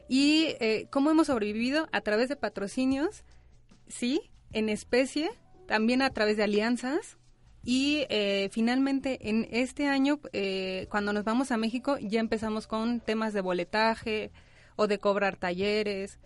Y 0.09 0.55
eh, 0.61 0.87
cómo 0.91 1.11
hemos 1.11 1.27
sobrevivido 1.27 1.89
a 1.93 2.01
través 2.01 2.29
de 2.29 2.37
patrocinios, 2.37 3.25
sí, 3.89 4.21
en 4.53 4.69
especie, 4.69 5.31
también 5.67 6.03
a 6.03 6.11
través 6.11 6.37
de 6.37 6.45
alianzas, 6.45 7.19
y 7.67 8.07
eh, 8.11 8.49
finalmente 8.53 9.29
en 9.29 9.49
este 9.51 9.89
año, 9.89 10.21
eh, 10.33 10.87
cuando 10.89 11.13
nos 11.13 11.25
vamos 11.25 11.51
a 11.51 11.57
México, 11.57 11.99
ya 12.01 12.21
empezamos 12.21 12.69
con 12.69 13.01
temas 13.01 13.33
de 13.33 13.41
boletaje 13.41 14.31
o 14.77 14.87
de 14.87 14.99
cobrar 14.99 15.37
talleres. 15.37 16.19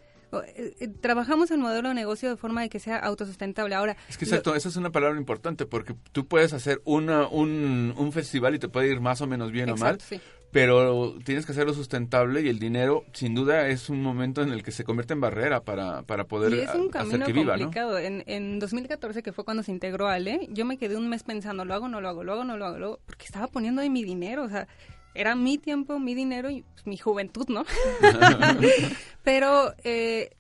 Eh, 0.55 0.89
trabajamos 1.01 1.51
el 1.51 1.59
modelo 1.59 1.89
de 1.89 1.95
negocio 1.95 2.29
de 2.29 2.37
forma 2.37 2.63
de 2.63 2.69
que 2.69 2.79
sea 2.79 2.99
autosustentable. 2.99 3.75
Ahora, 3.75 3.97
es 4.09 4.17
que 4.17 4.25
exacto, 4.25 4.55
esa 4.55 4.69
es 4.69 4.77
una 4.77 4.91
palabra 4.91 5.19
importante 5.19 5.67
porque 5.67 5.95
tú 6.13 6.27
puedes 6.27 6.53
hacer 6.53 6.81
una, 6.85 7.27
un, 7.27 7.95
un 7.97 8.13
festival 8.13 8.55
y 8.55 8.59
te 8.59 8.69
puede 8.69 8.89
ir 8.89 9.01
más 9.01 9.21
o 9.21 9.27
menos 9.27 9.51
bien 9.51 9.71
o 9.71 9.77
mal, 9.77 10.01
sí 10.01 10.21
pero 10.51 11.17
tienes 11.25 11.47
que 11.47 11.53
hacerlo 11.53 11.75
sustentable 11.75 12.43
y 12.43 12.49
el 12.49 12.59
dinero 12.59 13.05
sin 13.13 13.35
duda 13.35 13.69
es 13.69 13.89
un 13.89 14.03
momento 14.03 14.43
en 14.43 14.51
el 14.51 14.63
que 14.63 14.73
se 14.73 14.85
convierte 14.85 15.13
en 15.13 15.21
barrera 15.21 15.63
para, 15.63 16.03
para 16.03 16.25
poder 16.25 16.53
y 16.53 16.61
es 16.61 16.75
un 16.75 16.89
camino 16.89 17.25
hacer 17.25 17.27
que 17.27 17.41
viva, 17.41 17.57
complicado. 17.57 17.99
En, 17.99 18.25
en 18.27 18.59
2014, 18.59 19.23
que 19.23 19.33
fue 19.33 19.45
cuando 19.45 19.63
se 19.63 19.71
integró 19.71 20.09
Ale, 20.09 20.49
yo 20.51 20.65
me 20.65 20.77
quedé 20.77 20.97
un 20.97 21.09
mes 21.09 21.23
pensando, 21.23 21.65
lo 21.65 21.75
hago, 21.75 21.89
no 21.89 22.01
lo 22.01 22.09
hago, 22.09 22.25
lo 22.25 22.33
hago, 22.33 22.45
no 22.45 22.57
lo 22.57 22.67
hago, 22.67 23.01
porque 23.07 23.27
estaba 23.27 23.47
poniendo 23.47 23.81
ahí 23.81 23.91
mi 23.91 24.03
dinero, 24.03 24.45
o 24.45 24.49
sea, 24.49 24.67
era 25.15 25.35
mi 25.35 25.59
tiempo, 25.59 25.99
mi 25.99 26.15
dinero 26.15 26.51
y 26.51 26.63
pues, 26.63 26.87
mi 26.87 26.97
juventud, 26.97 27.47
¿no? 27.49 27.65
pero 29.25 29.75
eh, 29.85 30.31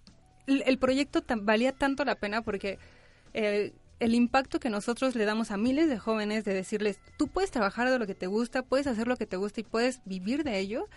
el, 0.46 0.62
el, 0.66 0.78
proyecto 0.78 1.22
valía 1.42 1.72
tanto 1.72 2.04
la 2.04 2.16
pena 2.16 2.42
porque... 2.42 2.78
Eh, 3.32 3.72
el 4.00 4.14
impacto 4.14 4.58
que 4.58 4.70
nosotros 4.70 5.14
le 5.14 5.26
damos 5.26 5.50
a 5.50 5.58
miles 5.58 5.88
de 5.88 5.98
jóvenes 5.98 6.44
de 6.44 6.54
decirles, 6.54 6.98
tú 7.18 7.28
puedes 7.28 7.50
trabajar 7.50 7.90
de 7.90 7.98
lo 7.98 8.06
que 8.06 8.14
te 8.14 8.26
gusta, 8.26 8.62
puedes 8.62 8.86
hacer 8.86 9.06
lo 9.06 9.16
que 9.16 9.26
te 9.26 9.36
gusta 9.36 9.60
y 9.60 9.64
puedes 9.64 10.00
vivir 10.06 10.42
de 10.42 10.58
ello, 10.58 10.88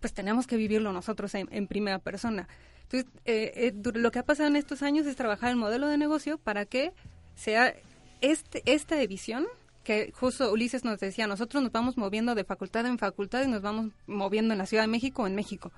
pues 0.00 0.14
tenemos 0.14 0.46
que 0.46 0.56
vivirlo 0.56 0.92
nosotros 0.92 1.34
en, 1.34 1.66
primera 1.66 1.98
persona. 1.98 2.48
Entonces, 2.84 3.10
eh, 3.24 3.72
eh, 3.74 3.92
lo 3.94 4.10
que 4.12 4.20
ha 4.20 4.24
pasado 4.24 4.48
en 4.48 4.56
estos 4.56 4.82
años 4.82 5.06
es 5.06 5.16
trabajar 5.16 5.50
el 5.50 5.56
modelo 5.56 5.88
de 5.88 5.98
negocio 5.98 6.38
para 6.38 6.64
que 6.64 6.92
sea 7.34 7.74
este, 8.20 8.62
esta 8.64 9.00
edición, 9.02 9.46
que 9.84 10.12
justo 10.14 10.52
Ulises 10.52 10.84
nos 10.84 11.00
decía, 11.00 11.26
nosotros 11.26 11.62
nos 11.62 11.72
vamos 11.72 11.96
moviendo 11.96 12.34
de 12.34 12.44
facultad 12.44 12.86
en 12.86 12.98
facultad 12.98 13.42
y 13.44 13.48
nos 13.48 13.62
vamos 13.62 13.90
moviendo 14.06 14.52
en 14.54 14.58
la 14.58 14.66
Ciudad 14.66 14.84
de 14.84 14.88
México 14.88 15.22
o 15.22 15.26
en 15.26 15.34
México. 15.34 15.72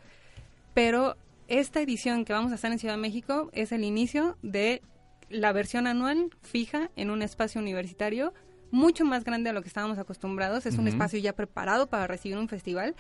Pero 0.75 1.17
esta 1.49 1.81
edición 1.81 2.25
que 2.25 2.33
vamos 2.33 2.53
a 2.53 2.57
hacer 2.57 2.73
en 2.73 2.79
Ciudad 2.79 2.95
de 2.95 3.01
México 3.01 3.51
es 3.53 3.73
el 3.73 3.85
inicio 3.85 4.37
de 4.43 4.83
la 5.31 5.53
versión 5.53 5.87
anual 5.87 6.31
fija 6.43 6.91
en 6.97 7.11
un 7.11 7.23
espacio 7.23 7.61
universitario 7.61 8.33
mucho 8.71 9.05
más 9.05 9.25
grande 9.25 9.51
a 9.51 9.53
lo 9.53 9.63
que 9.63 9.69
estábamos 9.69 9.99
acostumbrados. 9.99 10.67
Es 10.67 10.77
un 10.79 10.89
espacio 10.89 11.19
ya 11.21 11.33
preparado 11.33 11.87
para 11.87 12.07
recibir 12.07 12.37
un 12.39 12.49
festival. 12.49 12.95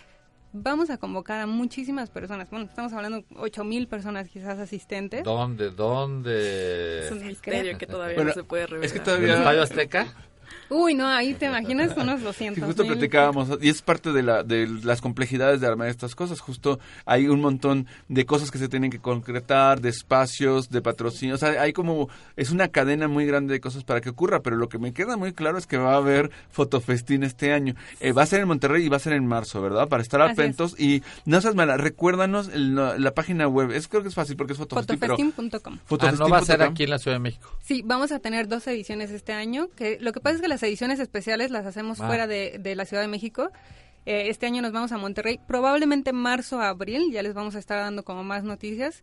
Vamos 0.52 0.88
a 0.90 0.98
convocar 0.98 1.40
a 1.40 1.46
muchísimas 1.46 2.10
personas. 2.10 2.48
Bueno, 2.48 2.66
estamos 2.66 2.92
hablando 2.92 3.18
de 3.18 3.24
8 3.36 3.64
mil 3.64 3.88
personas 3.88 4.28
quizás 4.28 4.56
asistentes. 4.60 5.24
¿Dónde? 5.24 5.70
¿Dónde? 5.70 7.00
Es 7.06 7.10
un 7.10 7.26
misterio 7.26 7.76
que 7.76 7.86
todavía 7.88 8.14
Bueno, 8.14 8.28
no 8.28 8.34
se 8.34 8.44
puede 8.44 8.66
revelar. 8.68 8.86
es 8.86 8.92
que 8.92 9.00
todavía- 9.00 9.32
¿El 9.32 9.38
Estadio 9.38 9.62
Azteca? 9.62 10.14
Uy, 10.70 10.94
no, 10.94 11.06
ahí 11.06 11.34
te 11.34 11.46
imaginas 11.46 11.96
unos 11.96 12.18
Sí, 12.20 12.24
200 12.24 12.64
justo 12.64 12.82
mil. 12.84 12.92
platicábamos, 12.92 13.48
y 13.60 13.68
es 13.68 13.82
parte 13.82 14.12
de, 14.12 14.22
la, 14.22 14.42
de 14.42 14.66
las 14.82 15.00
complejidades 15.00 15.60
de 15.60 15.66
armar 15.66 15.88
estas 15.88 16.14
cosas. 16.14 16.40
Justo 16.40 16.78
hay 17.04 17.28
un 17.28 17.40
montón 17.40 17.86
de 18.08 18.24
cosas 18.26 18.50
que 18.50 18.58
se 18.58 18.68
tienen 18.68 18.90
que 18.90 18.98
concretar, 18.98 19.80
de 19.80 19.88
espacios, 19.90 20.70
de 20.70 20.80
patrocinios. 20.82 21.42
O 21.42 21.46
sea, 21.46 21.60
hay 21.60 21.72
como, 21.72 22.08
es 22.36 22.50
una 22.50 22.68
cadena 22.68 23.08
muy 23.08 23.26
grande 23.26 23.52
de 23.54 23.60
cosas 23.60 23.84
para 23.84 24.00
que 24.00 24.10
ocurra, 24.10 24.40
pero 24.40 24.56
lo 24.56 24.68
que 24.68 24.78
me 24.78 24.92
queda 24.92 25.16
muy 25.16 25.32
claro 25.32 25.58
es 25.58 25.66
que 25.66 25.76
va 25.76 25.94
a 25.94 25.96
haber 25.96 26.30
Fotofestín 26.50 27.22
este 27.24 27.52
año. 27.52 27.74
Eh, 28.00 28.12
va 28.12 28.22
a 28.22 28.26
ser 28.26 28.40
en 28.40 28.48
Monterrey 28.48 28.84
y 28.84 28.88
va 28.88 28.96
a 28.96 29.00
ser 29.00 29.12
en 29.12 29.26
marzo, 29.26 29.60
¿verdad? 29.60 29.88
Para 29.88 30.02
estar 30.02 30.20
es. 30.22 30.30
atentos. 30.32 30.78
Y 30.80 31.02
no 31.26 31.40
seas 31.40 31.54
mala, 31.54 31.76
recuérdanos 31.76 32.48
el- 32.48 32.74
la, 32.74 32.98
la 32.98 33.12
página 33.14 33.46
web. 33.48 33.70
Es, 33.72 33.88
creo 33.88 34.02
que 34.02 34.08
es 34.08 34.14
fácil 34.14 34.36
porque 34.36 34.52
es 34.54 34.58
Fotofestín. 34.58 34.98
Fotofestín.com. 34.98 35.78
Ah, 36.00 36.12
no 36.18 36.28
va 36.28 36.38
a 36.38 36.44
ser 36.44 36.62
aquí 36.62 36.84
en 36.84 36.90
la 36.90 36.98
Ciudad 36.98 37.16
de 37.16 37.20
México. 37.20 37.50
Sí, 37.62 37.82
vamos 37.84 38.12
a 38.12 38.18
tener 38.20 38.48
dos 38.48 38.66
ediciones 38.66 39.10
este 39.10 39.32
año. 39.32 39.68
Que 39.76 39.98
lo 40.00 40.12
que 40.12 40.20
pasa 40.20 40.36
es 40.36 40.42
que 40.42 40.48
las 40.54 40.62
ediciones 40.62 41.00
especiales 41.00 41.50
las 41.50 41.66
hacemos 41.66 42.00
Ah. 42.00 42.06
fuera 42.06 42.26
de, 42.26 42.58
de 42.60 42.76
la 42.76 42.84
Ciudad 42.84 43.02
de 43.02 43.08
México. 43.08 43.50
Eh, 44.06 44.28
este 44.28 44.46
año 44.46 44.62
nos 44.62 44.72
vamos 44.72 44.92
a 44.92 44.98
Monterrey, 44.98 45.38
probablemente 45.48 46.12
marzo 46.12 46.60
abril. 46.60 47.10
Ya 47.12 47.22
les 47.22 47.34
vamos 47.34 47.56
a 47.56 47.58
estar 47.58 47.78
dando 47.78 48.04
como 48.04 48.22
más 48.22 48.44
noticias. 48.44 49.02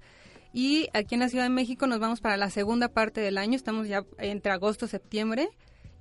Y 0.53 0.89
aquí 0.93 1.15
en 1.15 1.21
la 1.21 1.29
Ciudad 1.29 1.45
de 1.45 1.49
México 1.49 1.87
nos 1.87 1.99
vamos 1.99 2.21
para 2.21 2.37
la 2.37 2.49
segunda 2.49 2.87
parte 2.89 3.19
del 3.21 3.37
año. 3.37 3.55
Estamos 3.55 3.87
ya 3.87 4.03
entre 4.17 4.51
agosto 4.51 4.85
y 4.85 4.89
septiembre. 4.89 5.49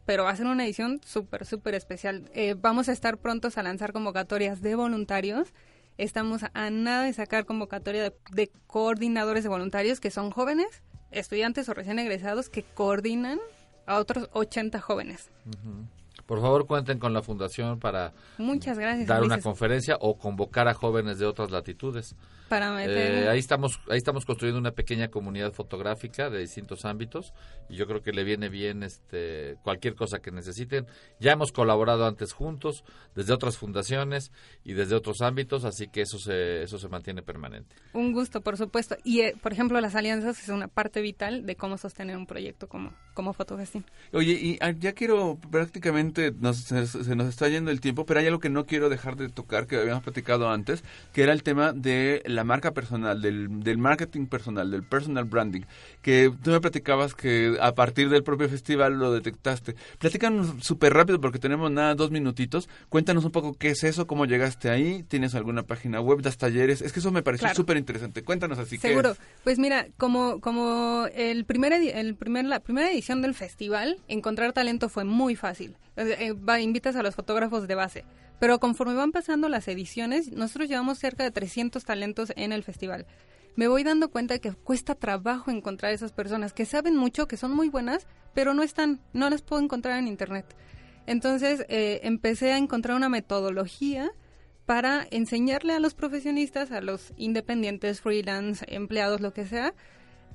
Pero 0.07 0.25
va 0.25 0.31
a 0.31 0.37
ser 0.37 0.47
una 0.47 0.65
edición 0.65 1.01
súper, 1.05 1.45
súper 1.47 1.75
especial. 1.75 2.31
Eh, 2.35 2.55
vamos 2.59 2.89
a 2.89 2.93
estar 2.93 3.19
prontos 3.19 3.59
a 3.59 3.63
lanzar 3.63 3.93
convocatorias 3.93 4.61
de 4.61 4.75
voluntarios. 4.75 5.53
Estamos 5.99 6.43
a 6.53 6.71
nada 6.71 7.05
de 7.05 7.13
sacar 7.13 7.45
convocatoria 7.45 8.03
de, 8.05 8.13
de 8.33 8.51
coordinadores 8.67 9.43
de 9.45 9.51
voluntarios 9.51 10.01
que 10.01 10.11
son 10.11 10.31
jóvenes, 10.31 10.83
estudiantes 11.11 11.69
o 11.69 11.75
recién 11.75 11.99
egresados 11.99 12.49
que 12.49 12.63
coordinan 12.63 13.39
a 13.91 13.99
otros 13.99 14.29
80 14.33 14.81
jóvenes. 14.81 15.29
Por 16.27 16.41
favor, 16.41 16.67
cuenten 16.67 16.99
con 17.01 17.13
la 17.13 17.23
fundación 17.23 17.81
para 17.81 18.13
Muchas 18.39 18.79
gracias. 18.79 19.09
dar 19.09 19.25
una 19.25 19.41
conferencia 19.41 19.97
o 20.01 20.17
convocar 20.17 20.69
a 20.69 20.75
jóvenes 20.75 21.19
de 21.19 21.27
otras 21.27 21.51
latitudes. 21.51 22.15
Para 22.51 22.73
meter... 22.73 23.25
Eh, 23.25 23.29
ahí 23.29 23.39
estamos 23.39 23.79
ahí 23.89 23.97
estamos 23.97 24.27
construyendo 24.27 24.59
una 24.59 24.73
pequeña 24.73 25.09
comunidad 25.09 25.53
fotográfica 25.53 26.29
de 26.31 26.41
distintos 26.41 26.85
ámbitos 26.85 27.33
y 27.69 27.77
yo 27.77 27.87
creo 27.87 28.03
que 28.03 28.11
le 28.13 28.25
viene 28.25 28.49
bien 28.49 28.83
este 28.83 29.57
cualquier 29.63 29.95
cosa 29.95 30.19
que 30.19 30.33
necesiten. 30.33 30.87
Ya 31.21 31.31
hemos 31.31 31.53
colaborado 31.53 32.07
antes 32.07 32.33
juntos 32.33 32.83
desde 33.15 33.33
otras 33.33 33.57
fundaciones 33.57 34.33
y 34.65 34.73
desde 34.73 34.97
otros 34.97 35.21
ámbitos, 35.23 35.65
así 35.65 35.87
que 35.87 36.03
eso 36.03 36.19
se 36.19 36.65
eso 36.65 36.77
se 36.77 36.89
mantiene 36.89 37.23
permanente. 37.23 37.77
Un 37.93 38.13
gusto, 38.13 38.41
por 38.41 38.57
supuesto. 38.57 38.97
Y, 39.05 39.21
eh, 39.21 39.37
por 39.41 39.53
ejemplo, 39.53 39.81
las 39.81 39.95
alianzas 39.95 40.43
es 40.43 40.49
una 40.49 40.67
parte 40.67 41.01
vital 41.01 41.47
de 41.47 41.55
cómo 41.55 41.79
sostener 41.79 42.17
un 42.17 42.27
proyecto 42.27 42.69
como, 42.69 42.93
como 43.15 43.33
Fotofestín. 43.33 43.85
Oye, 44.13 44.33
y 44.33 44.59
ah, 44.61 44.73
ya 44.73 44.93
quiero, 44.93 45.39
prácticamente 45.53 46.33
nos, 46.33 46.57
se, 46.59 46.85
se 46.87 47.15
nos 47.15 47.29
está 47.29 47.49
yendo 47.49 47.71
el 47.71 47.81
tiempo, 47.81 48.05
pero 48.07 48.19
hay 48.19 48.27
algo 48.27 48.41
que 48.41 48.51
no 48.51 48.67
quiero 48.67 48.89
dejar 48.89 49.15
de 49.15 49.29
tocar, 49.29 49.69
que 49.69 49.77
habíamos 49.77 50.03
platicado 50.03 50.51
antes, 50.51 50.83
que 51.13 51.23
era 51.23 51.33
el 51.33 51.45
tema 51.45 51.73
de 51.73 52.23
la 52.27 52.40
marca 52.45 52.73
personal, 52.73 53.21
del, 53.21 53.61
del 53.61 53.79
marketing 53.79 54.27
personal, 54.27 54.71
del 54.71 54.83
personal 54.83 55.25
branding, 55.25 55.63
que 56.03 56.33
tú 56.43 56.51
me 56.51 56.61
platicabas 56.61 57.15
que 57.15 57.57
a 57.61 57.75
partir 57.75 58.09
del 58.11 58.23
propio 58.23 58.49
festival 58.49 58.99
lo 58.99 59.13
detectaste. 59.13 59.75
Platícanos 59.99 60.55
súper 60.61 60.93
rápido 60.95 61.21
porque 61.21 61.39
tenemos 61.39 61.71
nada, 61.71 61.95
dos 61.95 62.11
minutitos. 62.11 62.69
Cuéntanos 62.89 63.25
un 63.25 63.33
poco 63.33 63.55
qué 63.55 63.71
es 63.71 63.85
eso, 63.85 64.07
cómo 64.07 64.27
llegaste 64.27 64.71
ahí, 64.71 65.03
tienes 65.09 65.35
alguna 65.35 65.63
página 65.63 66.01
web, 66.01 66.23
das 66.23 66.39
talleres. 66.39 66.83
Es 66.83 66.93
que 66.93 67.01
eso 67.01 67.11
me 67.11 67.23
pareció 67.23 67.45
Claro. 67.47 67.57
súper 67.57 67.77
interesante. 67.77 68.23
Cuéntanos 68.23 68.59
así 68.59 68.79
que... 68.79 68.89
Seguro. 68.89 69.17
Pues 69.45 69.59
mira, 69.59 69.87
como, 69.97 70.41
como 70.41 71.07
el 71.15 71.45
primer 71.45 71.73
el 71.73 72.15
primer, 72.17 72.45
la 72.45 72.61
primera 72.61 72.91
edición 72.91 73.23
del 73.23 73.35
festival, 73.35 73.99
encontrar 74.09 74.53
talento 74.53 74.89
fue 74.89 75.05
muy 75.05 75.37
fácil. 75.37 75.77
Eh, 75.97 76.33
va, 76.33 76.61
invitas 76.61 76.97
a 76.97 77.03
los 77.03 77.15
fotógrafos 77.15 77.67
de 77.69 77.75
base. 77.75 78.05
Pero 78.41 78.59
conforme 78.59 78.95
van 78.95 79.13
pasando 79.13 79.49
las 79.49 79.69
ediciones, 79.69 80.33
nosotros 80.33 80.69
llevamos 80.69 80.99
cerca 80.99 81.23
de 81.23 81.31
300 81.31 81.85
talentos 81.85 82.33
en 82.35 82.53
el 82.53 82.65
festival. 82.65 83.07
Me 83.55 83.69
voy 83.69 83.85
dando 83.85 84.11
cuenta 84.11 84.35
de 84.35 84.41
que 84.41 84.53
cuesta 84.53 84.95
trabajo 84.95 85.51
encontrar 85.51 85.93
esas 85.93 86.13
personas 86.13 86.53
que 86.53 86.65
saben 86.65 86.97
mucho, 86.97 87.29
que 87.29 87.37
son 87.37 87.53
muy 87.53 87.69
buenas, 87.69 88.07
pero 88.35 88.55
no 88.55 88.63
están, 88.63 89.01
no 89.13 89.29
las 89.31 89.43
puedo 89.43 89.63
encontrar 89.63 89.99
en 89.99 90.09
internet. 90.09 90.47
Entonces 91.07 91.65
eh, 91.69 92.01
empecé 92.03 92.53
a 92.53 92.59
encontrar 92.59 92.97
una 92.97 93.09
metodología 93.09 94.11
para 94.65 95.07
enseñarle 95.11 95.75
a 95.75 95.81
los 95.81 95.95
profesionistas, 95.95 96.71
a 96.71 96.81
los 96.81 97.13
independientes, 97.17 98.01
freelance, 98.01 98.65
empleados, 98.69 99.21
lo 99.21 99.33
que 99.35 99.45
sea, 99.45 99.75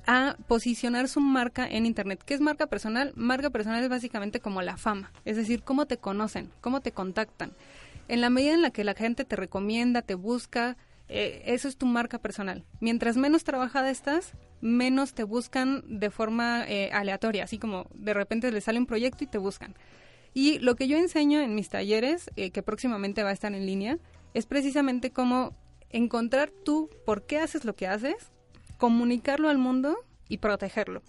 a 0.06 0.36
posicionar 0.46 1.08
su 1.08 1.20
marca 1.20 1.66
en 1.66 1.86
Internet. 1.86 2.22
¿Qué 2.24 2.34
es 2.34 2.40
marca 2.40 2.66
personal? 2.66 3.12
Marca 3.16 3.50
personal 3.50 3.82
es 3.82 3.88
básicamente 3.88 4.40
como 4.40 4.62
la 4.62 4.76
fama, 4.76 5.12
es 5.24 5.36
decir, 5.36 5.62
cómo 5.62 5.86
te 5.86 5.96
conocen, 5.96 6.50
cómo 6.60 6.80
te 6.80 6.92
contactan. 6.92 7.52
En 8.08 8.20
la 8.20 8.30
medida 8.30 8.54
en 8.54 8.62
la 8.62 8.70
que 8.70 8.84
la 8.84 8.94
gente 8.94 9.24
te 9.24 9.36
recomienda, 9.36 10.02
te 10.02 10.14
busca, 10.14 10.76
eh, 11.08 11.42
eso 11.46 11.68
es 11.68 11.76
tu 11.76 11.86
marca 11.86 12.18
personal. 12.18 12.64
Mientras 12.80 13.16
menos 13.16 13.44
trabajada 13.44 13.90
estás, 13.90 14.32
menos 14.60 15.14
te 15.14 15.24
buscan 15.24 15.82
de 15.86 16.10
forma 16.10 16.64
eh, 16.68 16.90
aleatoria, 16.92 17.44
así 17.44 17.58
como 17.58 17.88
de 17.94 18.14
repente 18.14 18.50
les 18.50 18.64
sale 18.64 18.78
un 18.78 18.86
proyecto 18.86 19.24
y 19.24 19.26
te 19.26 19.38
buscan. 19.38 19.74
Y 20.34 20.58
lo 20.58 20.76
que 20.76 20.86
yo 20.86 20.98
enseño 20.98 21.40
en 21.40 21.54
mis 21.54 21.68
talleres, 21.68 22.30
eh, 22.36 22.50
que 22.50 22.62
próximamente 22.62 23.22
va 23.22 23.30
a 23.30 23.32
estar 23.32 23.54
en 23.54 23.66
línea, 23.66 23.98
es 24.34 24.46
precisamente 24.46 25.10
cómo 25.10 25.56
encontrar 25.90 26.50
tú 26.50 26.90
por 27.06 27.26
qué 27.26 27.38
haces 27.38 27.64
lo 27.64 27.74
que 27.74 27.86
haces, 27.86 28.32
comunicarlo 28.76 29.48
al 29.48 29.58
mundo 29.58 29.96
y 30.28 30.38
protegerlo. 30.38 31.02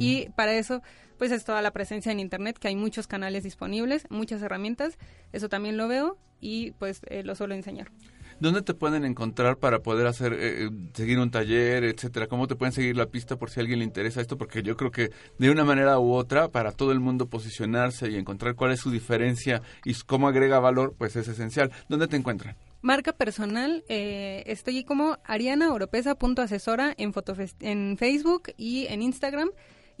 Y 0.00 0.28
para 0.30 0.54
eso, 0.54 0.82
pues 1.20 1.32
es 1.32 1.44
toda 1.44 1.60
la 1.60 1.70
presencia 1.70 2.10
en 2.10 2.18
Internet, 2.18 2.56
que 2.58 2.68
hay 2.68 2.76
muchos 2.76 3.06
canales 3.06 3.44
disponibles, 3.44 4.06
muchas 4.08 4.40
herramientas, 4.40 4.96
eso 5.34 5.50
también 5.50 5.76
lo 5.76 5.86
veo 5.86 6.16
y 6.40 6.70
pues 6.78 7.02
eh, 7.08 7.22
lo 7.22 7.34
suelo 7.34 7.54
enseñar. 7.54 7.90
¿Dónde 8.38 8.62
te 8.62 8.72
pueden 8.72 9.04
encontrar 9.04 9.58
para 9.58 9.80
poder 9.80 10.06
hacer, 10.06 10.32
eh, 10.32 10.64
eh, 10.64 10.70
seguir 10.94 11.18
un 11.18 11.30
taller, 11.30 11.84
etcétera? 11.84 12.26
¿Cómo 12.26 12.46
te 12.46 12.56
pueden 12.56 12.72
seguir 12.72 12.96
la 12.96 13.04
pista 13.04 13.36
por 13.36 13.50
si 13.50 13.60
a 13.60 13.64
alguien 13.64 13.80
le 13.80 13.84
interesa 13.84 14.22
esto? 14.22 14.38
Porque 14.38 14.62
yo 14.62 14.78
creo 14.78 14.90
que 14.90 15.10
de 15.36 15.50
una 15.50 15.62
manera 15.62 15.98
u 15.98 16.14
otra, 16.14 16.48
para 16.48 16.72
todo 16.72 16.90
el 16.90 17.00
mundo 17.00 17.28
posicionarse 17.28 18.08
y 18.08 18.16
encontrar 18.16 18.54
cuál 18.54 18.72
es 18.72 18.80
su 18.80 18.90
diferencia 18.90 19.60
y 19.84 19.92
cómo 20.06 20.26
agrega 20.26 20.58
valor, 20.58 20.94
pues 20.96 21.16
es 21.16 21.28
esencial. 21.28 21.70
¿Dónde 21.90 22.08
te 22.08 22.16
encuentran? 22.16 22.56
Marca 22.80 23.12
personal, 23.12 23.84
eh, 23.90 24.42
estoy 24.46 24.84
como 24.84 25.18
arianaoropesa.asesora 25.24 26.94
en, 26.96 27.12
en 27.60 27.98
Facebook 27.98 28.54
y 28.56 28.86
en 28.86 29.02
Instagram. 29.02 29.50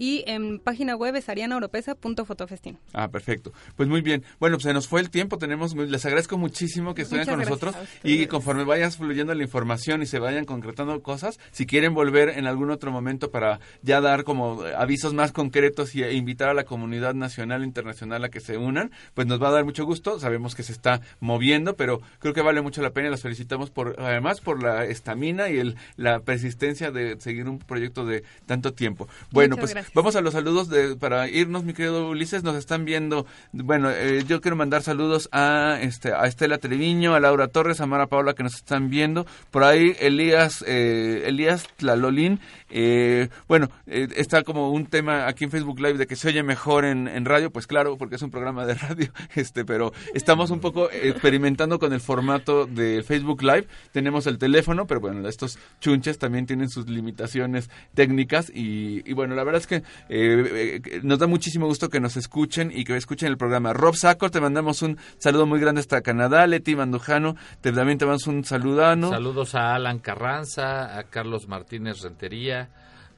Y 0.00 0.24
en 0.26 0.60
página 0.60 0.96
web 0.96 1.14
es 1.14 1.28
arianaoropesa.fotofestin. 1.28 2.78
Ah, 2.94 3.08
perfecto. 3.08 3.52
Pues 3.76 3.86
muy 3.86 4.00
bien. 4.00 4.24
Bueno, 4.38 4.56
pues 4.56 4.62
se 4.64 4.72
nos 4.72 4.88
fue 4.88 5.02
el 5.02 5.10
tiempo. 5.10 5.36
Tenemos, 5.36 5.74
muy- 5.74 5.88
les 5.88 6.04
agradezco 6.06 6.38
muchísimo 6.38 6.94
que 6.94 7.02
estuvieran 7.02 7.36
Muchas 7.36 7.58
con 7.60 7.68
nosotros. 7.68 7.88
Y 8.02 8.26
conforme 8.26 8.64
vayas 8.64 8.96
fluyendo 8.96 9.34
la 9.34 9.42
información 9.42 10.00
y 10.00 10.06
se 10.06 10.18
vayan 10.18 10.46
concretando 10.46 11.02
cosas, 11.02 11.38
si 11.50 11.66
quieren 11.66 11.92
volver 11.92 12.30
en 12.30 12.46
algún 12.46 12.70
otro 12.70 12.90
momento 12.90 13.30
para 13.30 13.60
ya 13.82 14.00
dar 14.00 14.24
como 14.24 14.62
avisos 14.76 15.12
más 15.12 15.32
concretos 15.32 15.94
y 15.94 16.02
e 16.02 16.14
invitar 16.14 16.48
a 16.48 16.54
la 16.54 16.64
comunidad 16.64 17.12
nacional 17.14 17.62
e 17.62 17.66
internacional 17.66 18.24
a 18.24 18.30
que 18.30 18.40
se 18.40 18.56
unan, 18.56 18.90
pues 19.12 19.26
nos 19.26 19.42
va 19.42 19.48
a 19.48 19.52
dar 19.52 19.64
mucho 19.66 19.84
gusto. 19.84 20.18
Sabemos 20.18 20.54
que 20.54 20.62
se 20.62 20.72
está 20.72 21.02
moviendo, 21.20 21.76
pero 21.76 22.00
creo 22.20 22.32
que 22.32 22.40
vale 22.40 22.62
mucho 22.62 22.80
la 22.80 22.90
pena. 22.92 23.08
y 23.08 23.10
Las 23.10 23.20
felicitamos 23.22 23.70
por, 23.70 23.96
además, 23.98 24.40
por 24.40 24.62
la 24.62 24.86
estamina 24.86 25.50
y 25.50 25.58
el, 25.58 25.76
la 25.96 26.20
persistencia 26.20 26.90
de 26.90 27.20
seguir 27.20 27.48
un 27.50 27.58
proyecto 27.58 28.06
de 28.06 28.24
tanto 28.46 28.72
tiempo. 28.72 29.06
Bueno, 29.30 29.56
Muchas 29.56 29.60
pues 29.64 29.74
gracias. 29.74 29.89
Vamos 29.92 30.14
a 30.14 30.20
los 30.20 30.34
saludos 30.34 30.68
de, 30.68 30.94
para 30.94 31.28
irnos, 31.28 31.64
mi 31.64 31.72
querido 31.72 32.08
Ulises. 32.08 32.44
Nos 32.44 32.54
están 32.54 32.84
viendo. 32.84 33.26
Bueno, 33.52 33.90
eh, 33.90 34.22
yo 34.24 34.40
quiero 34.40 34.56
mandar 34.56 34.82
saludos 34.82 35.28
a 35.32 35.78
este 35.82 36.12
a 36.12 36.26
Estela 36.26 36.58
Treviño, 36.58 37.14
a 37.14 37.20
Laura 37.20 37.48
Torres, 37.48 37.80
a 37.80 37.86
Mara 37.86 38.06
Paula 38.06 38.34
que 38.34 38.44
nos 38.44 38.54
están 38.54 38.88
viendo. 38.88 39.26
Por 39.50 39.64
ahí 39.64 39.96
Elías 39.98 40.64
eh, 40.66 41.24
Elías 41.26 41.66
Tlalolín. 41.76 42.38
Eh, 42.70 43.28
bueno, 43.48 43.68
eh, 43.86 44.08
está 44.16 44.42
como 44.42 44.70
un 44.70 44.86
tema 44.86 45.26
aquí 45.26 45.44
en 45.44 45.50
Facebook 45.50 45.80
Live 45.80 45.98
de 45.98 46.06
que 46.06 46.16
se 46.16 46.28
oye 46.28 46.42
mejor 46.42 46.84
en, 46.84 47.24
radio. 47.24 47.50
Pues 47.50 47.66
claro, 47.66 47.96
porque 47.96 48.16
es 48.16 48.22
un 48.22 48.30
programa 48.30 48.66
de 48.66 48.74
radio. 48.88 49.12
Este, 49.34 49.64
pero 49.64 49.92
estamos 50.14 50.50
un 50.50 50.60
poco 50.60 50.90
experimentando 50.90 51.78
con 51.78 51.92
el 51.92 52.00
formato 52.00 52.66
del 52.66 53.04
Facebook 53.04 53.42
Live. 53.42 53.66
Tenemos 53.92 54.26
el 54.26 54.38
teléfono, 54.38 54.86
pero 54.86 55.00
bueno, 55.00 55.28
estos 55.28 55.58
chunches 55.80 56.18
también 56.18 56.46
tienen 56.46 56.68
sus 56.68 56.88
limitaciones 56.88 57.70
técnicas 57.94 58.50
y, 58.54 59.08
y 59.08 59.12
bueno, 59.12 59.34
la 59.34 59.44
verdad 59.44 59.60
es 59.60 59.66
que 59.66 59.76
eh, 60.08 60.80
eh, 60.84 61.00
nos 61.02 61.18
da 61.18 61.26
muchísimo 61.26 61.66
gusto 61.66 61.88
que 61.88 62.00
nos 62.00 62.16
escuchen 62.16 62.70
y 62.74 62.84
que 62.84 62.96
escuchen 62.96 63.28
el 63.28 63.38
programa. 63.38 63.72
Rob 63.72 63.94
Saco, 63.96 64.30
te 64.30 64.40
mandamos 64.40 64.82
un 64.82 64.98
saludo 65.18 65.46
muy 65.46 65.60
grande 65.60 65.80
hasta 65.80 66.02
Canadá. 66.02 66.46
Leti 66.46 66.76
Mandujano, 66.76 67.36
te, 67.60 67.72
también 67.72 67.98
te 67.98 68.04
mandamos 68.04 68.26
un 68.26 68.44
saludano. 68.44 69.10
Saludos 69.10 69.54
a 69.54 69.74
Alan 69.74 69.98
Carranza, 69.98 70.98
a 70.98 71.04
Carlos 71.04 71.48
Martínez 71.48 72.02
Rentería, 72.02 72.59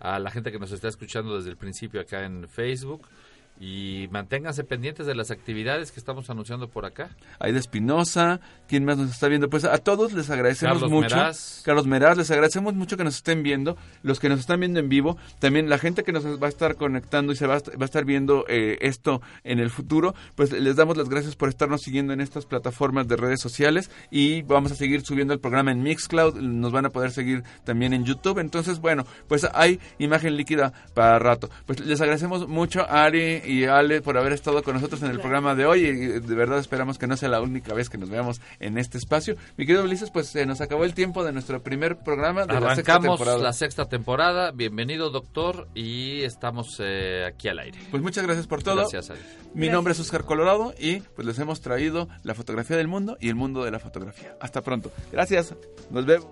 a 0.00 0.18
la 0.18 0.30
gente 0.30 0.50
que 0.50 0.58
nos 0.58 0.72
está 0.72 0.88
escuchando 0.88 1.36
desde 1.36 1.50
el 1.50 1.56
principio 1.56 2.00
acá 2.00 2.24
en 2.24 2.48
Facebook. 2.48 3.06
Y 3.60 4.08
manténganse 4.10 4.64
pendientes 4.64 5.06
de 5.06 5.14
las 5.14 5.30
actividades 5.30 5.92
que 5.92 6.00
estamos 6.00 6.28
anunciando 6.30 6.68
por 6.68 6.84
acá. 6.84 7.10
Aida 7.38 7.58
Espinosa, 7.58 8.40
¿quién 8.66 8.84
más 8.84 8.98
nos 8.98 9.10
está 9.10 9.28
viendo? 9.28 9.48
Pues 9.48 9.64
a 9.64 9.78
todos 9.78 10.12
les 10.12 10.30
agradecemos 10.30 10.74
Carlos 10.80 10.90
mucho. 10.90 11.14
Meraz. 11.16 11.62
Carlos 11.64 11.86
Meraz, 11.86 12.16
les 12.16 12.30
agradecemos 12.30 12.74
mucho 12.74 12.96
que 12.96 13.04
nos 13.04 13.16
estén 13.16 13.42
viendo, 13.42 13.76
los 14.02 14.18
que 14.18 14.28
nos 14.28 14.40
están 14.40 14.60
viendo 14.60 14.80
en 14.80 14.88
vivo, 14.88 15.16
también 15.38 15.68
la 15.68 15.78
gente 15.78 16.02
que 16.02 16.12
nos 16.12 16.24
va 16.42 16.46
a 16.46 16.48
estar 16.50 16.74
conectando 16.76 17.32
y 17.32 17.36
se 17.36 17.46
va 17.46 17.54
a, 17.54 17.56
est- 17.58 17.68
va 17.70 17.82
a 17.82 17.84
estar 17.84 18.04
viendo 18.04 18.44
eh, 18.48 18.78
esto 18.80 19.22
en 19.44 19.60
el 19.60 19.70
futuro, 19.70 20.14
pues 20.34 20.50
les 20.52 20.74
damos 20.76 20.96
las 20.96 21.08
gracias 21.08 21.36
por 21.36 21.48
estarnos 21.48 21.82
siguiendo 21.82 22.12
en 22.12 22.20
estas 22.20 22.46
plataformas 22.46 23.06
de 23.06 23.16
redes 23.16 23.40
sociales 23.40 23.90
y 24.10 24.42
vamos 24.42 24.72
a 24.72 24.74
seguir 24.74 25.02
subiendo 25.02 25.34
el 25.34 25.40
programa 25.40 25.70
en 25.70 25.82
Mixcloud, 25.82 26.34
nos 26.40 26.72
van 26.72 26.86
a 26.86 26.90
poder 26.90 27.12
seguir 27.12 27.44
también 27.64 27.92
en 27.92 28.04
YouTube, 28.04 28.38
entonces 28.38 28.80
bueno, 28.80 29.04
pues 29.28 29.46
hay 29.54 29.78
imagen 29.98 30.36
líquida 30.36 30.72
para 30.94 31.18
rato. 31.18 31.48
Pues 31.66 31.80
les 31.80 32.00
agradecemos 32.00 32.48
mucho 32.48 32.88
Ari 32.90 33.40
y 33.52 33.66
Ale 33.66 34.00
por 34.00 34.16
haber 34.16 34.32
estado 34.32 34.62
con 34.62 34.74
nosotros 34.74 35.02
en 35.02 35.10
el 35.10 35.20
programa 35.20 35.54
de 35.54 35.66
hoy 35.66 35.84
y 35.84 35.94
de 35.94 36.34
verdad 36.34 36.58
esperamos 36.58 36.96
que 36.96 37.06
no 37.06 37.18
sea 37.18 37.28
la 37.28 37.42
única 37.42 37.74
vez 37.74 37.90
que 37.90 37.98
nos 37.98 38.08
veamos 38.08 38.40
en 38.60 38.78
este 38.78 38.96
espacio. 38.96 39.36
Mi 39.58 39.66
querido 39.66 39.84
Ulises, 39.84 40.10
pues 40.10 40.28
se 40.28 40.46
nos 40.46 40.62
acabó 40.62 40.84
el 40.84 40.94
tiempo 40.94 41.22
de 41.22 41.32
nuestro 41.32 41.62
primer 41.62 41.98
programa 41.98 42.46
de 42.46 42.54
la 42.54 42.74
sexta 42.74 42.94
Arrancamos 42.94 43.18
temporada. 43.18 43.42
la 43.42 43.52
sexta 43.52 43.88
temporada. 43.88 44.52
Bienvenido, 44.52 45.10
doctor, 45.10 45.68
y 45.74 46.22
estamos 46.22 46.76
eh, 46.80 47.26
aquí 47.26 47.48
al 47.48 47.58
aire. 47.58 47.78
Pues 47.90 48.02
muchas 48.02 48.24
gracias 48.24 48.46
por 48.46 48.62
todo. 48.62 48.76
Gracias, 48.76 49.10
Ari. 49.10 49.20
Mi 49.52 49.68
nombre 49.68 49.92
es 49.92 50.00
Oscar 50.00 50.24
Colorado 50.24 50.72
y 50.78 51.00
pues 51.00 51.26
les 51.26 51.38
hemos 51.38 51.60
traído 51.60 52.08
la 52.22 52.34
fotografía 52.34 52.78
del 52.78 52.88
mundo 52.88 53.18
y 53.20 53.28
el 53.28 53.34
mundo 53.34 53.64
de 53.64 53.70
la 53.70 53.78
fotografía. 53.78 54.34
Hasta 54.40 54.62
pronto. 54.62 54.90
Gracias. 55.12 55.54
Nos 55.90 56.06
vemos. 56.06 56.26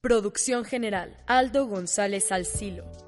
Producción 0.00 0.64
general, 0.64 1.16
Aldo 1.26 1.66
González 1.66 2.30
Alcilo. 2.30 3.03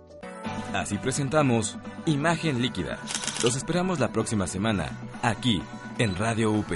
Así 0.75 0.99
presentamos 0.99 1.79
Imagen 2.05 2.61
Líquida. 2.61 2.99
Los 3.43 3.57
esperamos 3.57 3.99
la 3.99 4.13
próxima 4.13 4.47
semana, 4.47 4.91
aquí, 5.23 5.63
en 5.99 6.17
Radio 6.17 6.53
UP. 6.53 6.73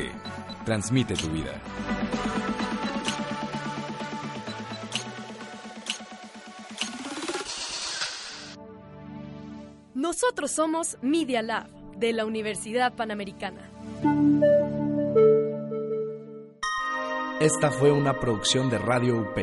Transmite 0.64 1.14
tu 1.14 1.28
vida. 1.28 1.52
Nosotros 9.94 10.50
somos 10.50 10.96
Media 11.02 11.42
Lab 11.42 11.68
de 11.96 12.12
la 12.12 12.24
Universidad 12.24 12.94
Panamericana. 12.94 13.70
Esta 17.40 17.70
fue 17.70 17.92
una 17.92 18.18
producción 18.18 18.70
de 18.70 18.78
Radio 18.78 19.18
UP 19.20 19.36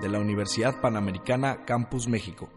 de 0.00 0.08
la 0.08 0.18
Universidad 0.18 0.80
Panamericana 0.80 1.64
Campus 1.64 2.08
México. 2.08 2.48